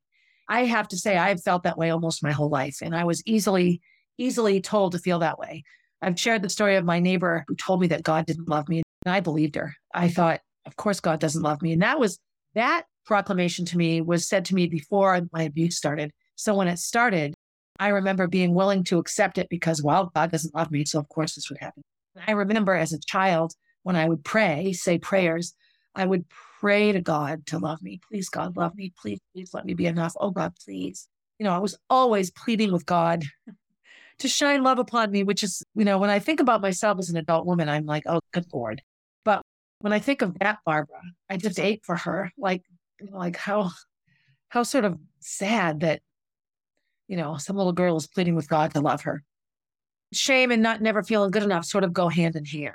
I 0.49 0.65
have 0.65 0.89
to 0.89 0.97
say, 0.97 1.17
I've 1.17 1.43
felt 1.43 1.63
that 1.65 1.79
way 1.79 1.91
almost 1.91 2.23
my 2.23 2.33
whole 2.33 2.51
life, 2.51 2.79
and 2.83 2.95
I 2.95 3.05
was 3.05 3.23
easily 3.27 3.81
easily 4.19 4.61
told 4.61 4.93
to 4.93 4.99
feel 4.99 5.19
that 5.21 5.39
way. 5.39 5.65
I've 6.03 6.19
shared 6.19 6.43
the 6.43 6.51
story 6.51 6.77
of 6.77 6.85
my 6.85 6.99
neighbor 6.99 7.45
who 7.49 7.55
told 7.55 7.81
me 7.81 7.87
that 7.89 8.03
God 8.03 8.27
didn't 8.27 8.49
love 8.49 8.69
me, 8.69 8.83
and 9.05 9.15
I 9.15 9.21
believed 9.21 9.57
her. 9.57 9.75
I 9.95 10.09
thought, 10.09 10.41
of 10.67 10.77
course, 10.77 11.01
God 11.01 11.21
doesn't 11.21 11.43
love 11.43 11.63
me, 11.63 11.73
and 11.73 11.83
that 11.83 11.99
was 11.99 12.19
that 12.55 12.85
proclamation 13.05 13.65
to 13.67 13.77
me 13.77 14.01
was 14.01 14.29
said 14.29 14.45
to 14.47 14.55
me 14.55 14.67
before 14.67 15.21
my 15.33 15.43
abuse 15.43 15.77
started. 15.77 16.11
So 16.37 16.55
when 16.55 16.69
it 16.69 16.79
started, 16.79 17.35
I 17.79 17.89
remember 17.89 18.27
being 18.27 18.55
willing 18.55 18.85
to 18.85 18.99
accept 18.99 19.39
it 19.39 19.49
because, 19.49 19.83
well, 19.83 20.11
God 20.15 20.31
doesn't 20.31 20.55
love 20.55 20.71
me. 20.71 20.85
So, 20.85 20.99
of 20.99 21.09
course, 21.09 21.35
this 21.35 21.49
would 21.51 21.59
happen. 21.59 21.83
I 22.27 22.33
remember 22.33 22.75
as 22.75 22.93
a 22.93 23.01
child, 23.01 23.55
when 23.83 23.97
I 23.97 24.09
would 24.09 24.25
pray, 24.25 24.73
say 24.73 24.99
prayers, 24.99 25.55
I 25.95 26.07
would 26.07 26.25
pray 26.61 26.93
to 26.93 27.01
God 27.01 27.47
to 27.47 27.59
love 27.59 27.83
me. 27.83 28.01
Please, 28.09 28.29
God, 28.29 28.57
love 28.57 28.75
me. 28.75 28.93
Please, 29.01 29.21
please 29.35 29.53
let 29.53 29.65
me 29.65 29.75
be 29.75 29.87
enough. 29.87 30.15
Oh, 30.19 30.31
God, 30.31 30.55
please. 30.65 31.09
You 31.39 31.45
know, 31.45 31.53
I 31.53 31.59
was 31.59 31.77
always 31.91 32.31
pleading 32.31 32.73
with 32.73 32.87
God 32.87 33.25
to 34.19 34.29
shine 34.29 34.63
love 34.63 34.79
upon 34.79 35.11
me, 35.11 35.25
which 35.25 35.43
is, 35.43 35.63
you 35.75 35.85
know, 35.85 35.99
when 35.99 36.11
I 36.11 36.19
think 36.19 36.41
about 36.41 36.63
myself 36.63 36.99
as 36.99 37.11
an 37.11 37.17
adult 37.17 37.47
woman, 37.47 37.69
I'm 37.69 37.87
like, 37.87 38.05
oh, 38.07 38.21
good 38.33 38.47
Lord. 38.53 38.83
But 39.25 39.43
when 39.81 39.93
I 39.93 39.99
think 39.99 40.23
of 40.23 40.39
that 40.39 40.59
Barbara, 40.65 41.03
I 41.29 41.37
just 41.37 41.59
ache 41.59 41.83
for 41.85 41.97
her. 41.97 42.31
Like, 42.39 42.63
like 43.11 43.37
how, 43.37 43.71
how 44.49 44.63
sort 44.63 44.85
of 44.85 44.99
sad 45.21 45.81
that 45.81 46.01
you 47.13 47.19
know, 47.19 47.37
some 47.37 47.57
little 47.57 47.75
girl 47.75 47.99
is 47.99 48.07
pleading 48.07 48.35
with 48.35 48.49
God 48.49 48.73
to 48.73 48.81
love 48.81 49.03
her. 49.03 49.23
Shame 50.15 50.51
and 50.51 50.63
not 50.63 50.81
never 50.81 51.03
feeling 51.03 51.31
good 51.31 51.43
enough 51.43 51.67
sort 51.67 51.85
of 51.85 51.93
go 51.93 52.09
hand 52.09 52.37
in 52.37 52.47
hand. 52.47 52.75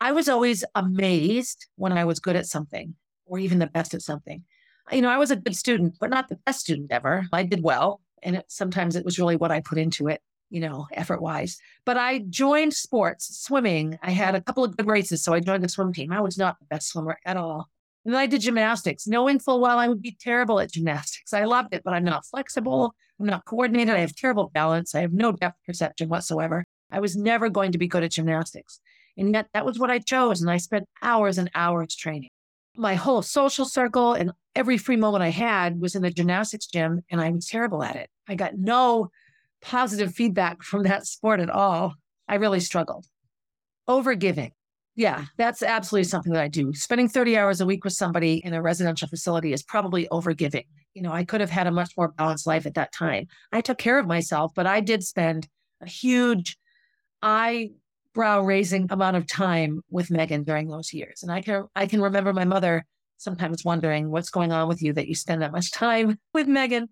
I 0.00 0.12
was 0.12 0.28
always 0.28 0.64
amazed 0.74 1.66
when 1.76 1.92
I 1.92 2.04
was 2.04 2.20
good 2.20 2.36
at 2.36 2.46
something 2.46 2.94
or 3.26 3.38
even 3.38 3.58
the 3.58 3.66
best 3.66 3.94
at 3.94 4.02
something. 4.02 4.44
You 4.92 5.00
know, 5.00 5.08
I 5.08 5.18
was 5.18 5.30
a 5.30 5.36
good 5.36 5.56
student, 5.56 5.96
but 5.98 6.10
not 6.10 6.28
the 6.28 6.38
best 6.44 6.60
student 6.60 6.92
ever. 6.92 7.26
I 7.32 7.42
did 7.44 7.62
well. 7.62 8.00
And 8.22 8.36
it, 8.36 8.44
sometimes 8.48 8.96
it 8.96 9.04
was 9.04 9.18
really 9.18 9.36
what 9.36 9.50
I 9.50 9.60
put 9.60 9.78
into 9.78 10.08
it, 10.08 10.20
you 10.50 10.60
know, 10.60 10.86
effort 10.92 11.22
wise. 11.22 11.58
But 11.86 11.96
I 11.96 12.20
joined 12.28 12.74
sports, 12.74 13.38
swimming. 13.40 13.98
I 14.02 14.10
had 14.10 14.34
a 14.34 14.40
couple 14.40 14.64
of 14.64 14.76
good 14.76 14.86
races. 14.86 15.22
So 15.24 15.32
I 15.32 15.40
joined 15.40 15.64
the 15.64 15.68
swim 15.68 15.92
team. 15.92 16.12
I 16.12 16.20
was 16.20 16.36
not 16.36 16.58
the 16.58 16.66
best 16.66 16.88
swimmer 16.88 17.18
at 17.24 17.36
all. 17.36 17.68
And 18.04 18.12
then 18.12 18.20
I 18.20 18.26
did 18.26 18.42
gymnastics, 18.42 19.06
knowing 19.06 19.38
full 19.38 19.60
well 19.60 19.78
I 19.78 19.88
would 19.88 20.02
be 20.02 20.16
terrible 20.20 20.60
at 20.60 20.72
gymnastics. 20.72 21.32
I 21.32 21.44
loved 21.44 21.74
it, 21.74 21.82
but 21.82 21.94
I'm 21.94 22.04
not 22.04 22.26
flexible. 22.26 22.94
I'm 23.18 23.26
not 23.26 23.46
coordinated. 23.46 23.94
I 23.94 24.00
have 24.00 24.14
terrible 24.14 24.50
balance. 24.52 24.94
I 24.94 25.00
have 25.00 25.12
no 25.12 25.32
depth 25.32 25.56
perception 25.64 26.10
whatsoever. 26.10 26.64
I 26.90 27.00
was 27.00 27.16
never 27.16 27.48
going 27.48 27.72
to 27.72 27.78
be 27.78 27.88
good 27.88 28.04
at 28.04 28.10
gymnastics. 28.10 28.80
And 29.16 29.32
yet 29.32 29.48
that 29.54 29.64
was 29.64 29.78
what 29.78 29.90
I 29.90 29.98
chose. 29.98 30.40
And 30.40 30.50
I 30.50 30.56
spent 30.56 30.86
hours 31.02 31.38
and 31.38 31.50
hours 31.54 31.94
training. 31.94 32.30
My 32.76 32.94
whole 32.94 33.22
social 33.22 33.64
circle 33.64 34.14
and 34.14 34.32
every 34.56 34.78
free 34.78 34.96
moment 34.96 35.22
I 35.22 35.30
had 35.30 35.80
was 35.80 35.94
in 35.94 36.02
the 36.02 36.10
gymnastics 36.10 36.66
gym, 36.66 37.02
and 37.10 37.20
I 37.20 37.30
was 37.30 37.46
terrible 37.46 37.82
at 37.82 37.96
it. 37.96 38.10
I 38.28 38.34
got 38.34 38.56
no 38.56 39.10
positive 39.60 40.14
feedback 40.14 40.62
from 40.62 40.82
that 40.84 41.06
sport 41.06 41.40
at 41.40 41.50
all. 41.50 41.94
I 42.28 42.36
really 42.36 42.60
struggled. 42.60 43.06
Overgiving. 43.88 44.52
Yeah, 44.96 45.24
that's 45.36 45.62
absolutely 45.62 46.04
something 46.04 46.32
that 46.32 46.42
I 46.42 46.48
do. 46.48 46.72
Spending 46.72 47.08
30 47.08 47.36
hours 47.36 47.60
a 47.60 47.66
week 47.66 47.84
with 47.84 47.94
somebody 47.94 48.36
in 48.44 48.54
a 48.54 48.62
residential 48.62 49.08
facility 49.08 49.52
is 49.52 49.62
probably 49.62 50.06
overgiving. 50.12 50.66
You 50.94 51.02
know, 51.02 51.12
I 51.12 51.24
could 51.24 51.40
have 51.40 51.50
had 51.50 51.66
a 51.66 51.72
much 51.72 51.96
more 51.96 52.08
balanced 52.08 52.46
life 52.46 52.64
at 52.64 52.74
that 52.74 52.92
time. 52.92 53.26
I 53.50 53.60
took 53.60 53.78
care 53.78 53.98
of 53.98 54.06
myself, 54.06 54.52
but 54.54 54.66
I 54.66 54.80
did 54.80 55.02
spend 55.02 55.48
a 55.80 55.88
huge 55.88 56.56
eyebrow 58.14 58.40
raising 58.42 58.86
amount 58.90 59.16
of 59.16 59.26
time 59.26 59.80
with 59.90 60.10
Megan 60.10 60.44
during 60.44 60.68
those 60.68 60.92
years. 60.92 61.22
And 61.22 61.32
I 61.32 61.40
can 61.40 61.66
I 61.74 61.86
can 61.86 62.00
remember 62.00 62.32
my 62.32 62.44
mother 62.44 62.84
sometimes 63.16 63.64
wondering 63.64 64.10
what's 64.10 64.30
going 64.30 64.52
on 64.52 64.68
with 64.68 64.82
you 64.82 64.92
that 64.92 65.08
you 65.08 65.14
spend 65.14 65.42
that 65.42 65.52
much 65.52 65.72
time 65.72 66.18
with 66.32 66.46
Megan. 66.46 66.88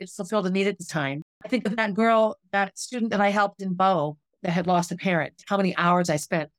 It's 0.00 0.16
fulfilled 0.16 0.46
a 0.46 0.50
need 0.50 0.66
at 0.66 0.78
the 0.78 0.84
time. 0.84 1.22
I 1.44 1.48
think 1.48 1.66
of 1.66 1.76
that 1.76 1.94
girl, 1.94 2.36
that 2.52 2.78
student 2.78 3.10
that 3.12 3.20
I 3.20 3.30
helped 3.30 3.62
in 3.62 3.74
Bow 3.74 4.16
that 4.42 4.52
had 4.52 4.66
lost 4.66 4.92
a 4.92 4.96
parent, 4.96 5.34
how 5.46 5.56
many 5.56 5.76
hours 5.76 6.10
I 6.10 6.16
spent 6.16 6.50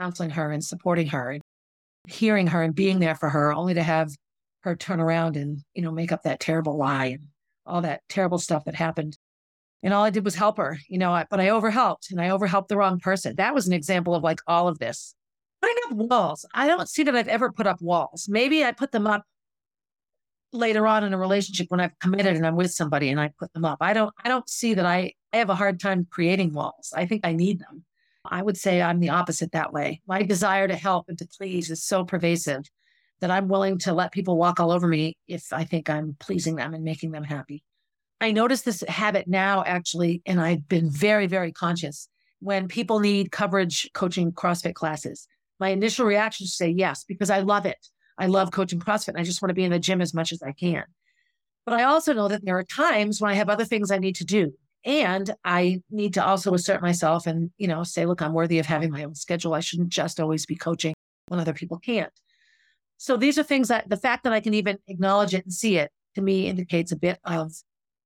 counseling 0.00 0.30
her 0.30 0.52
and 0.52 0.64
supporting 0.64 1.08
her 1.08 1.30
and 1.30 1.42
hearing 2.06 2.46
her 2.48 2.62
and 2.62 2.74
being 2.74 3.00
there 3.00 3.14
for 3.14 3.28
her, 3.30 3.52
only 3.52 3.74
to 3.74 3.82
have 3.82 4.14
her 4.62 4.76
turn 4.76 5.00
around 5.00 5.36
and, 5.36 5.62
you 5.74 5.82
know, 5.82 5.90
make 5.90 6.12
up 6.12 6.22
that 6.22 6.40
terrible 6.40 6.76
lie 6.76 7.06
and 7.06 7.24
all 7.66 7.82
that 7.82 8.02
terrible 8.08 8.38
stuff 8.38 8.64
that 8.64 8.74
happened. 8.74 9.16
And 9.82 9.94
all 9.94 10.04
I 10.04 10.10
did 10.10 10.24
was 10.24 10.34
help 10.34 10.58
her, 10.58 10.78
you 10.88 10.98
know, 10.98 11.24
but 11.30 11.40
I 11.40 11.48
overhelped 11.48 12.10
and 12.10 12.20
I 12.20 12.28
overhelped 12.28 12.68
the 12.68 12.76
wrong 12.76 13.00
person. 13.00 13.36
That 13.36 13.54
was 13.54 13.66
an 13.66 13.72
example 13.72 14.14
of 14.14 14.22
like 14.22 14.40
all 14.46 14.68
of 14.68 14.78
this. 14.78 15.14
Putting 15.62 15.76
up 15.86 15.92
walls. 15.92 16.46
I 16.54 16.66
don't 16.66 16.88
see 16.88 17.02
that 17.02 17.16
I've 17.16 17.28
ever 17.28 17.52
put 17.52 17.66
up 17.66 17.80
walls. 17.80 18.26
Maybe 18.28 18.64
I 18.64 18.72
put 18.72 18.92
them 18.92 19.06
up 19.06 19.24
later 20.52 20.86
on 20.86 21.04
in 21.04 21.14
a 21.14 21.18
relationship 21.18 21.66
when 21.70 21.80
I've 21.80 21.98
committed 21.98 22.36
and 22.36 22.46
I'm 22.46 22.56
with 22.56 22.72
somebody 22.72 23.08
and 23.08 23.20
I 23.20 23.30
put 23.38 23.52
them 23.52 23.64
up. 23.64 23.78
I 23.80 23.92
don't 23.92 24.12
I 24.24 24.28
don't 24.28 24.48
see 24.48 24.74
that 24.74 24.86
I, 24.86 25.12
I 25.32 25.38
have 25.38 25.50
a 25.50 25.54
hard 25.54 25.80
time 25.80 26.06
creating 26.10 26.52
walls. 26.52 26.92
I 26.94 27.06
think 27.06 27.22
I 27.24 27.32
need 27.32 27.60
them. 27.60 27.84
I 28.24 28.42
would 28.42 28.56
say 28.56 28.82
I'm 28.82 29.00
the 29.00 29.10
opposite 29.10 29.52
that 29.52 29.72
way. 29.72 30.02
My 30.06 30.22
desire 30.22 30.68
to 30.68 30.76
help 30.76 31.06
and 31.08 31.18
to 31.18 31.26
please 31.26 31.70
is 31.70 31.84
so 31.84 32.04
pervasive 32.04 32.64
that 33.20 33.30
I'm 33.30 33.48
willing 33.48 33.78
to 33.78 33.92
let 33.92 34.12
people 34.12 34.36
walk 34.36 34.60
all 34.60 34.70
over 34.70 34.86
me 34.86 35.16
if 35.28 35.52
I 35.52 35.64
think 35.64 35.88
I'm 35.88 36.16
pleasing 36.18 36.56
them 36.56 36.74
and 36.74 36.84
making 36.84 37.12
them 37.12 37.24
happy. 37.24 37.62
I 38.20 38.32
notice 38.32 38.62
this 38.62 38.84
habit 38.86 39.26
now, 39.26 39.64
actually, 39.64 40.22
and 40.26 40.40
I've 40.40 40.68
been 40.68 40.90
very, 40.90 41.26
very 41.26 41.52
conscious 41.52 42.08
when 42.40 42.68
people 42.68 43.00
need 43.00 43.32
coverage 43.32 43.88
coaching 43.94 44.32
CrossFit 44.32 44.74
classes. 44.74 45.26
My 45.58 45.70
initial 45.70 46.06
reaction 46.06 46.44
is 46.44 46.50
to 46.50 46.56
say 46.56 46.68
yes, 46.68 47.04
because 47.04 47.30
I 47.30 47.40
love 47.40 47.66
it. 47.66 47.78
I 48.18 48.26
love 48.26 48.50
coaching 48.50 48.80
CrossFit 48.80 49.08
and 49.08 49.18
I 49.18 49.24
just 49.24 49.40
want 49.40 49.50
to 49.50 49.54
be 49.54 49.64
in 49.64 49.70
the 49.70 49.78
gym 49.78 50.00
as 50.00 50.12
much 50.12 50.32
as 50.32 50.42
I 50.42 50.52
can. 50.52 50.84
But 51.64 51.74
I 51.74 51.84
also 51.84 52.12
know 52.12 52.28
that 52.28 52.44
there 52.44 52.58
are 52.58 52.64
times 52.64 53.20
when 53.20 53.30
I 53.30 53.34
have 53.34 53.48
other 53.48 53.64
things 53.64 53.90
I 53.90 53.98
need 53.98 54.16
to 54.16 54.24
do. 54.24 54.52
And 54.84 55.30
I 55.44 55.82
need 55.90 56.14
to 56.14 56.24
also 56.24 56.54
assert 56.54 56.80
myself 56.80 57.26
and, 57.26 57.50
you 57.58 57.68
know, 57.68 57.82
say, 57.82 58.06
look, 58.06 58.22
I'm 58.22 58.32
worthy 58.32 58.58
of 58.58 58.66
having 58.66 58.90
my 58.90 59.04
own 59.04 59.14
schedule. 59.14 59.52
I 59.52 59.60
shouldn't 59.60 59.90
just 59.90 60.18
always 60.20 60.46
be 60.46 60.56
coaching 60.56 60.94
when 61.28 61.38
other 61.40 61.52
people 61.52 61.78
can't. 61.78 62.12
So 62.96 63.16
these 63.16 63.38
are 63.38 63.42
things 63.42 63.68
that 63.68 63.88
the 63.88 63.96
fact 63.96 64.24
that 64.24 64.32
I 64.32 64.40
can 64.40 64.54
even 64.54 64.78
acknowledge 64.88 65.34
it 65.34 65.44
and 65.44 65.52
see 65.52 65.76
it 65.76 65.90
to 66.14 66.22
me 66.22 66.46
indicates 66.46 66.92
a 66.92 66.96
bit 66.96 67.18
of 67.24 67.52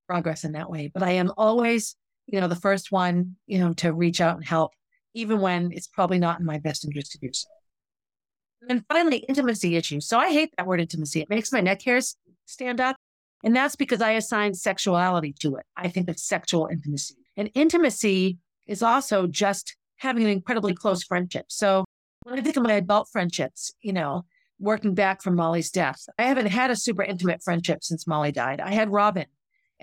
progress 0.06 0.44
in 0.44 0.52
that 0.52 0.70
way. 0.70 0.90
But 0.92 1.02
I 1.02 1.12
am 1.12 1.32
always, 1.36 1.96
you 2.26 2.40
know, 2.40 2.48
the 2.48 2.56
first 2.56 2.92
one, 2.92 3.36
you 3.46 3.58
know, 3.58 3.72
to 3.74 3.92
reach 3.92 4.20
out 4.20 4.36
and 4.36 4.44
help, 4.44 4.72
even 5.14 5.40
when 5.40 5.72
it's 5.72 5.86
probably 5.86 6.18
not 6.18 6.40
in 6.40 6.46
my 6.46 6.58
best 6.58 6.84
interest 6.84 7.12
to 7.12 7.18
do 7.18 7.30
so. 7.32 7.48
And 8.68 8.84
finally, 8.88 9.18
intimacy 9.28 9.76
issues. 9.76 10.06
So 10.06 10.18
I 10.18 10.30
hate 10.30 10.50
that 10.56 10.66
word 10.66 10.80
intimacy. 10.80 11.20
It 11.20 11.28
makes 11.28 11.52
my 11.52 11.60
neck 11.60 11.82
hairs 11.82 12.16
stand 12.46 12.80
up. 12.80 12.96
And 13.42 13.54
that's 13.54 13.76
because 13.76 14.00
I 14.00 14.12
assign 14.12 14.54
sexuality 14.54 15.34
to 15.40 15.56
it. 15.56 15.66
I 15.76 15.88
think 15.88 16.08
it's 16.08 16.26
sexual 16.26 16.66
intimacy. 16.66 17.16
And 17.36 17.50
intimacy 17.54 18.38
is 18.66 18.82
also 18.82 19.26
just 19.26 19.76
having 19.96 20.24
an 20.24 20.30
incredibly 20.30 20.74
close 20.74 21.04
friendship. 21.04 21.46
So 21.48 21.84
when 22.22 22.38
I 22.38 22.42
think 22.42 22.56
of 22.56 22.62
my 22.62 22.72
adult 22.72 23.08
friendships, 23.12 23.74
you 23.82 23.92
know, 23.92 24.24
working 24.58 24.94
back 24.94 25.22
from 25.22 25.36
Molly's 25.36 25.70
death. 25.70 26.06
I 26.18 26.22
haven't 26.22 26.46
had 26.46 26.70
a 26.70 26.76
super 26.76 27.02
intimate 27.02 27.42
friendship 27.42 27.82
since 27.82 28.06
Molly 28.06 28.32
died. 28.32 28.60
I 28.60 28.72
had 28.72 28.90
Robin, 28.90 29.26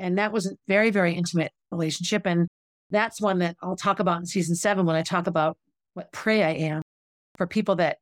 and 0.01 0.17
that 0.17 0.31
was 0.31 0.45
a 0.47 0.55
very, 0.67 0.89
very 0.89 1.13
intimate 1.13 1.51
relationship. 1.71 2.25
And 2.25 2.47
that's 2.89 3.21
one 3.21 3.39
that 3.39 3.55
I'll 3.61 3.75
talk 3.75 3.99
about 3.99 4.19
in 4.19 4.25
season 4.25 4.55
seven 4.55 4.85
when 4.85 4.95
I 4.95 5.03
talk 5.03 5.27
about 5.27 5.57
what 5.93 6.11
prey 6.11 6.43
I 6.43 6.51
am 6.51 6.81
for 7.37 7.47
people 7.47 7.75
that 7.75 7.97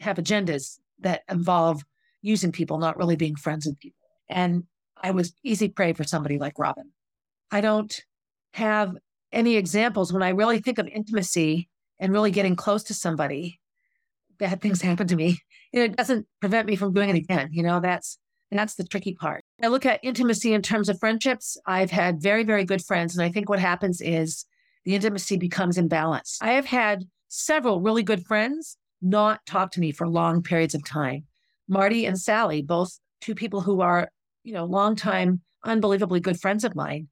have 0.00 0.16
agendas 0.16 0.78
that 1.00 1.22
involve 1.28 1.82
using 2.22 2.52
people, 2.52 2.78
not 2.78 2.96
really 2.96 3.16
being 3.16 3.36
friends 3.36 3.66
with 3.66 3.78
people. 3.78 3.98
And 4.28 4.64
I 5.00 5.10
was 5.10 5.34
easy 5.44 5.68
prey 5.68 5.92
for 5.92 6.04
somebody 6.04 6.38
like 6.38 6.58
Robin. 6.58 6.90
I 7.50 7.60
don't 7.60 8.00
have 8.54 8.96
any 9.30 9.56
examples 9.56 10.12
when 10.12 10.22
I 10.22 10.30
really 10.30 10.60
think 10.60 10.78
of 10.78 10.86
intimacy 10.88 11.68
and 12.00 12.12
really 12.12 12.30
getting 12.30 12.56
close 12.56 12.82
to 12.84 12.94
somebody. 12.94 13.60
Bad 14.38 14.60
things 14.60 14.82
happen 14.82 15.06
to 15.08 15.16
me 15.16 15.38
it 15.72 15.96
doesn't 15.96 16.26
prevent 16.40 16.66
me 16.66 16.76
from 16.76 16.92
doing 16.92 17.08
it 17.10 17.16
again. 17.16 17.48
You 17.52 17.62
know, 17.62 17.80
that's 17.80 18.18
and 18.50 18.58
that's 18.58 18.74
the 18.74 18.84
tricky 18.84 19.14
part. 19.14 19.41
I 19.62 19.68
look 19.68 19.86
at 19.86 20.00
intimacy 20.02 20.52
in 20.52 20.62
terms 20.62 20.88
of 20.88 20.98
friendships. 20.98 21.56
I've 21.66 21.90
had 21.90 22.20
very, 22.20 22.44
very 22.44 22.64
good 22.64 22.84
friends. 22.84 23.16
And 23.16 23.24
I 23.24 23.30
think 23.30 23.48
what 23.48 23.58
happens 23.58 24.00
is 24.00 24.44
the 24.84 24.94
intimacy 24.94 25.36
becomes 25.36 25.78
imbalanced. 25.78 26.38
I 26.40 26.52
have 26.52 26.66
had 26.66 27.04
several 27.28 27.80
really 27.80 28.02
good 28.02 28.26
friends 28.26 28.76
not 29.00 29.44
talk 29.46 29.70
to 29.72 29.80
me 29.80 29.92
for 29.92 30.08
long 30.08 30.42
periods 30.42 30.74
of 30.74 30.84
time. 30.84 31.24
Marty 31.68 32.06
and 32.06 32.18
Sally, 32.18 32.62
both 32.62 32.98
two 33.20 33.34
people 33.34 33.60
who 33.60 33.80
are, 33.80 34.08
you 34.44 34.52
know, 34.52 34.64
longtime, 34.64 35.40
unbelievably 35.64 36.20
good 36.20 36.40
friends 36.40 36.64
of 36.64 36.74
mine, 36.74 37.08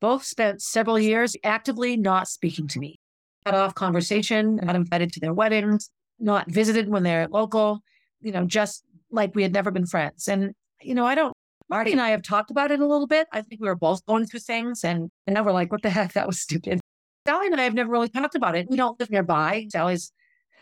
both 0.00 0.24
spent 0.24 0.60
several 0.62 0.98
years 0.98 1.34
actively 1.42 1.96
not 1.96 2.28
speaking 2.28 2.68
to 2.68 2.78
me. 2.78 2.98
Cut 3.46 3.54
off 3.54 3.74
conversation, 3.74 4.56
not 4.56 4.76
invited 4.76 5.12
to 5.12 5.20
their 5.20 5.34
weddings, 5.34 5.90
not 6.18 6.50
visited 6.50 6.88
when 6.88 7.02
they're 7.02 7.28
local 7.28 7.82
you 8.24 8.32
know, 8.32 8.44
just 8.44 8.82
like 9.10 9.34
we 9.34 9.42
had 9.42 9.52
never 9.52 9.70
been 9.70 9.86
friends. 9.86 10.26
And, 10.26 10.54
you 10.82 10.94
know, 10.94 11.06
I 11.06 11.14
don't, 11.14 11.33
Marty 11.74 11.90
and 11.90 12.00
I 12.00 12.10
have 12.10 12.22
talked 12.22 12.52
about 12.52 12.70
it 12.70 12.78
a 12.78 12.86
little 12.86 13.08
bit. 13.08 13.26
I 13.32 13.42
think 13.42 13.60
we 13.60 13.66
were 13.66 13.74
both 13.74 14.06
going 14.06 14.26
through 14.26 14.38
things 14.38 14.84
and, 14.84 15.10
and 15.26 15.34
now 15.34 15.42
we're 15.42 15.50
like, 15.50 15.72
what 15.72 15.82
the 15.82 15.90
heck? 15.90 16.12
That 16.12 16.24
was 16.24 16.38
stupid. 16.40 16.78
Sally 17.26 17.48
and 17.48 17.60
I 17.60 17.64
have 17.64 17.74
never 17.74 17.90
really 17.90 18.08
talked 18.08 18.36
about 18.36 18.54
it. 18.56 18.70
We 18.70 18.76
don't 18.76 18.98
live 19.00 19.10
nearby. 19.10 19.66
Sally's 19.70 20.12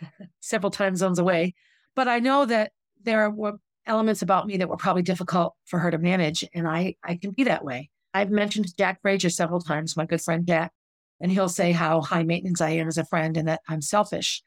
several 0.40 0.70
time 0.70 0.96
zones 0.96 1.18
away. 1.18 1.54
But 1.94 2.08
I 2.08 2.18
know 2.18 2.46
that 2.46 2.72
there 3.02 3.28
were 3.28 3.58
elements 3.84 4.22
about 4.22 4.46
me 4.46 4.56
that 4.56 4.70
were 4.70 4.78
probably 4.78 5.02
difficult 5.02 5.52
for 5.66 5.78
her 5.80 5.90
to 5.90 5.98
manage. 5.98 6.48
And 6.54 6.66
I, 6.66 6.94
I 7.04 7.16
can 7.16 7.32
be 7.32 7.44
that 7.44 7.62
way. 7.62 7.90
I've 8.14 8.30
mentioned 8.30 8.74
Jack 8.78 9.02
Frazier 9.02 9.28
several 9.28 9.60
times, 9.60 9.98
my 9.98 10.06
good 10.06 10.22
friend 10.22 10.46
Jack, 10.46 10.72
and 11.20 11.30
he'll 11.30 11.50
say 11.50 11.72
how 11.72 12.00
high 12.00 12.22
maintenance 12.22 12.62
I 12.62 12.70
am 12.70 12.88
as 12.88 12.96
a 12.96 13.04
friend 13.04 13.36
and 13.36 13.48
that 13.48 13.60
I'm 13.68 13.82
selfish. 13.82 14.42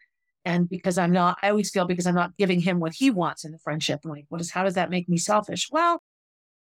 And 0.46 0.68
because 0.68 0.98
I'm 0.98 1.12
not, 1.12 1.38
I 1.44 1.50
always 1.52 1.70
feel 1.70 1.86
because 1.86 2.08
I'm 2.08 2.16
not 2.16 2.36
giving 2.38 2.60
him 2.60 2.80
what 2.80 2.94
he 2.94 3.12
wants 3.12 3.46
in 3.46 3.52
the 3.52 3.60
friendship. 3.60 4.00
I'm 4.04 4.10
like, 4.10 4.26
what 4.30 4.42
is, 4.42 4.50
how 4.50 4.64
does 4.64 4.74
that 4.74 4.90
make 4.90 5.08
me 5.08 5.20
selfish? 5.20 5.68
Well, 5.72 6.02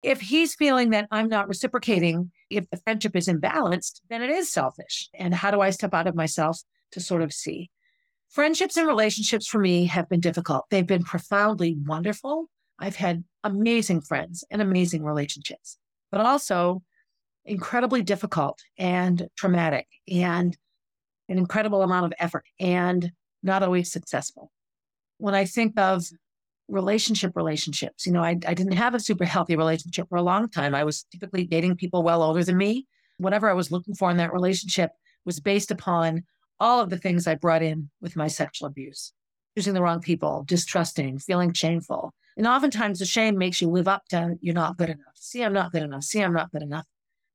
if 0.02 0.20
he's 0.20 0.54
feeling 0.54 0.90
that 0.90 1.08
I'm 1.10 1.28
not 1.28 1.48
reciprocating, 1.48 2.30
if 2.48 2.68
the 2.70 2.78
friendship 2.78 3.14
is 3.14 3.28
imbalanced, 3.28 4.00
then 4.08 4.22
it 4.22 4.30
is 4.30 4.52
selfish. 4.52 5.08
And 5.14 5.34
how 5.34 5.50
do 5.50 5.60
I 5.60 5.70
step 5.70 5.94
out 5.94 6.06
of 6.06 6.14
myself 6.14 6.60
to 6.92 7.00
sort 7.00 7.22
of 7.22 7.32
see? 7.32 7.70
Friendships 8.30 8.76
and 8.76 8.86
relationships 8.86 9.46
for 9.46 9.58
me 9.58 9.86
have 9.86 10.08
been 10.08 10.20
difficult. 10.20 10.64
They've 10.70 10.86
been 10.86 11.02
profoundly 11.02 11.76
wonderful. 11.84 12.48
I've 12.78 12.96
had 12.96 13.24
amazing 13.44 14.00
friends 14.02 14.44
and 14.50 14.62
amazing 14.62 15.02
relationships, 15.02 15.76
but 16.10 16.20
also 16.20 16.82
incredibly 17.44 18.02
difficult 18.02 18.60
and 18.78 19.28
traumatic 19.36 19.86
and 20.08 20.56
an 21.28 21.38
incredible 21.38 21.82
amount 21.82 22.06
of 22.06 22.12
effort 22.18 22.44
and 22.58 23.12
not 23.42 23.62
always 23.62 23.90
successful. 23.90 24.50
When 25.18 25.34
I 25.34 25.44
think 25.44 25.78
of 25.78 26.04
relationship 26.70 27.32
relationships, 27.36 28.06
you 28.06 28.12
know, 28.12 28.22
I, 28.22 28.38
I 28.46 28.54
didn't 28.54 28.72
have 28.72 28.94
a 28.94 29.00
super 29.00 29.24
healthy 29.24 29.56
relationship 29.56 30.08
for 30.08 30.16
a 30.16 30.22
long 30.22 30.48
time. 30.48 30.74
I 30.74 30.84
was 30.84 31.04
typically 31.12 31.44
dating 31.44 31.76
people 31.76 32.02
well 32.02 32.22
older 32.22 32.44
than 32.44 32.56
me. 32.56 32.86
Whatever 33.18 33.50
I 33.50 33.54
was 33.54 33.70
looking 33.70 33.94
for 33.94 34.10
in 34.10 34.16
that 34.18 34.32
relationship 34.32 34.92
was 35.24 35.40
based 35.40 35.70
upon 35.70 36.24
all 36.58 36.80
of 36.80 36.90
the 36.90 36.98
things 36.98 37.26
I 37.26 37.34
brought 37.34 37.62
in 37.62 37.90
with 38.00 38.16
my 38.16 38.28
sexual 38.28 38.68
abuse 38.68 39.12
choosing 39.56 39.74
the 39.74 39.82
wrong 39.82 40.00
people, 40.00 40.44
distrusting, 40.46 41.18
feeling 41.18 41.52
shameful. 41.52 42.14
And 42.36 42.46
oftentimes 42.46 42.98
the 42.98 43.04
shame 43.04 43.36
makes 43.36 43.60
you 43.60 43.68
live 43.68 43.88
up 43.88 44.06
to 44.08 44.36
you're 44.40 44.54
not 44.54 44.76
good 44.76 44.90
enough. 44.90 45.14
See, 45.14 45.42
I'm 45.42 45.52
not 45.52 45.72
good 45.72 45.82
enough. 45.82 46.04
See, 46.04 46.22
I'm 46.22 46.32
not 46.32 46.52
good 46.52 46.62
enough. 46.62 46.86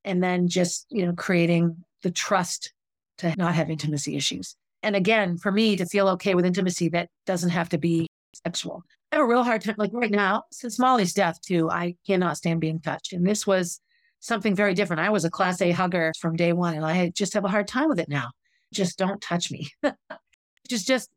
And 0.03 0.23
then 0.23 0.47
just, 0.47 0.85
you 0.89 1.05
know, 1.05 1.13
creating 1.13 1.83
the 2.03 2.11
trust 2.11 2.73
to 3.19 3.33
not 3.37 3.55
have 3.55 3.69
intimacy 3.69 4.15
issues. 4.15 4.55
And 4.83 4.95
again, 4.95 5.37
for 5.37 5.51
me 5.51 5.75
to 5.77 5.85
feel 5.85 6.07
okay 6.09 6.35
with 6.35 6.45
intimacy 6.45 6.89
that 6.89 7.09
doesn't 7.25 7.49
have 7.49 7.69
to 7.69 7.77
be 7.77 8.07
sexual. 8.45 8.83
I 9.11 9.17
have 9.17 9.25
a 9.25 9.27
real 9.27 9.43
hard 9.43 9.61
time, 9.61 9.75
like 9.77 9.91
right 9.93 10.11
now, 10.11 10.43
since 10.51 10.79
Molly's 10.79 11.13
death, 11.13 11.39
too, 11.41 11.69
I 11.69 11.95
cannot 12.05 12.37
stand 12.37 12.59
being 12.59 12.79
touched. 12.79 13.13
And 13.13 13.25
this 13.25 13.47
was 13.47 13.79
something 14.19 14.55
very 14.55 14.73
different. 14.73 15.01
I 15.01 15.09
was 15.09 15.25
a 15.25 15.29
class 15.29 15.61
A 15.61 15.71
hugger 15.71 16.11
from 16.19 16.35
day 16.35 16.53
one, 16.53 16.73
and 16.73 16.85
I 16.85 17.09
just 17.09 17.33
have 17.33 17.45
a 17.45 17.49
hard 17.49 17.67
time 17.67 17.89
with 17.89 17.99
it 17.99 18.09
now. 18.09 18.31
Just 18.73 18.97
don't 18.97 19.21
touch 19.21 19.51
me, 19.51 19.69
which 19.81 20.71
is 20.71 20.83
just 20.83 21.09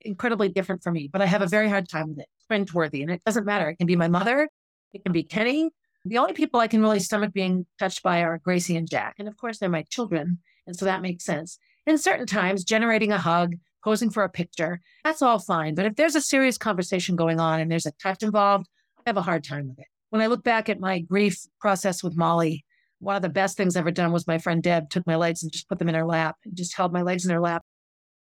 incredibly 0.00 0.48
different 0.48 0.82
for 0.82 0.90
me. 0.90 1.08
But 1.10 1.22
I 1.22 1.26
have 1.26 1.42
a 1.42 1.46
very 1.46 1.68
hard 1.68 1.88
time 1.88 2.08
with 2.08 2.18
it. 2.20 2.26
Friend 2.48 2.70
worthy. 2.72 3.02
And 3.02 3.10
it 3.10 3.22
doesn't 3.24 3.46
matter. 3.46 3.70
It 3.70 3.76
can 3.76 3.86
be 3.86 3.96
my 3.96 4.08
mother, 4.08 4.48
it 4.92 5.04
can 5.04 5.12
be 5.12 5.22
Kenny. 5.22 5.70
The 6.04 6.18
only 6.18 6.32
people 6.32 6.60
I 6.60 6.68
can 6.68 6.80
really 6.80 7.00
stomach 7.00 7.32
being 7.32 7.66
touched 7.78 8.02
by 8.02 8.22
are 8.22 8.38
Gracie 8.38 8.76
and 8.76 8.88
Jack. 8.88 9.16
And 9.18 9.28
of 9.28 9.36
course, 9.36 9.58
they're 9.58 9.68
my 9.68 9.82
children. 9.82 10.38
And 10.66 10.76
so 10.76 10.84
that 10.84 11.02
makes 11.02 11.24
sense. 11.24 11.58
And 11.86 12.00
certain 12.00 12.26
times, 12.26 12.64
generating 12.64 13.12
a 13.12 13.18
hug, 13.18 13.56
posing 13.82 14.10
for 14.10 14.24
a 14.24 14.28
picture, 14.28 14.80
that's 15.04 15.22
all 15.22 15.38
fine. 15.38 15.74
But 15.74 15.86
if 15.86 15.96
there's 15.96 16.16
a 16.16 16.20
serious 16.20 16.58
conversation 16.58 17.16
going 17.16 17.40
on 17.40 17.60
and 17.60 17.70
there's 17.70 17.86
a 17.86 17.92
touch 17.92 18.22
involved, 18.22 18.66
I 18.98 19.02
have 19.06 19.16
a 19.16 19.22
hard 19.22 19.44
time 19.44 19.68
with 19.68 19.78
it. 19.78 19.86
When 20.10 20.22
I 20.22 20.26
look 20.26 20.42
back 20.42 20.68
at 20.68 20.80
my 20.80 21.00
grief 21.00 21.38
process 21.60 22.02
with 22.02 22.16
Molly, 22.16 22.64
one 22.98 23.16
of 23.16 23.22
the 23.22 23.28
best 23.28 23.56
things 23.56 23.76
I've 23.76 23.82
ever 23.82 23.90
done 23.90 24.12
was 24.12 24.26
my 24.26 24.38
friend 24.38 24.62
Deb 24.62 24.90
took 24.90 25.06
my 25.06 25.16
legs 25.16 25.42
and 25.42 25.52
just 25.52 25.68
put 25.68 25.78
them 25.78 25.88
in 25.88 25.94
her 25.94 26.04
lap 26.04 26.36
and 26.44 26.56
just 26.56 26.76
held 26.76 26.92
my 26.92 27.02
legs 27.02 27.24
in 27.24 27.30
her 27.30 27.40
lap. 27.40 27.62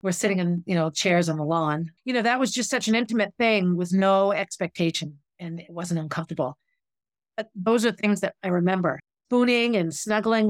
We're 0.03 0.13
sitting 0.13 0.39
in, 0.39 0.65
you 0.67 0.75
know, 0.75 0.91
chairs 0.91 1.29
on 1.29 1.37
the 1.37 1.45
lawn. 1.45 1.91
You 2.05 2.15
know, 2.15 2.23
that 2.23 2.41
was 2.41 2.53
just 2.53 2.71
such 2.71 2.89
an 2.89 2.95
intimate 2.95 3.35
thing 3.39 3.77
with 3.77 3.93
no 3.93 4.33
expectation 4.33 5.19
and 5.39 5.61
it 5.61 5.71
wasn't 5.71 6.01
uncomfortable. 6.01 6.59
But 7.37 7.49
those 7.55 7.87
are 7.87 7.93
things 7.93 8.21
that 8.21 8.35
I 8.43 8.49
remember. 8.49 9.01
Spooning 9.29 9.77
and 9.77 9.93
snuggling, 9.95 10.49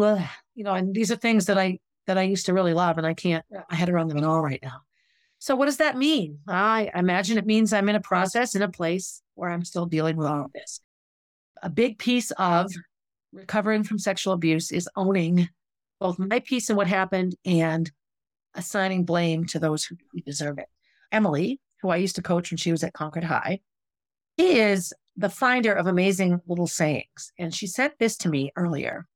you 0.55 0.65
know, 0.65 0.75
and 0.75 0.95
these 0.95 1.13
are 1.13 1.17
things 1.17 1.47
that 1.47 1.57
I 1.57 1.79
that 2.07 2.19
I 2.19 2.23
used 2.23 2.47
to 2.47 2.53
really 2.53 2.75
love, 2.75 2.99
and 2.99 3.07
I 3.07 3.15
can't, 3.15 3.45
I 3.71 3.75
had 3.75 3.89
around 3.89 4.09
them 4.09 4.19
at 4.19 4.25
all 4.25 4.43
right 4.43 4.61
now. 4.63 4.81
So, 5.45 5.55
what 5.55 5.67
does 5.67 5.77
that 5.77 5.99
mean? 5.99 6.39
I 6.49 6.91
imagine 6.95 7.37
it 7.37 7.45
means 7.45 7.75
I'm 7.75 7.91
in 7.91 7.97
a 7.97 8.01
process, 8.01 8.55
in 8.55 8.63
a 8.63 8.71
place 8.71 9.21
where 9.35 9.51
I'm 9.51 9.63
still 9.63 9.85
dealing 9.85 10.17
with 10.17 10.27
all 10.27 10.47
of 10.47 10.53
this. 10.55 10.81
A 11.63 11.69
big 11.69 11.99
piece 11.99 12.31
of 12.39 12.73
recovering 13.31 13.85
from 13.85 13.99
sexual 13.99 14.33
abuse 14.33 14.73
is 14.73 14.89
owning 14.97 15.51
both 16.01 16.19
my 16.19 16.41
piece 16.41 16.71
in 16.71 16.77
what 16.77 16.87
happened 16.87 17.37
and 17.45 17.93
assigning 18.55 19.05
blame 19.05 19.45
to 19.49 19.59
those 19.59 19.85
who 19.85 19.97
deserve 20.25 20.57
it. 20.57 20.69
Emily, 21.13 21.61
who 21.83 21.91
I 21.91 21.97
used 21.97 22.17
to 22.17 22.23
coach 22.23 22.51
when 22.51 22.57
she 22.57 22.71
was 22.71 22.83
at 22.83 22.95
Concord 22.95 23.25
High, 23.25 23.61
is 24.39 24.95
the 25.15 25.29
finder 25.29 25.75
of 25.75 25.87
amazing 25.87 26.41
little 26.47 26.67
sayings. 26.67 27.33
And 27.39 27.55
she 27.55 27.67
sent 27.67 27.99
this 27.99 28.17
to 28.17 28.31
me 28.31 28.51
earlier. 28.57 29.07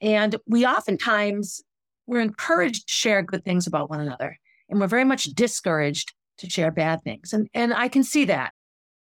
And 0.00 0.36
we 0.46 0.64
oftentimes 0.64 1.62
we're 2.06 2.20
encouraged 2.20 2.88
to 2.88 2.94
share 2.94 3.20
good 3.20 3.44
things 3.44 3.66
about 3.66 3.90
one 3.90 4.00
another. 4.00 4.38
And 4.74 4.80
we're 4.80 4.88
very 4.88 5.04
much 5.04 5.26
discouraged 5.26 6.12
to 6.38 6.50
share 6.50 6.72
bad 6.72 7.00
things. 7.04 7.32
And 7.32 7.48
and 7.54 7.72
I 7.72 7.86
can 7.86 8.02
see 8.02 8.24
that. 8.24 8.52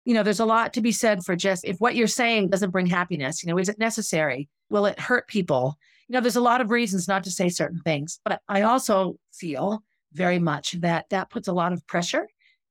You 0.05 0.13
know, 0.13 0.21
there's 0.21 0.39
a 0.39 0.45
lot 0.45 0.71
to 0.73 0.81
be 0.81 0.91
said 0.91 1.23
for 1.25 1.35
just 1.35 1.65
if 1.65 1.77
what 1.79 1.95
you're 1.95 2.05
saying 2.05 2.49
doesn't 2.49 2.69
bring 2.69 2.85
happiness, 2.85 3.41
you 3.41 3.49
know, 3.49 3.57
is 3.57 3.69
it 3.69 3.79
necessary? 3.79 4.49
Will 4.69 4.85
it 4.85 4.99
hurt 4.99 5.27
people? 5.27 5.75
You 6.07 6.13
know, 6.13 6.21
there's 6.21 6.35
a 6.35 6.41
lot 6.41 6.61
of 6.61 6.69
reasons 6.69 7.07
not 7.07 7.23
to 7.23 7.31
say 7.31 7.49
certain 7.49 7.81
things. 7.83 8.19
But 8.23 8.39
I 8.47 8.61
also 8.61 9.15
feel 9.33 9.81
very 10.13 10.37
much 10.37 10.73
that 10.81 11.05
that 11.09 11.31
puts 11.31 11.47
a 11.47 11.53
lot 11.53 11.73
of 11.73 11.87
pressure 11.87 12.27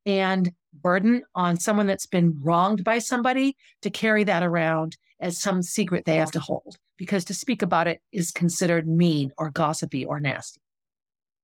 and 0.07 0.53
burden 0.73 1.25
on 1.35 1.59
someone 1.59 1.89
that's 1.89 2.07
been 2.07 2.39
wronged 2.41 2.85
by 2.85 3.01
somebody 3.01 3.57
to 3.81 3.91
carry 3.91 4.23
that 4.25 4.45
around 4.45 4.97
as 5.19 5.41
some 5.41 5.61
secret 5.61 6.05
they 6.05 6.17
have 6.17 6.31
to 6.31 6.41
hold 6.41 6.77
because 6.97 7.25
to 7.25 7.35
speak 7.35 7.63
about 7.63 7.89
it 7.89 8.01
is 8.13 8.31
considered 8.31 8.87
mean 8.87 9.33
or 9.39 9.51
gossipy 9.51 10.05
or 10.05 10.21
nasty. 10.21 10.62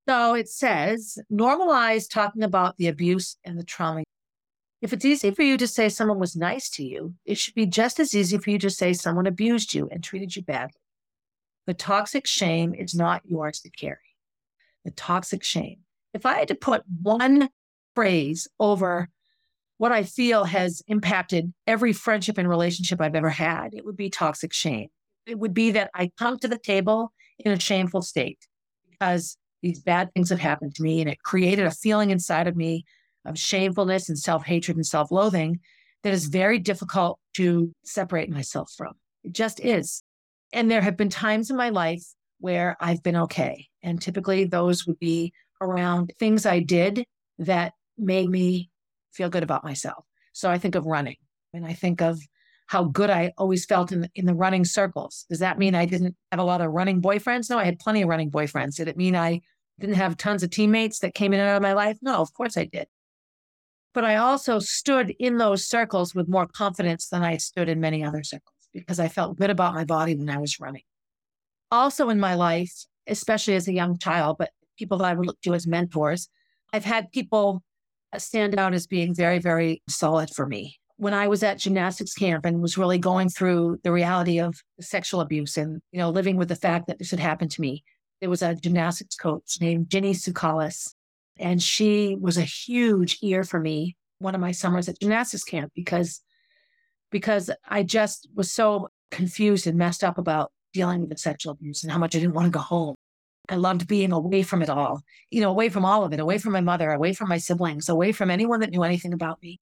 So 0.08 0.32
it 0.32 0.48
says 0.48 1.18
normalize 1.30 2.08
talking 2.08 2.42
about 2.42 2.78
the 2.78 2.86
abuse 2.86 3.36
and 3.44 3.58
the 3.58 3.64
trauma. 3.64 4.04
If 4.80 4.94
it's 4.94 5.04
easy 5.04 5.32
for 5.32 5.42
you 5.42 5.58
to 5.58 5.66
say 5.66 5.90
someone 5.90 6.18
was 6.18 6.34
nice 6.34 6.70
to 6.70 6.84
you, 6.84 7.14
it 7.26 7.36
should 7.36 7.54
be 7.54 7.66
just 7.66 8.00
as 8.00 8.14
easy 8.14 8.38
for 8.38 8.48
you 8.48 8.58
to 8.60 8.70
say 8.70 8.94
someone 8.94 9.26
abused 9.26 9.74
you 9.74 9.86
and 9.92 10.02
treated 10.02 10.34
you 10.34 10.42
badly. 10.42 10.80
The 11.66 11.74
toxic 11.74 12.26
shame 12.26 12.74
is 12.74 12.94
not 12.94 13.20
yours 13.26 13.60
to 13.60 13.70
carry. 13.70 13.98
The 14.86 14.92
toxic 14.92 15.44
shame. 15.44 15.80
If 16.14 16.24
I 16.24 16.38
had 16.38 16.48
to 16.48 16.54
put 16.54 16.84
one 17.02 17.50
phrase 17.94 18.48
over 18.58 19.10
what 19.76 19.92
I 19.92 20.04
feel 20.04 20.44
has 20.44 20.80
impacted 20.86 21.52
every 21.66 21.92
friendship 21.92 22.38
and 22.38 22.48
relationship 22.48 22.98
I've 23.02 23.14
ever 23.14 23.28
had, 23.28 23.74
it 23.74 23.84
would 23.84 23.96
be 23.96 24.08
toxic 24.08 24.54
shame. 24.54 24.88
It 25.26 25.38
would 25.38 25.52
be 25.52 25.72
that 25.72 25.90
I 25.94 26.12
come 26.18 26.38
to 26.38 26.48
the 26.48 26.58
table 26.58 27.12
in 27.38 27.52
a 27.52 27.60
shameful 27.60 28.00
state 28.00 28.46
because 28.88 29.36
these 29.62 29.80
bad 29.80 30.12
things 30.12 30.30
have 30.30 30.38
happened 30.38 30.74
to 30.74 30.82
me 30.82 31.00
and 31.00 31.10
it 31.10 31.22
created 31.22 31.66
a 31.66 31.70
feeling 31.70 32.10
inside 32.10 32.46
of 32.46 32.56
me 32.56 32.84
of 33.24 33.38
shamefulness 33.38 34.08
and 34.08 34.18
self 34.18 34.44
hatred 34.44 34.76
and 34.76 34.86
self 34.86 35.10
loathing 35.10 35.60
that 36.02 36.12
is 36.12 36.26
very 36.26 36.58
difficult 36.58 37.18
to 37.34 37.72
separate 37.84 38.30
myself 38.30 38.72
from. 38.76 38.94
It 39.24 39.32
just 39.32 39.60
is. 39.60 40.02
And 40.52 40.70
there 40.70 40.80
have 40.80 40.96
been 40.96 41.10
times 41.10 41.50
in 41.50 41.56
my 41.56 41.70
life 41.70 42.02
where 42.40 42.76
I've 42.80 43.02
been 43.02 43.16
okay. 43.16 43.66
And 43.82 44.00
typically 44.00 44.44
those 44.44 44.86
would 44.86 44.98
be 44.98 45.32
around 45.60 46.12
things 46.18 46.46
I 46.46 46.60
did 46.60 47.04
that 47.38 47.72
made 47.96 48.30
me 48.30 48.70
feel 49.12 49.28
good 49.28 49.42
about 49.42 49.64
myself. 49.64 50.04
So 50.32 50.50
I 50.50 50.58
think 50.58 50.76
of 50.76 50.86
running 50.86 51.16
and 51.52 51.66
I 51.66 51.72
think 51.72 52.00
of 52.00 52.20
how 52.68 52.84
good 52.84 53.08
I 53.08 53.32
always 53.38 53.64
felt 53.64 53.92
in 53.92 54.02
the, 54.02 54.10
in 54.14 54.26
the 54.26 54.34
running 54.34 54.64
circles. 54.64 55.24
Does 55.30 55.38
that 55.38 55.58
mean 55.58 55.74
I 55.74 55.86
didn't 55.86 56.14
have 56.30 56.38
a 56.38 56.44
lot 56.44 56.60
of 56.60 56.70
running 56.70 57.00
boyfriends? 57.00 57.48
No, 57.48 57.58
I 57.58 57.64
had 57.64 57.78
plenty 57.78 58.02
of 58.02 58.08
running 58.08 58.30
boyfriends. 58.30 58.76
Did 58.76 58.88
it 58.88 58.96
mean 58.96 59.16
I 59.16 59.40
didn't 59.80 59.96
have 59.96 60.18
tons 60.18 60.42
of 60.42 60.50
teammates 60.50 60.98
that 61.00 61.14
came 61.14 61.32
in 61.32 61.40
and 61.40 61.48
out 61.48 61.56
of 61.56 61.62
my 61.62 61.72
life? 61.72 61.96
No, 62.02 62.16
of 62.16 62.32
course 62.34 62.58
I 62.58 62.66
did. 62.66 62.86
But 63.94 64.04
I 64.04 64.16
also 64.16 64.58
stood 64.58 65.14
in 65.18 65.38
those 65.38 65.66
circles 65.66 66.14
with 66.14 66.28
more 66.28 66.46
confidence 66.46 67.08
than 67.08 67.22
I 67.22 67.38
stood 67.38 67.70
in 67.70 67.80
many 67.80 68.04
other 68.04 68.22
circles 68.22 68.54
because 68.74 69.00
I 69.00 69.08
felt 69.08 69.38
good 69.38 69.50
about 69.50 69.74
my 69.74 69.84
body 69.84 70.14
when 70.14 70.28
I 70.28 70.36
was 70.36 70.60
running. 70.60 70.82
Also 71.70 72.10
in 72.10 72.20
my 72.20 72.34
life, 72.34 72.84
especially 73.06 73.54
as 73.54 73.66
a 73.66 73.72
young 73.72 73.98
child, 73.98 74.36
but 74.38 74.50
people 74.78 74.98
that 74.98 75.06
I 75.06 75.14
would 75.14 75.26
look 75.26 75.40
to 75.40 75.54
as 75.54 75.66
mentors, 75.66 76.28
I've 76.74 76.84
had 76.84 77.12
people 77.12 77.62
stand 78.18 78.58
out 78.58 78.74
as 78.74 78.86
being 78.86 79.14
very, 79.14 79.38
very 79.38 79.82
solid 79.88 80.28
for 80.28 80.44
me 80.44 80.78
when 80.98 81.14
I 81.14 81.28
was 81.28 81.42
at 81.42 81.58
gymnastics 81.58 82.14
camp 82.14 82.44
and 82.44 82.60
was 82.60 82.76
really 82.76 82.98
going 82.98 83.28
through 83.28 83.80
the 83.84 83.92
reality 83.92 84.40
of 84.40 84.60
sexual 84.80 85.20
abuse 85.20 85.56
and, 85.56 85.80
you 85.92 85.98
know, 85.98 86.10
living 86.10 86.36
with 86.36 86.48
the 86.48 86.56
fact 86.56 86.88
that 86.88 86.98
this 86.98 87.10
had 87.10 87.20
happened 87.20 87.52
to 87.52 87.60
me, 87.60 87.84
there 88.20 88.28
was 88.28 88.42
a 88.42 88.56
gymnastics 88.56 89.14
coach 89.14 89.58
named 89.60 89.88
Ginny 89.88 90.12
Sukalis. 90.12 90.94
And 91.38 91.62
she 91.62 92.16
was 92.20 92.36
a 92.36 92.42
huge 92.42 93.18
ear 93.22 93.44
for 93.44 93.60
me 93.60 93.96
one 94.18 94.34
of 94.34 94.40
my 94.40 94.50
summers 94.50 94.88
at 94.88 94.98
gymnastics 95.00 95.44
camp 95.44 95.72
because 95.74 96.20
because 97.10 97.50
I 97.66 97.84
just 97.84 98.28
was 98.34 98.50
so 98.50 98.88
confused 99.10 99.66
and 99.66 99.78
messed 99.78 100.04
up 100.04 100.18
about 100.18 100.52
dealing 100.74 101.00
with 101.00 101.10
the 101.10 101.16
sexual 101.16 101.52
abuse 101.52 101.82
and 101.82 101.90
how 101.90 101.98
much 101.98 102.14
I 102.14 102.18
didn't 102.18 102.34
want 102.34 102.46
to 102.46 102.50
go 102.50 102.58
home. 102.58 102.96
I 103.48 103.54
loved 103.54 103.88
being 103.88 104.12
away 104.12 104.42
from 104.42 104.60
it 104.60 104.68
all, 104.68 105.00
you 105.30 105.40
know, 105.40 105.48
away 105.48 105.70
from 105.70 105.86
all 105.86 106.04
of 106.04 106.12
it, 106.12 106.20
away 106.20 106.36
from 106.36 106.52
my 106.52 106.60
mother, 106.60 106.90
away 106.90 107.14
from 107.14 107.30
my 107.30 107.38
siblings, 107.38 107.88
away 107.88 108.12
from 108.12 108.30
anyone 108.30 108.60
that 108.60 108.70
knew 108.70 108.82
anything 108.82 109.14
about 109.14 109.40
me. 109.42 109.58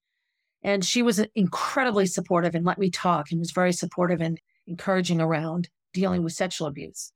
And 0.63 0.83
she 0.83 1.01
was 1.01 1.23
incredibly 1.35 2.05
supportive 2.05 2.55
and 2.55 2.65
let 2.65 2.79
me 2.79 2.89
talk 2.89 3.31
and 3.31 3.39
was 3.39 3.51
very 3.51 3.73
supportive 3.73 4.21
and 4.21 4.39
encouraging 4.65 5.21
around 5.21 5.69
dealing 5.93 6.23
with 6.23 6.33
sexual 6.33 6.67
abuse. 6.67 7.11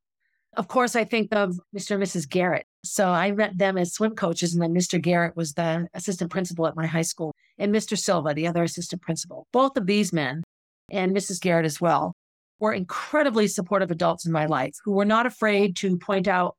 Of 0.57 0.67
course, 0.67 0.95
I 0.95 1.05
think 1.05 1.33
of 1.33 1.59
Mr. 1.75 1.91
and 1.91 2.03
Mrs. 2.03 2.27
Garrett. 2.27 2.65
So 2.83 3.09
I 3.09 3.31
met 3.31 3.57
them 3.57 3.77
as 3.77 3.93
swim 3.93 4.15
coaches, 4.15 4.53
and 4.53 4.61
then 4.61 4.73
Mr. 4.73 5.01
Garrett 5.01 5.35
was 5.37 5.53
the 5.53 5.87
assistant 5.93 6.29
principal 6.29 6.67
at 6.67 6.75
my 6.75 6.85
high 6.85 7.03
school, 7.03 7.33
and 7.57 7.73
Mr. 7.73 7.97
Silva, 7.97 8.33
the 8.33 8.47
other 8.47 8.63
assistant 8.63 9.01
principal. 9.01 9.47
Both 9.53 9.77
of 9.77 9.85
these 9.85 10.11
men, 10.11 10.43
and 10.91 11.15
Mrs. 11.15 11.39
Garrett 11.39 11.65
as 11.65 11.79
well, 11.79 12.13
were 12.59 12.73
incredibly 12.73 13.47
supportive 13.47 13.91
adults 13.91 14.25
in 14.25 14.31
my 14.31 14.45
life 14.45 14.73
who 14.83 14.91
were 14.91 15.05
not 15.05 15.25
afraid 15.25 15.75
to 15.77 15.97
point 15.97 16.27
out 16.27 16.55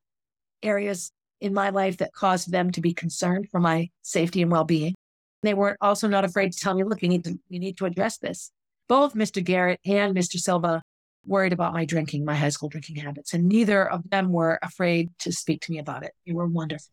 areas 0.62 1.12
in 1.40 1.52
my 1.52 1.70
life 1.70 1.98
that 1.98 2.14
caused 2.14 2.50
them 2.50 2.70
to 2.70 2.80
be 2.80 2.94
concerned 2.94 3.48
for 3.50 3.60
my 3.60 3.90
safety 4.02 4.40
and 4.42 4.50
well 4.50 4.64
being. 4.64 4.94
They 5.42 5.54
were 5.54 5.76
also 5.80 6.08
not 6.08 6.24
afraid 6.24 6.52
to 6.52 6.58
tell 6.58 6.74
me, 6.74 6.84
look, 6.84 7.02
you 7.02 7.08
need 7.08 7.24
to, 7.24 7.38
you 7.48 7.58
need 7.58 7.76
to 7.78 7.86
address 7.86 8.18
this. 8.18 8.50
Both 8.88 9.14
Mr. 9.14 9.42
Garrett 9.42 9.80
and 9.84 10.14
Mr. 10.14 10.38
Silva 10.38 10.82
worried 11.24 11.52
about 11.52 11.72
my 11.72 11.84
drinking, 11.84 12.24
my 12.24 12.34
high 12.34 12.48
school 12.48 12.68
drinking 12.68 12.96
habits, 12.96 13.32
and 13.32 13.48
neither 13.48 13.88
of 13.88 14.08
them 14.10 14.32
were 14.32 14.58
afraid 14.62 15.10
to 15.20 15.32
speak 15.32 15.60
to 15.62 15.72
me 15.72 15.78
about 15.78 16.02
it. 16.02 16.12
They 16.26 16.32
were 16.32 16.46
wonderful. 16.46 16.92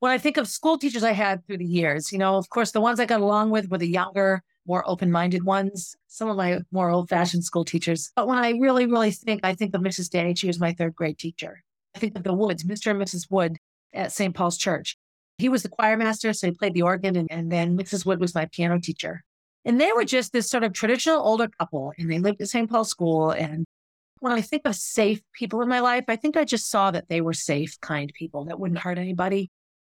When 0.00 0.12
I 0.12 0.18
think 0.18 0.36
of 0.36 0.48
school 0.48 0.78
teachers 0.78 1.04
I 1.04 1.12
had 1.12 1.46
through 1.46 1.58
the 1.58 1.66
years, 1.66 2.10
you 2.10 2.18
know, 2.18 2.36
of 2.36 2.48
course, 2.48 2.70
the 2.70 2.80
ones 2.80 3.00
I 3.00 3.06
got 3.06 3.20
along 3.20 3.50
with 3.50 3.70
were 3.70 3.78
the 3.78 3.88
younger, 3.88 4.42
more 4.66 4.88
open 4.88 5.10
minded 5.10 5.44
ones, 5.44 5.96
some 6.06 6.28
of 6.28 6.36
my 6.36 6.60
more 6.70 6.90
old 6.90 7.08
fashioned 7.08 7.44
school 7.44 7.64
teachers. 7.64 8.10
But 8.16 8.26
when 8.26 8.38
I 8.38 8.50
really, 8.52 8.86
really 8.86 9.10
think, 9.10 9.40
I 9.42 9.54
think 9.54 9.74
of 9.74 9.82
Mrs. 9.82 10.08
Danny, 10.10 10.34
she 10.34 10.46
was 10.46 10.60
my 10.60 10.72
third 10.72 10.94
grade 10.94 11.18
teacher. 11.18 11.62
I 11.94 11.98
think 11.98 12.16
of 12.16 12.22
the 12.22 12.32
Woods, 12.32 12.64
Mr. 12.64 12.90
and 12.90 13.00
Mrs. 13.00 13.30
Wood 13.30 13.58
at 13.92 14.12
St. 14.12 14.34
Paul's 14.34 14.56
Church. 14.56 14.96
He 15.40 15.48
was 15.48 15.62
the 15.62 15.68
choir 15.68 15.96
master, 15.96 16.32
so 16.32 16.46
he 16.46 16.52
played 16.52 16.74
the 16.74 16.82
organ, 16.82 17.16
and, 17.16 17.30
and 17.30 17.50
then 17.50 17.76
Mrs. 17.76 18.06
Wood 18.06 18.20
was 18.20 18.34
my 18.34 18.46
piano 18.46 18.78
teacher. 18.80 19.22
And 19.64 19.80
they 19.80 19.92
were 19.92 20.04
just 20.04 20.32
this 20.32 20.48
sort 20.48 20.64
of 20.64 20.72
traditional 20.72 21.20
older 21.20 21.48
couple, 21.48 21.92
and 21.98 22.10
they 22.10 22.18
lived 22.18 22.40
at 22.40 22.48
St. 22.48 22.70
Paul 22.70 22.84
School. 22.84 23.30
And 23.30 23.66
when 24.20 24.32
I 24.32 24.40
think 24.40 24.62
of 24.64 24.74
safe 24.74 25.20
people 25.34 25.60
in 25.60 25.68
my 25.68 25.80
life, 25.80 26.04
I 26.08 26.16
think 26.16 26.36
I 26.36 26.44
just 26.44 26.70
saw 26.70 26.90
that 26.90 27.08
they 27.08 27.20
were 27.20 27.32
safe, 27.32 27.78
kind 27.80 28.12
people 28.14 28.44
that 28.46 28.58
wouldn't 28.58 28.80
hurt 28.80 28.98
anybody. 28.98 29.50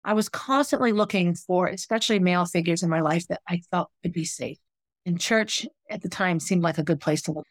I 0.05 0.14
was 0.14 0.29
constantly 0.29 0.92
looking 0.92 1.35
for, 1.35 1.66
especially 1.66 2.18
male 2.18 2.46
figures 2.46 2.83
in 2.83 2.88
my 2.88 3.00
life 3.00 3.26
that 3.29 3.42
I 3.46 3.61
felt 3.70 3.90
could 4.03 4.12
be 4.12 4.24
safe. 4.24 4.59
And 5.05 5.20
church 5.20 5.66
at 5.90 6.03
the 6.03 6.09
time 6.09 6.40
seemed 6.40 6.62
like 6.62 6.79
a 6.79 6.83
good 6.83 7.00
place 7.00 7.22
to 7.22 7.33
look. 7.33 7.46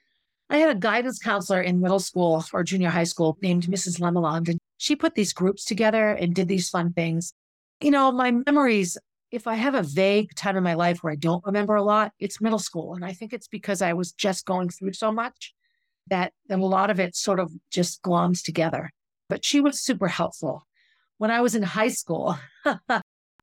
I 0.49 0.57
had 0.57 0.75
a 0.75 0.79
guidance 0.79 1.19
counselor 1.19 1.61
in 1.61 1.79
middle 1.79 1.99
school 1.99 2.43
or 2.53 2.63
junior 2.63 2.89
high 2.89 3.03
school 3.03 3.37
named 3.41 3.67
Mrs. 3.67 3.99
Lemeland, 3.99 4.49
and 4.49 4.59
she 4.77 4.95
put 4.95 5.13
these 5.13 5.31
groups 5.31 5.63
together 5.63 6.09
and 6.11 6.33
did 6.33 6.47
these 6.47 6.69
fun 6.69 6.91
things. 6.93 7.33
You 7.81 7.91
know, 7.91 8.11
my 8.11 8.31
memories, 8.31 8.97
if 9.31 9.47
I 9.47 9.55
have 9.55 9.75
a 9.75 9.83
vague 9.83 10.35
time 10.35 10.57
in 10.57 10.63
my 10.63 10.73
life 10.73 11.03
where 11.03 11.13
I 11.13 11.15
don't 11.15 11.45
remember 11.45 11.75
a 11.75 11.83
lot, 11.83 12.11
it's 12.19 12.41
middle 12.41 12.59
school. 12.59 12.93
And 12.93 13.05
I 13.05 13.13
think 13.13 13.33
it's 13.33 13.47
because 13.47 13.81
I 13.81 13.93
was 13.93 14.11
just 14.11 14.45
going 14.45 14.69
through 14.69 14.93
so 14.93 15.11
much 15.11 15.53
that 16.07 16.33
a 16.49 16.57
lot 16.57 16.89
of 16.89 16.99
it 16.99 17.15
sort 17.15 17.39
of 17.39 17.51
just 17.71 18.01
gloms 18.01 18.43
together. 18.43 18.91
But 19.29 19.45
she 19.45 19.61
was 19.61 19.79
super 19.79 20.07
helpful. 20.07 20.65
When 21.19 21.31
I 21.31 21.41
was 21.41 21.55
in 21.55 21.63
high 21.63 21.89
school, 21.89 22.37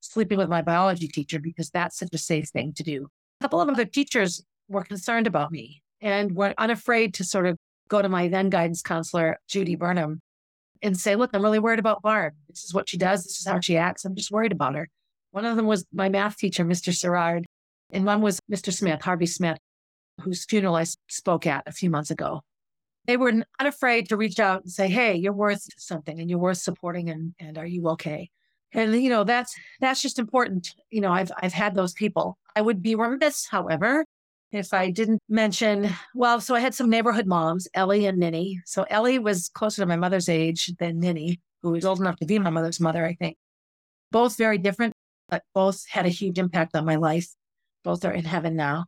sleeping 0.00 0.38
with 0.38 0.48
my 0.48 0.62
biology 0.62 1.08
teacher 1.08 1.38
because 1.38 1.70
that's 1.70 1.98
such 1.98 2.08
a 2.12 2.18
safe 2.18 2.48
thing 2.48 2.72
to 2.74 2.82
do. 2.82 3.08
A 3.40 3.44
couple 3.44 3.60
of 3.60 3.68
other 3.68 3.84
teachers 3.84 4.44
were 4.68 4.84
concerned 4.84 5.26
about 5.26 5.52
me 5.52 5.82
and 6.00 6.34
were 6.34 6.54
unafraid 6.58 7.14
to 7.14 7.24
sort 7.24 7.46
of 7.46 7.56
go 7.88 8.02
to 8.02 8.08
my 8.08 8.28
then 8.28 8.50
guidance 8.50 8.82
counselor, 8.82 9.38
Judy 9.48 9.76
Burnham, 9.76 10.20
and 10.86 10.98
say, 10.98 11.16
look, 11.16 11.30
I'm 11.34 11.42
really 11.42 11.58
worried 11.58 11.78
about 11.78 12.02
Barb. 12.02 12.34
This 12.48 12.64
is 12.64 12.72
what 12.72 12.88
she 12.88 12.96
does. 12.96 13.24
This 13.24 13.38
is 13.40 13.46
how 13.46 13.60
she 13.60 13.76
acts. 13.76 14.04
I'm 14.04 14.14
just 14.14 14.30
worried 14.30 14.52
about 14.52 14.74
her. 14.74 14.88
One 15.32 15.44
of 15.44 15.56
them 15.56 15.66
was 15.66 15.84
my 15.92 16.08
math 16.08 16.38
teacher, 16.38 16.64
Mr. 16.64 16.94
Serrard, 16.94 17.44
and 17.90 18.06
one 18.06 18.22
was 18.22 18.40
Mr. 18.50 18.72
Smith, 18.72 19.02
Harvey 19.02 19.26
Smith, 19.26 19.58
whose 20.22 20.44
funeral 20.44 20.76
I 20.76 20.84
spoke 21.08 21.46
at 21.46 21.64
a 21.66 21.72
few 21.72 21.90
months 21.90 22.10
ago. 22.10 22.42
They 23.06 23.16
were 23.16 23.32
not 23.32 23.46
afraid 23.60 24.08
to 24.08 24.16
reach 24.16 24.40
out 24.40 24.62
and 24.62 24.72
say, 24.72 24.88
hey, 24.88 25.14
you're 25.14 25.32
worth 25.32 25.66
something 25.76 26.18
and 26.18 26.30
you're 26.30 26.38
worth 26.38 26.58
supporting 26.58 27.10
and, 27.10 27.34
and 27.38 27.58
are 27.58 27.66
you 27.66 27.88
okay? 27.90 28.30
And 28.72 29.00
you 29.00 29.10
know, 29.10 29.24
that's 29.24 29.54
that's 29.80 30.02
just 30.02 30.18
important. 30.18 30.74
You 30.90 31.00
know, 31.00 31.12
I've 31.12 31.30
I've 31.40 31.52
had 31.52 31.74
those 31.74 31.92
people. 31.92 32.36
I 32.56 32.62
would 32.62 32.82
be 32.82 32.94
remiss, 32.94 33.46
however, 33.46 34.04
if 34.56 34.72
I 34.72 34.90
didn't 34.90 35.22
mention, 35.28 35.90
well, 36.14 36.40
so 36.40 36.54
I 36.54 36.60
had 36.60 36.74
some 36.74 36.90
neighborhood 36.90 37.26
moms, 37.26 37.68
Ellie 37.74 38.06
and 38.06 38.18
Ninny. 38.18 38.60
So 38.64 38.84
Ellie 38.90 39.18
was 39.18 39.48
closer 39.48 39.82
to 39.82 39.86
my 39.86 39.96
mother's 39.96 40.28
age 40.28 40.72
than 40.78 41.00
Ninny, 41.00 41.40
who 41.62 41.70
was 41.70 41.84
old 41.84 42.00
enough 42.00 42.16
to 42.16 42.26
be 42.26 42.38
my 42.38 42.50
mother's 42.50 42.80
mother, 42.80 43.04
I 43.04 43.14
think. 43.14 43.36
Both 44.12 44.36
very 44.36 44.58
different, 44.58 44.94
but 45.28 45.42
both 45.54 45.86
had 45.88 46.06
a 46.06 46.10
huge 46.10 46.38
impact 46.38 46.76
on 46.76 46.84
my 46.84 46.96
life. 46.96 47.28
Both 47.84 48.04
are 48.04 48.12
in 48.12 48.24
heaven 48.24 48.56
now. 48.56 48.86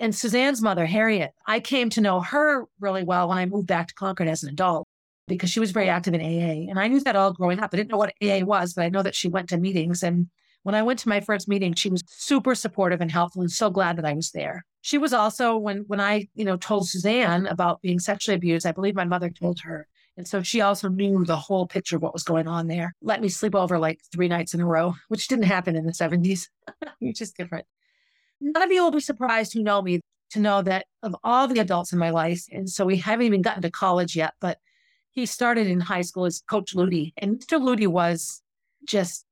And 0.00 0.14
Suzanne's 0.14 0.60
mother, 0.60 0.86
Harriet, 0.86 1.32
I 1.46 1.60
came 1.60 1.88
to 1.90 2.00
know 2.00 2.20
her 2.20 2.64
really 2.80 3.04
well 3.04 3.28
when 3.28 3.38
I 3.38 3.46
moved 3.46 3.68
back 3.68 3.88
to 3.88 3.94
Concord 3.94 4.28
as 4.28 4.42
an 4.42 4.50
adult 4.50 4.86
because 5.28 5.50
she 5.50 5.60
was 5.60 5.70
very 5.70 5.88
active 5.88 6.14
in 6.14 6.20
AA. 6.20 6.68
And 6.70 6.78
I 6.78 6.88
knew 6.88 7.00
that 7.00 7.16
all 7.16 7.32
growing 7.32 7.60
up. 7.60 7.70
I 7.72 7.76
didn't 7.76 7.90
know 7.90 7.98
what 7.98 8.14
AA 8.22 8.40
was, 8.44 8.74
but 8.74 8.84
I 8.84 8.88
know 8.88 9.02
that 9.02 9.14
she 9.14 9.28
went 9.28 9.48
to 9.50 9.56
meetings. 9.56 10.02
And 10.02 10.28
when 10.64 10.74
I 10.74 10.82
went 10.82 10.98
to 11.00 11.08
my 11.08 11.20
first 11.20 11.46
meeting, 11.46 11.74
she 11.74 11.90
was 11.90 12.02
super 12.06 12.54
supportive 12.54 13.00
and 13.00 13.10
helpful 13.10 13.42
and 13.42 13.50
so 13.50 13.70
glad 13.70 13.96
that 13.96 14.06
I 14.06 14.14
was 14.14 14.32
there. 14.32 14.64
She 14.80 14.98
was 14.98 15.12
also 15.12 15.56
when 15.56 15.84
when 15.86 16.00
I, 16.00 16.26
you 16.34 16.44
know, 16.44 16.56
told 16.56 16.88
Suzanne 16.88 17.46
about 17.46 17.82
being 17.82 18.00
sexually 18.00 18.34
abused, 18.34 18.66
I 18.66 18.72
believe 18.72 18.94
my 18.94 19.04
mother 19.04 19.30
told 19.30 19.60
her. 19.60 19.86
And 20.16 20.26
so 20.26 20.42
she 20.42 20.60
also 20.60 20.88
knew 20.88 21.24
the 21.24 21.36
whole 21.36 21.66
picture 21.66 21.96
of 21.96 22.02
what 22.02 22.14
was 22.14 22.22
going 22.22 22.48
on 22.48 22.66
there. 22.66 22.94
Let 23.02 23.20
me 23.20 23.28
sleep 23.28 23.54
over 23.54 23.78
like 23.78 24.00
three 24.10 24.28
nights 24.28 24.54
in 24.54 24.60
a 24.60 24.66
row, 24.66 24.94
which 25.08 25.28
didn't 25.28 25.44
happen 25.44 25.76
in 25.76 25.84
the 25.86 25.92
70s, 25.92 26.48
which 26.98 27.20
is 27.20 27.32
different. 27.32 27.66
None 28.40 28.62
of 28.62 28.72
you 28.72 28.82
will 28.82 28.90
be 28.90 29.00
surprised 29.00 29.52
who 29.52 29.62
know 29.62 29.82
me 29.82 30.00
to 30.30 30.40
know 30.40 30.62
that 30.62 30.86
of 31.02 31.14
all 31.22 31.46
the 31.46 31.60
adults 31.60 31.92
in 31.92 31.98
my 31.98 32.10
life, 32.10 32.44
and 32.50 32.68
so 32.68 32.86
we 32.86 32.96
haven't 32.96 33.26
even 33.26 33.42
gotten 33.42 33.62
to 33.62 33.70
college 33.70 34.16
yet, 34.16 34.32
but 34.40 34.58
he 35.10 35.26
started 35.26 35.66
in 35.66 35.80
high 35.80 36.00
school 36.02 36.24
as 36.24 36.42
Coach 36.48 36.74
Ludi. 36.74 37.12
And 37.18 37.38
Mr. 37.38 37.62
Ludi 37.62 37.86
was 37.86 38.42
just 38.86 39.24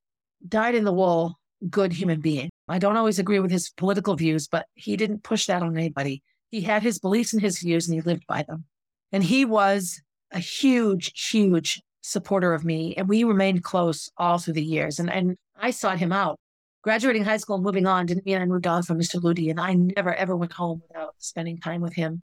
dyed 0.48 0.74
in 0.74 0.84
the 0.84 0.92
wool, 0.92 1.38
good 1.70 1.92
human 1.92 2.20
being. 2.20 2.50
I 2.68 2.78
don't 2.78 2.96
always 2.96 3.18
agree 3.18 3.40
with 3.40 3.50
his 3.50 3.70
political 3.70 4.16
views, 4.16 4.48
but 4.48 4.66
he 4.74 4.96
didn't 4.96 5.22
push 5.22 5.46
that 5.46 5.62
on 5.62 5.76
anybody. 5.76 6.22
He 6.50 6.62
had 6.62 6.82
his 6.82 6.98
beliefs 6.98 7.32
and 7.32 7.42
his 7.42 7.58
views, 7.58 7.88
and 7.88 7.94
he 7.94 8.00
lived 8.00 8.26
by 8.26 8.42
them. 8.42 8.64
And 9.10 9.22
he 9.22 9.44
was 9.44 10.00
a 10.32 10.38
huge, 10.38 11.12
huge 11.30 11.80
supporter 12.02 12.54
of 12.54 12.64
me. 12.64 12.94
And 12.96 13.08
we 13.08 13.24
remained 13.24 13.64
close 13.64 14.10
all 14.16 14.38
through 14.38 14.54
the 14.54 14.64
years. 14.64 14.98
And, 14.98 15.10
and 15.10 15.36
I 15.56 15.70
sought 15.70 15.98
him 15.98 16.12
out. 16.12 16.38
Graduating 16.82 17.24
high 17.24 17.36
school 17.36 17.56
and 17.56 17.64
moving 17.64 17.86
on 17.86 18.06
didn't 18.06 18.26
mean 18.26 18.38
I 18.40 18.46
moved 18.46 18.66
on 18.66 18.82
from 18.82 18.98
Mr. 18.98 19.22
Ludi. 19.22 19.50
And 19.50 19.60
I 19.60 19.74
never, 19.74 20.14
ever 20.14 20.36
went 20.36 20.52
home 20.52 20.82
without 20.88 21.14
spending 21.18 21.58
time 21.58 21.80
with 21.80 21.94
him. 21.94 22.22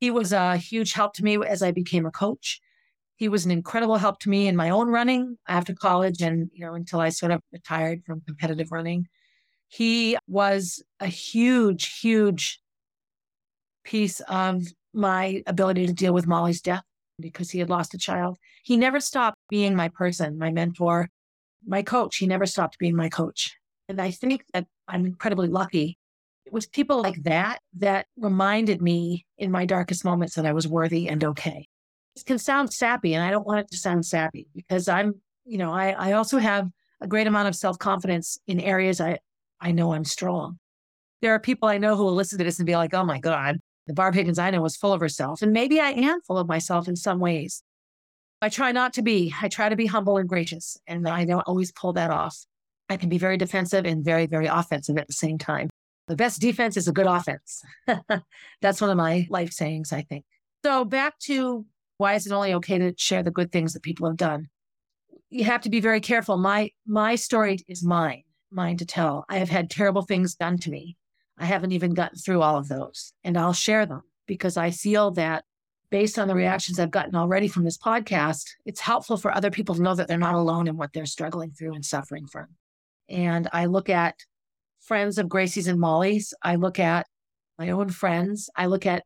He 0.00 0.10
was 0.10 0.32
a 0.32 0.56
huge 0.56 0.94
help 0.94 1.14
to 1.14 1.24
me 1.24 1.36
as 1.46 1.62
I 1.62 1.70
became 1.70 2.06
a 2.06 2.10
coach. 2.10 2.60
He 3.20 3.28
was 3.28 3.44
an 3.44 3.50
incredible 3.50 3.98
help 3.98 4.18
to 4.20 4.30
me 4.30 4.48
in 4.48 4.56
my 4.56 4.70
own 4.70 4.88
running 4.88 5.36
after 5.46 5.74
college 5.74 6.22
and, 6.22 6.48
you 6.54 6.64
know, 6.64 6.72
until 6.72 7.00
I 7.00 7.10
sort 7.10 7.32
of 7.32 7.42
retired 7.52 8.02
from 8.06 8.22
competitive 8.22 8.72
running. 8.72 9.08
He 9.68 10.16
was 10.26 10.82
a 11.00 11.06
huge, 11.06 12.00
huge 12.00 12.62
piece 13.84 14.20
of 14.20 14.62
my 14.94 15.42
ability 15.46 15.86
to 15.86 15.92
deal 15.92 16.14
with 16.14 16.26
Molly's 16.26 16.62
death 16.62 16.82
because 17.20 17.50
he 17.50 17.58
had 17.58 17.68
lost 17.68 17.92
a 17.92 17.98
child. 17.98 18.38
He 18.64 18.78
never 18.78 19.00
stopped 19.00 19.36
being 19.50 19.76
my 19.76 19.88
person, 19.88 20.38
my 20.38 20.50
mentor, 20.50 21.10
my 21.66 21.82
coach. 21.82 22.16
He 22.16 22.26
never 22.26 22.46
stopped 22.46 22.78
being 22.78 22.96
my 22.96 23.10
coach. 23.10 23.54
And 23.90 24.00
I 24.00 24.12
think 24.12 24.44
that 24.54 24.64
I'm 24.88 25.04
incredibly 25.04 25.48
lucky. 25.48 25.98
It 26.46 26.54
was 26.54 26.66
people 26.66 27.02
like 27.02 27.22
that 27.24 27.58
that 27.80 28.06
reminded 28.16 28.80
me 28.80 29.26
in 29.36 29.50
my 29.50 29.66
darkest 29.66 30.06
moments 30.06 30.36
that 30.36 30.46
I 30.46 30.54
was 30.54 30.66
worthy 30.66 31.06
and 31.06 31.22
okay. 31.22 31.68
Can 32.24 32.38
sound 32.38 32.72
sappy, 32.72 33.14
and 33.14 33.24
I 33.24 33.30
don't 33.30 33.46
want 33.46 33.60
it 33.60 33.70
to 33.70 33.76
sound 33.76 34.06
sappy 34.06 34.46
because 34.54 34.88
I'm, 34.88 35.14
you 35.44 35.58
know, 35.58 35.72
I, 35.72 35.90
I 35.90 36.12
also 36.12 36.38
have 36.38 36.68
a 37.00 37.06
great 37.06 37.26
amount 37.26 37.48
of 37.48 37.56
self 37.56 37.78
confidence 37.78 38.38
in 38.46 38.60
areas 38.60 39.00
I, 39.00 39.18
I 39.60 39.72
know 39.72 39.92
I'm 39.92 40.04
strong. 40.04 40.58
There 41.22 41.34
are 41.34 41.40
people 41.40 41.68
I 41.68 41.78
know 41.78 41.96
who 41.96 42.04
will 42.04 42.14
listen 42.14 42.38
to 42.38 42.44
this 42.44 42.58
and 42.58 42.66
be 42.66 42.76
like, 42.76 42.94
oh 42.94 43.04
my 43.04 43.18
God, 43.18 43.58
the 43.86 43.92
Barb 43.92 44.14
Higgins 44.14 44.38
I 44.38 44.50
know 44.50 44.62
was 44.62 44.76
full 44.76 44.92
of 44.92 45.00
herself. 45.00 45.42
And 45.42 45.52
maybe 45.52 45.80
I 45.80 45.90
am 45.90 46.20
full 46.22 46.38
of 46.38 46.48
myself 46.48 46.88
in 46.88 46.96
some 46.96 47.18
ways. 47.20 47.62
I 48.42 48.48
try 48.48 48.72
not 48.72 48.94
to 48.94 49.02
be. 49.02 49.34
I 49.40 49.48
try 49.48 49.68
to 49.68 49.76
be 49.76 49.86
humble 49.86 50.16
and 50.16 50.28
gracious, 50.28 50.78
and 50.86 51.06
I 51.06 51.24
don't 51.24 51.42
always 51.42 51.72
pull 51.72 51.92
that 51.94 52.10
off. 52.10 52.36
I 52.88 52.96
can 52.96 53.08
be 53.08 53.18
very 53.18 53.36
defensive 53.36 53.84
and 53.84 54.04
very, 54.04 54.26
very 54.26 54.46
offensive 54.46 54.96
at 54.96 55.06
the 55.06 55.12
same 55.12 55.38
time. 55.38 55.68
The 56.08 56.16
best 56.16 56.40
defense 56.40 56.76
is 56.76 56.88
a 56.88 56.92
good 56.92 57.06
offense. 57.06 57.62
That's 58.60 58.80
one 58.80 58.90
of 58.90 58.96
my 58.96 59.26
life 59.30 59.52
sayings, 59.52 59.92
I 59.92 60.02
think. 60.02 60.24
So 60.64 60.84
back 60.84 61.18
to 61.20 61.66
why 62.00 62.14
is 62.14 62.26
it 62.26 62.32
only 62.32 62.54
okay 62.54 62.78
to 62.78 62.94
share 62.96 63.22
the 63.22 63.30
good 63.30 63.52
things 63.52 63.74
that 63.74 63.82
people 63.82 64.08
have 64.08 64.16
done? 64.16 64.48
You 65.28 65.44
have 65.44 65.60
to 65.60 65.70
be 65.70 65.80
very 65.80 66.00
careful. 66.00 66.38
My 66.38 66.70
my 66.86 67.14
story 67.14 67.58
is 67.68 67.84
mine, 67.84 68.22
mine 68.50 68.78
to 68.78 68.86
tell. 68.86 69.26
I 69.28 69.36
have 69.36 69.50
had 69.50 69.68
terrible 69.68 70.00
things 70.00 70.34
done 70.34 70.56
to 70.60 70.70
me. 70.70 70.96
I 71.36 71.44
haven't 71.44 71.72
even 71.72 71.92
gotten 71.92 72.18
through 72.18 72.40
all 72.40 72.56
of 72.56 72.68
those, 72.68 73.12
and 73.22 73.36
I'll 73.36 73.52
share 73.52 73.84
them 73.84 74.00
because 74.26 74.56
I 74.56 74.70
feel 74.70 75.10
that 75.12 75.44
based 75.90 76.18
on 76.18 76.26
the 76.26 76.34
reactions 76.34 76.78
I've 76.78 76.90
gotten 76.90 77.14
already 77.14 77.48
from 77.48 77.64
this 77.64 77.76
podcast, 77.76 78.44
it's 78.64 78.80
helpful 78.80 79.18
for 79.18 79.34
other 79.34 79.50
people 79.50 79.74
to 79.74 79.82
know 79.82 79.94
that 79.94 80.08
they're 80.08 80.16
not 80.16 80.34
alone 80.34 80.68
in 80.68 80.78
what 80.78 80.94
they're 80.94 81.04
struggling 81.04 81.50
through 81.50 81.74
and 81.74 81.84
suffering 81.84 82.26
from. 82.26 82.46
And 83.10 83.46
I 83.52 83.66
look 83.66 83.90
at 83.90 84.14
friends 84.80 85.18
of 85.18 85.28
Gracie's 85.28 85.68
and 85.68 85.78
Molly's. 85.78 86.32
I 86.42 86.54
look 86.54 86.78
at 86.78 87.06
my 87.58 87.70
own 87.70 87.90
friends. 87.90 88.48
I 88.56 88.66
look 88.66 88.86
at, 88.86 89.04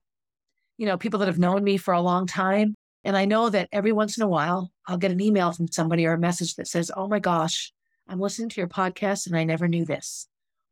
you 0.76 0.86
know, 0.86 0.96
people 0.96 1.18
that 1.18 1.28
have 1.28 1.40
known 1.40 1.64
me 1.64 1.76
for 1.76 1.92
a 1.92 2.00
long 2.00 2.26
time. 2.26 2.74
And 3.04 3.16
I 3.16 3.26
know 3.26 3.50
that 3.50 3.68
every 3.70 3.92
once 3.92 4.16
in 4.16 4.22
a 4.22 4.28
while, 4.28 4.72
I'll 4.86 4.96
get 4.96 5.10
an 5.10 5.20
email 5.20 5.52
from 5.52 5.68
somebody 5.68 6.06
or 6.06 6.14
a 6.14 6.18
message 6.18 6.56
that 6.56 6.66
says, 6.66 6.90
Oh 6.96 7.06
my 7.06 7.18
gosh, 7.18 7.72
I'm 8.08 8.20
listening 8.20 8.48
to 8.50 8.60
your 8.60 8.68
podcast 8.68 9.26
and 9.26 9.36
I 9.36 9.44
never 9.44 9.68
knew 9.68 9.84
this. 9.84 10.26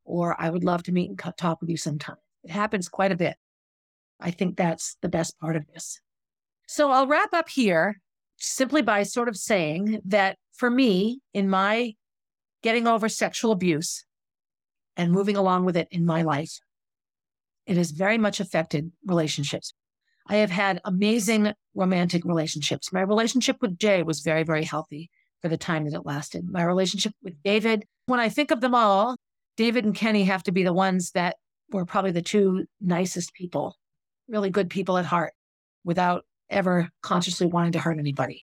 Or 0.04 0.40
I 0.40 0.50
would 0.50 0.64
love 0.64 0.82
to 0.84 0.92
meet 0.92 1.10
and 1.10 1.36
talk 1.36 1.60
with 1.60 1.70
you 1.70 1.76
sometime. 1.76 2.16
It 2.42 2.50
happens 2.50 2.88
quite 2.88 3.12
a 3.12 3.16
bit. 3.16 3.36
I 4.18 4.30
think 4.30 4.56
that's 4.56 4.96
the 5.02 5.08
best 5.08 5.38
part 5.38 5.56
of 5.56 5.66
this. 5.72 6.00
So 6.66 6.90
I'll 6.90 7.06
wrap 7.06 7.34
up 7.34 7.48
here 7.48 8.00
simply 8.38 8.82
by 8.82 9.02
sort 9.02 9.28
of 9.28 9.36
saying 9.36 10.00
that 10.06 10.38
for 10.52 10.70
me, 10.70 11.20
in 11.34 11.48
my 11.48 11.94
getting 12.62 12.86
over 12.86 13.08
sexual 13.08 13.52
abuse 13.52 14.04
and 14.96 15.12
moving 15.12 15.36
along 15.36 15.64
with 15.64 15.76
it 15.76 15.88
in 15.90 16.06
my 16.06 16.22
life, 16.22 16.60
it 17.66 17.76
has 17.76 17.90
very 17.90 18.18
much 18.18 18.40
affected 18.40 18.90
relationships. 19.04 19.74
I 20.28 20.36
have 20.36 20.50
had 20.50 20.80
amazing 20.84 21.52
romantic 21.74 22.24
relationships. 22.24 22.92
My 22.92 23.00
relationship 23.00 23.56
with 23.60 23.78
Jay 23.78 24.02
was 24.02 24.20
very, 24.20 24.44
very 24.44 24.64
healthy 24.64 25.10
for 25.40 25.48
the 25.48 25.56
time 25.56 25.84
that 25.84 25.94
it 25.94 26.06
lasted. 26.06 26.48
My 26.48 26.62
relationship 26.62 27.12
with 27.22 27.34
David, 27.42 27.84
when 28.06 28.20
I 28.20 28.28
think 28.28 28.50
of 28.50 28.60
them 28.60 28.74
all, 28.74 29.16
David 29.56 29.84
and 29.84 29.94
Kenny 29.94 30.24
have 30.24 30.42
to 30.44 30.52
be 30.52 30.62
the 30.62 30.72
ones 30.72 31.10
that 31.12 31.36
were 31.70 31.84
probably 31.84 32.12
the 32.12 32.22
two 32.22 32.66
nicest 32.80 33.34
people, 33.34 33.76
really 34.28 34.50
good 34.50 34.70
people 34.70 34.98
at 34.98 35.04
heart 35.04 35.32
without 35.84 36.24
ever 36.48 36.88
consciously 37.02 37.46
wanting 37.46 37.72
to 37.72 37.80
hurt 37.80 37.98
anybody. 37.98 38.44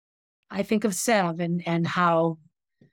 I 0.51 0.63
think 0.63 0.85
of 0.85 0.95
Sev 0.95 1.41
and, 1.41 1.63
and 1.67 1.87
how 1.87 2.39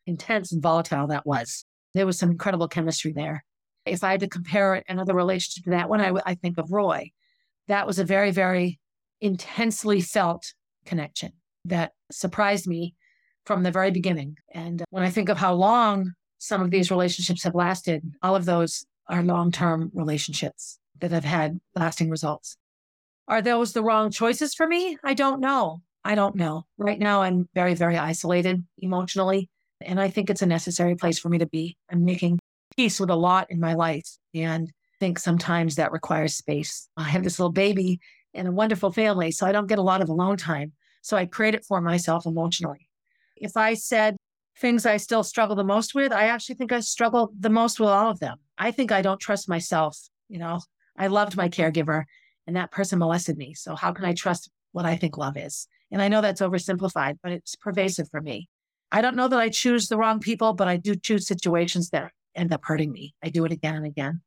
intense 0.06 0.52
and 0.52 0.62
volatile 0.62 1.08
that 1.08 1.26
was. 1.26 1.66
There 1.94 2.06
was 2.06 2.20
some 2.20 2.32
incredible 2.32 2.68
chemistry 2.68 3.14
there. 3.14 3.46
If 3.86 4.04
I 4.04 4.12
had 4.12 4.20
to 4.22 4.28
compare 4.28 4.84
another 4.90 5.14
relationship 5.14 5.64
to 5.66 5.70
that 5.72 5.90
one, 5.90 6.02
I, 6.02 6.12
I 6.26 6.36
think 6.36 6.58
of 6.58 6.72
Roy 6.72 7.12
that 7.68 7.88
was 7.88 8.00
a 8.00 8.04
very, 8.04 8.32
very 8.32 8.80
intensely 9.22 10.02
felt 10.02 10.54
connection 10.86 11.34
that 11.66 11.94
surprised 12.12 12.68
me 12.68 12.96
from 13.46 13.64
the 13.64 13.72
very 13.72 13.92
beginning. 13.92 14.38
And 14.54 14.84
when 14.90 15.04
I 15.04 15.10
think 15.10 15.30
of 15.30 15.38
how 15.38 15.54
long 15.54 16.14
some 16.38 16.62
of 16.62 16.72
these 16.72 16.92
relationships 16.92 17.44
have 17.44 17.56
lasted, 17.56 18.04
all 18.22 18.36
of 18.36 18.46
those 18.46 18.86
are 19.08 19.24
long 19.24 19.52
term 19.52 19.92
relationships 19.94 20.80
that 21.00 21.12
have 21.12 21.26
had 21.26 21.60
lasting 21.76 22.10
results. 22.10 22.58
Are 23.28 23.42
those 23.42 23.74
the 23.74 23.84
wrong 23.84 24.12
choices 24.12 24.54
for 24.54 24.68
me? 24.68 24.98
I 25.04 25.14
don't 25.14 25.40
know. 25.40 25.82
I 26.04 26.14
don't 26.16 26.36
know. 26.36 26.66
Right 26.78 27.00
now, 27.00 27.24
I'm 27.24 27.50
very, 27.56 27.74
very 27.74 27.98
isolated 27.98 28.64
emotionally. 28.78 29.50
And 29.82 30.00
I 30.00 30.10
think 30.10 30.30
it's 30.30 30.44
a 30.44 30.48
necessary 30.48 30.96
place 30.96 31.18
for 31.18 31.30
me 31.30 31.40
to 31.40 31.48
be. 31.48 31.78
I'm 31.92 32.06
making 32.06 32.40
peace 32.78 33.00
with 33.00 33.10
a 33.10 33.16
lot 33.16 33.48
in 33.50 33.60
my 33.60 33.74
life. 33.74 34.08
And 34.34 34.72
think 35.00 35.20
sometimes 35.20 35.76
that 35.76 35.92
requires 35.92 36.36
space. 36.36 36.88
I 36.98 37.04
have 37.04 37.24
this 37.24 37.40
little 37.40 37.52
baby 37.52 38.00
and 38.34 38.48
a 38.48 38.52
wonderful 38.52 38.92
family, 38.92 39.32
so 39.32 39.46
I 39.46 39.52
don't 39.52 39.68
get 39.68 39.80
a 39.80 39.84
lot 39.84 40.02
of 40.02 40.10
alone 40.10 40.38
time. 40.38 40.74
So 41.02 41.18
I 41.18 41.26
create 41.26 41.56
it 41.56 41.66
for 41.66 41.82
myself 41.82 42.26
emotionally. 42.26 42.90
If 43.36 43.58
I 43.58 43.74
said 43.74 44.16
things 44.58 44.86
I 44.86 44.98
still 44.98 45.24
struggle 45.24 45.56
the 45.56 45.64
most 45.64 45.94
with, 45.94 46.12
I 46.12 46.28
actually 46.28 46.56
think 46.56 46.72
I 46.72 46.80
struggle 46.80 47.32
the 47.40 47.50
most 47.50 47.80
with 47.80 47.90
all 47.90 48.10
of 48.10 48.20
them. 48.20 48.38
I 48.58 48.72
think 48.72 48.92
I 48.92 49.02
don't 49.02 49.20
trust 49.20 49.50
myself. 49.50 49.98
You 50.30 50.40
know, 50.40 50.62
I 50.98 51.08
loved 51.08 51.36
my 51.36 51.50
caregiver 51.50 52.06
and 52.48 52.56
that 52.56 52.72
person 52.72 53.00
molested 53.00 53.38
me. 53.38 53.54
So 53.54 53.76
how 53.76 53.92
can 53.92 54.06
I 54.06 54.14
trust 54.14 54.50
what 54.72 54.86
I 54.86 54.96
think 54.96 55.18
love 55.18 55.38
is? 55.38 55.68
And 55.92 56.02
I 56.02 56.08
know 56.08 56.22
that's 56.22 56.42
oversimplified, 56.42 57.20
but 57.22 57.32
it's 57.32 57.56
pervasive 57.56 58.10
for 58.10 58.22
me. 58.22 58.50
I 58.92 59.02
don't 59.02 59.16
know 59.16 59.28
that 59.28 59.40
I 59.40 59.50
choose 59.50 59.88
the 59.88 59.98
wrong 59.98 60.20
people, 60.20 60.54
but 60.54 60.68
I 60.68 60.78
do 60.78 60.96
choose 60.96 61.28
situations 61.28 61.90
that 61.90 62.12
end 62.36 62.54
up 62.54 62.62
hurting 62.64 62.92
me. 62.92 63.14
I 63.24 63.30
do 63.30 63.46
it 63.46 63.52
again 63.52 63.76
and 63.76 63.86
again. 63.86 64.22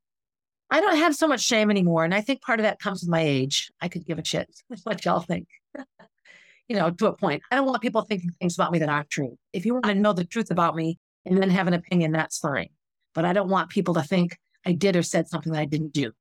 I 0.70 0.80
don't 0.80 0.96
have 0.96 1.14
so 1.14 1.26
much 1.26 1.40
shame 1.40 1.70
anymore. 1.70 2.04
And 2.04 2.14
I 2.14 2.20
think 2.20 2.42
part 2.42 2.60
of 2.60 2.64
that 2.64 2.78
comes 2.78 3.00
with 3.00 3.08
my 3.08 3.20
age. 3.20 3.70
I 3.80 3.88
could 3.88 4.06
give 4.06 4.18
a 4.18 4.24
shit 4.24 4.48
what 4.84 5.04
y'all 5.04 5.20
think. 5.20 5.48
you 6.68 6.76
know, 6.76 6.90
to 6.90 7.06
a 7.06 7.16
point. 7.16 7.42
I 7.50 7.56
don't 7.56 7.66
want 7.66 7.80
people 7.80 8.02
thinking 8.02 8.30
things 8.38 8.54
about 8.54 8.72
me 8.72 8.78
that 8.80 8.88
aren't 8.88 9.10
true. 9.10 9.38
If 9.52 9.64
you 9.64 9.74
want 9.74 9.86
to 9.86 9.94
know 9.94 10.12
the 10.12 10.24
truth 10.24 10.50
about 10.50 10.76
me 10.76 10.98
and 11.24 11.40
then 11.40 11.50
have 11.50 11.66
an 11.66 11.74
opinion, 11.74 12.12
that's 12.12 12.38
fine. 12.38 12.68
But 13.14 13.24
I 13.24 13.32
don't 13.32 13.48
want 13.48 13.70
people 13.70 13.94
to 13.94 14.02
think 14.02 14.36
I 14.66 14.72
did 14.72 14.94
or 14.94 15.02
said 15.02 15.28
something 15.28 15.52
that 15.52 15.60
I 15.60 15.64
didn't 15.64 15.92
do. 15.92 16.12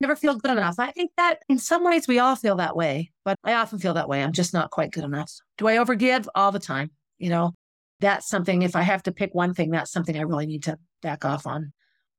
never 0.00 0.16
feel 0.16 0.36
good 0.36 0.50
enough. 0.50 0.78
I 0.78 0.90
think 0.90 1.12
that 1.16 1.38
in 1.48 1.58
some 1.58 1.82
ways 1.82 2.06
we 2.06 2.18
all 2.18 2.36
feel 2.36 2.56
that 2.56 2.76
way, 2.76 3.10
but 3.24 3.38
I 3.42 3.54
often 3.54 3.78
feel 3.78 3.94
that 3.94 4.08
way. 4.08 4.22
I'm 4.22 4.32
just 4.32 4.52
not 4.52 4.70
quite 4.70 4.90
good 4.90 5.04
enough. 5.04 5.32
Do 5.56 5.66
I 5.66 5.76
overgive 5.76 6.26
all 6.34 6.52
the 6.52 6.58
time? 6.58 6.90
You 7.18 7.30
know, 7.30 7.54
that's 8.00 8.28
something, 8.28 8.62
if 8.62 8.76
I 8.76 8.82
have 8.82 9.02
to 9.04 9.12
pick 9.12 9.34
one 9.34 9.54
thing, 9.54 9.70
that's 9.70 9.92
something 9.92 10.16
I 10.16 10.22
really 10.22 10.46
need 10.46 10.64
to 10.64 10.78
back 11.00 11.24
off 11.24 11.46
on. 11.46 11.72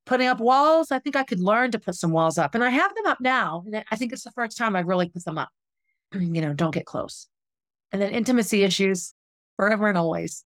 Putting 0.05 0.27
up 0.27 0.39
walls, 0.39 0.91
I 0.91 0.99
think 0.99 1.15
I 1.15 1.23
could 1.23 1.39
learn 1.39 1.71
to 1.71 1.79
put 1.79 1.95
some 1.95 2.11
walls 2.11 2.37
up. 2.37 2.53
And 2.53 2.63
I 2.63 2.69
have 2.69 2.93
them 2.93 3.07
up 3.07 3.19
now. 3.19 3.63
And 3.65 3.83
I 3.89 3.95
think 3.95 4.13
it's 4.13 4.23
the 4.23 4.31
first 4.31 4.57
time 4.57 4.75
I've 4.75 4.87
really 4.87 5.09
put 5.09 5.25
them 5.25 5.37
up. 5.37 5.49
you 6.13 6.41
know, 6.41 6.53
don't 6.53 6.73
get 6.73 6.85
close. 6.85 7.27
And 7.91 8.01
then 8.01 8.11
intimacy 8.11 8.63
issues 8.63 9.13
forever 9.57 9.87
and 9.87 9.97
always. 9.97 10.43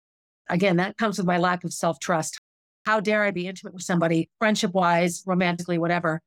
Again, 0.48 0.76
that 0.76 0.96
comes 0.96 1.18
with 1.18 1.26
my 1.26 1.38
lack 1.38 1.64
of 1.64 1.72
self 1.72 1.98
trust. 1.98 2.38
How 2.84 3.00
dare 3.00 3.24
I 3.24 3.32
be 3.32 3.48
intimate 3.48 3.74
with 3.74 3.82
somebody, 3.82 4.30
friendship 4.38 4.72
wise, 4.72 5.22
romantically, 5.26 5.76
whatever, 5.76 6.22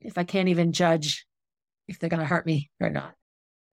if 0.00 0.16
I 0.16 0.24
can't 0.24 0.48
even 0.48 0.72
judge 0.72 1.26
if 1.86 1.98
they're 1.98 2.08
going 2.08 2.20
to 2.20 2.26
hurt 2.26 2.46
me 2.46 2.70
or 2.80 2.88
not? 2.88 3.14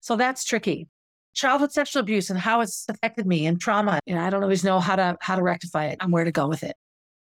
So 0.00 0.16
that's 0.16 0.44
tricky. 0.44 0.88
Childhood 1.34 1.72
sexual 1.72 2.00
abuse 2.00 2.28
and 2.30 2.38
how 2.38 2.60
it's 2.60 2.86
affected 2.88 3.26
me 3.26 3.46
and 3.46 3.60
trauma. 3.60 4.00
You 4.06 4.14
know, 4.14 4.20
I 4.22 4.30
don't 4.30 4.42
always 4.42 4.64
know 4.64 4.80
how 4.80 4.96
to 4.96 5.16
how 5.20 5.36
to 5.36 5.42
rectify 5.42 5.86
it 5.86 5.98
and 6.00 6.12
where 6.12 6.24
to 6.24 6.32
go 6.32 6.46
with 6.46 6.62
it. 6.62 6.76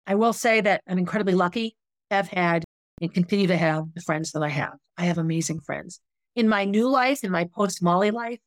I 0.06 0.16
will 0.16 0.34
say 0.34 0.62
that 0.62 0.82
I'm 0.88 0.98
incredibly 0.98 1.34
lucky 1.34 1.76
have 2.12 2.28
had 2.28 2.64
and 3.02 3.14
continue 3.14 3.48
to 3.48 3.58
have 3.58 3.86
the 3.94 4.02
friends 4.02 4.32
that 4.32 4.44
I 4.44 4.50
have. 4.50 4.74
I 4.98 5.06
have 5.06 5.18
amazing 5.18 5.60
friends. 5.62 6.00
In 6.36 6.48
my 6.48 6.66
new 6.66 6.90
life, 6.90 7.24
in 7.24 7.32
my 7.32 7.46
post 7.46 7.82
Molly 7.82 8.12
life, 8.12 8.40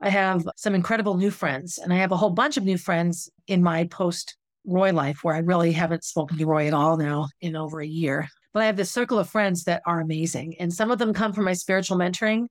I 0.00 0.10
have 0.10 0.46
some 0.56 0.74
incredible 0.74 1.16
new 1.16 1.30
friends, 1.30 1.78
and 1.78 1.92
I 1.92 1.96
have 1.96 2.12
a 2.12 2.16
whole 2.16 2.30
bunch 2.30 2.56
of 2.56 2.64
new 2.64 2.78
friends 2.78 3.30
in 3.48 3.62
my 3.62 3.84
post 3.84 4.36
Roy 4.64 4.92
life 4.92 5.24
where 5.24 5.34
I 5.34 5.38
really 5.38 5.72
haven't 5.72 6.04
spoken 6.04 6.36
to 6.38 6.46
Roy 6.46 6.66
at 6.66 6.74
all 6.74 6.96
now 6.96 7.28
in 7.40 7.56
over 7.56 7.80
a 7.80 7.86
year. 7.86 8.28
But 8.52 8.62
I 8.62 8.66
have 8.66 8.76
this 8.76 8.90
circle 8.90 9.18
of 9.18 9.28
friends 9.28 9.64
that 9.64 9.82
are 9.86 10.00
amazing. 10.00 10.56
And 10.60 10.72
some 10.72 10.90
of 10.90 10.98
them 10.98 11.14
come 11.14 11.32
from 11.32 11.44
my 11.44 11.54
spiritual 11.54 11.96
mentoring, 11.96 12.46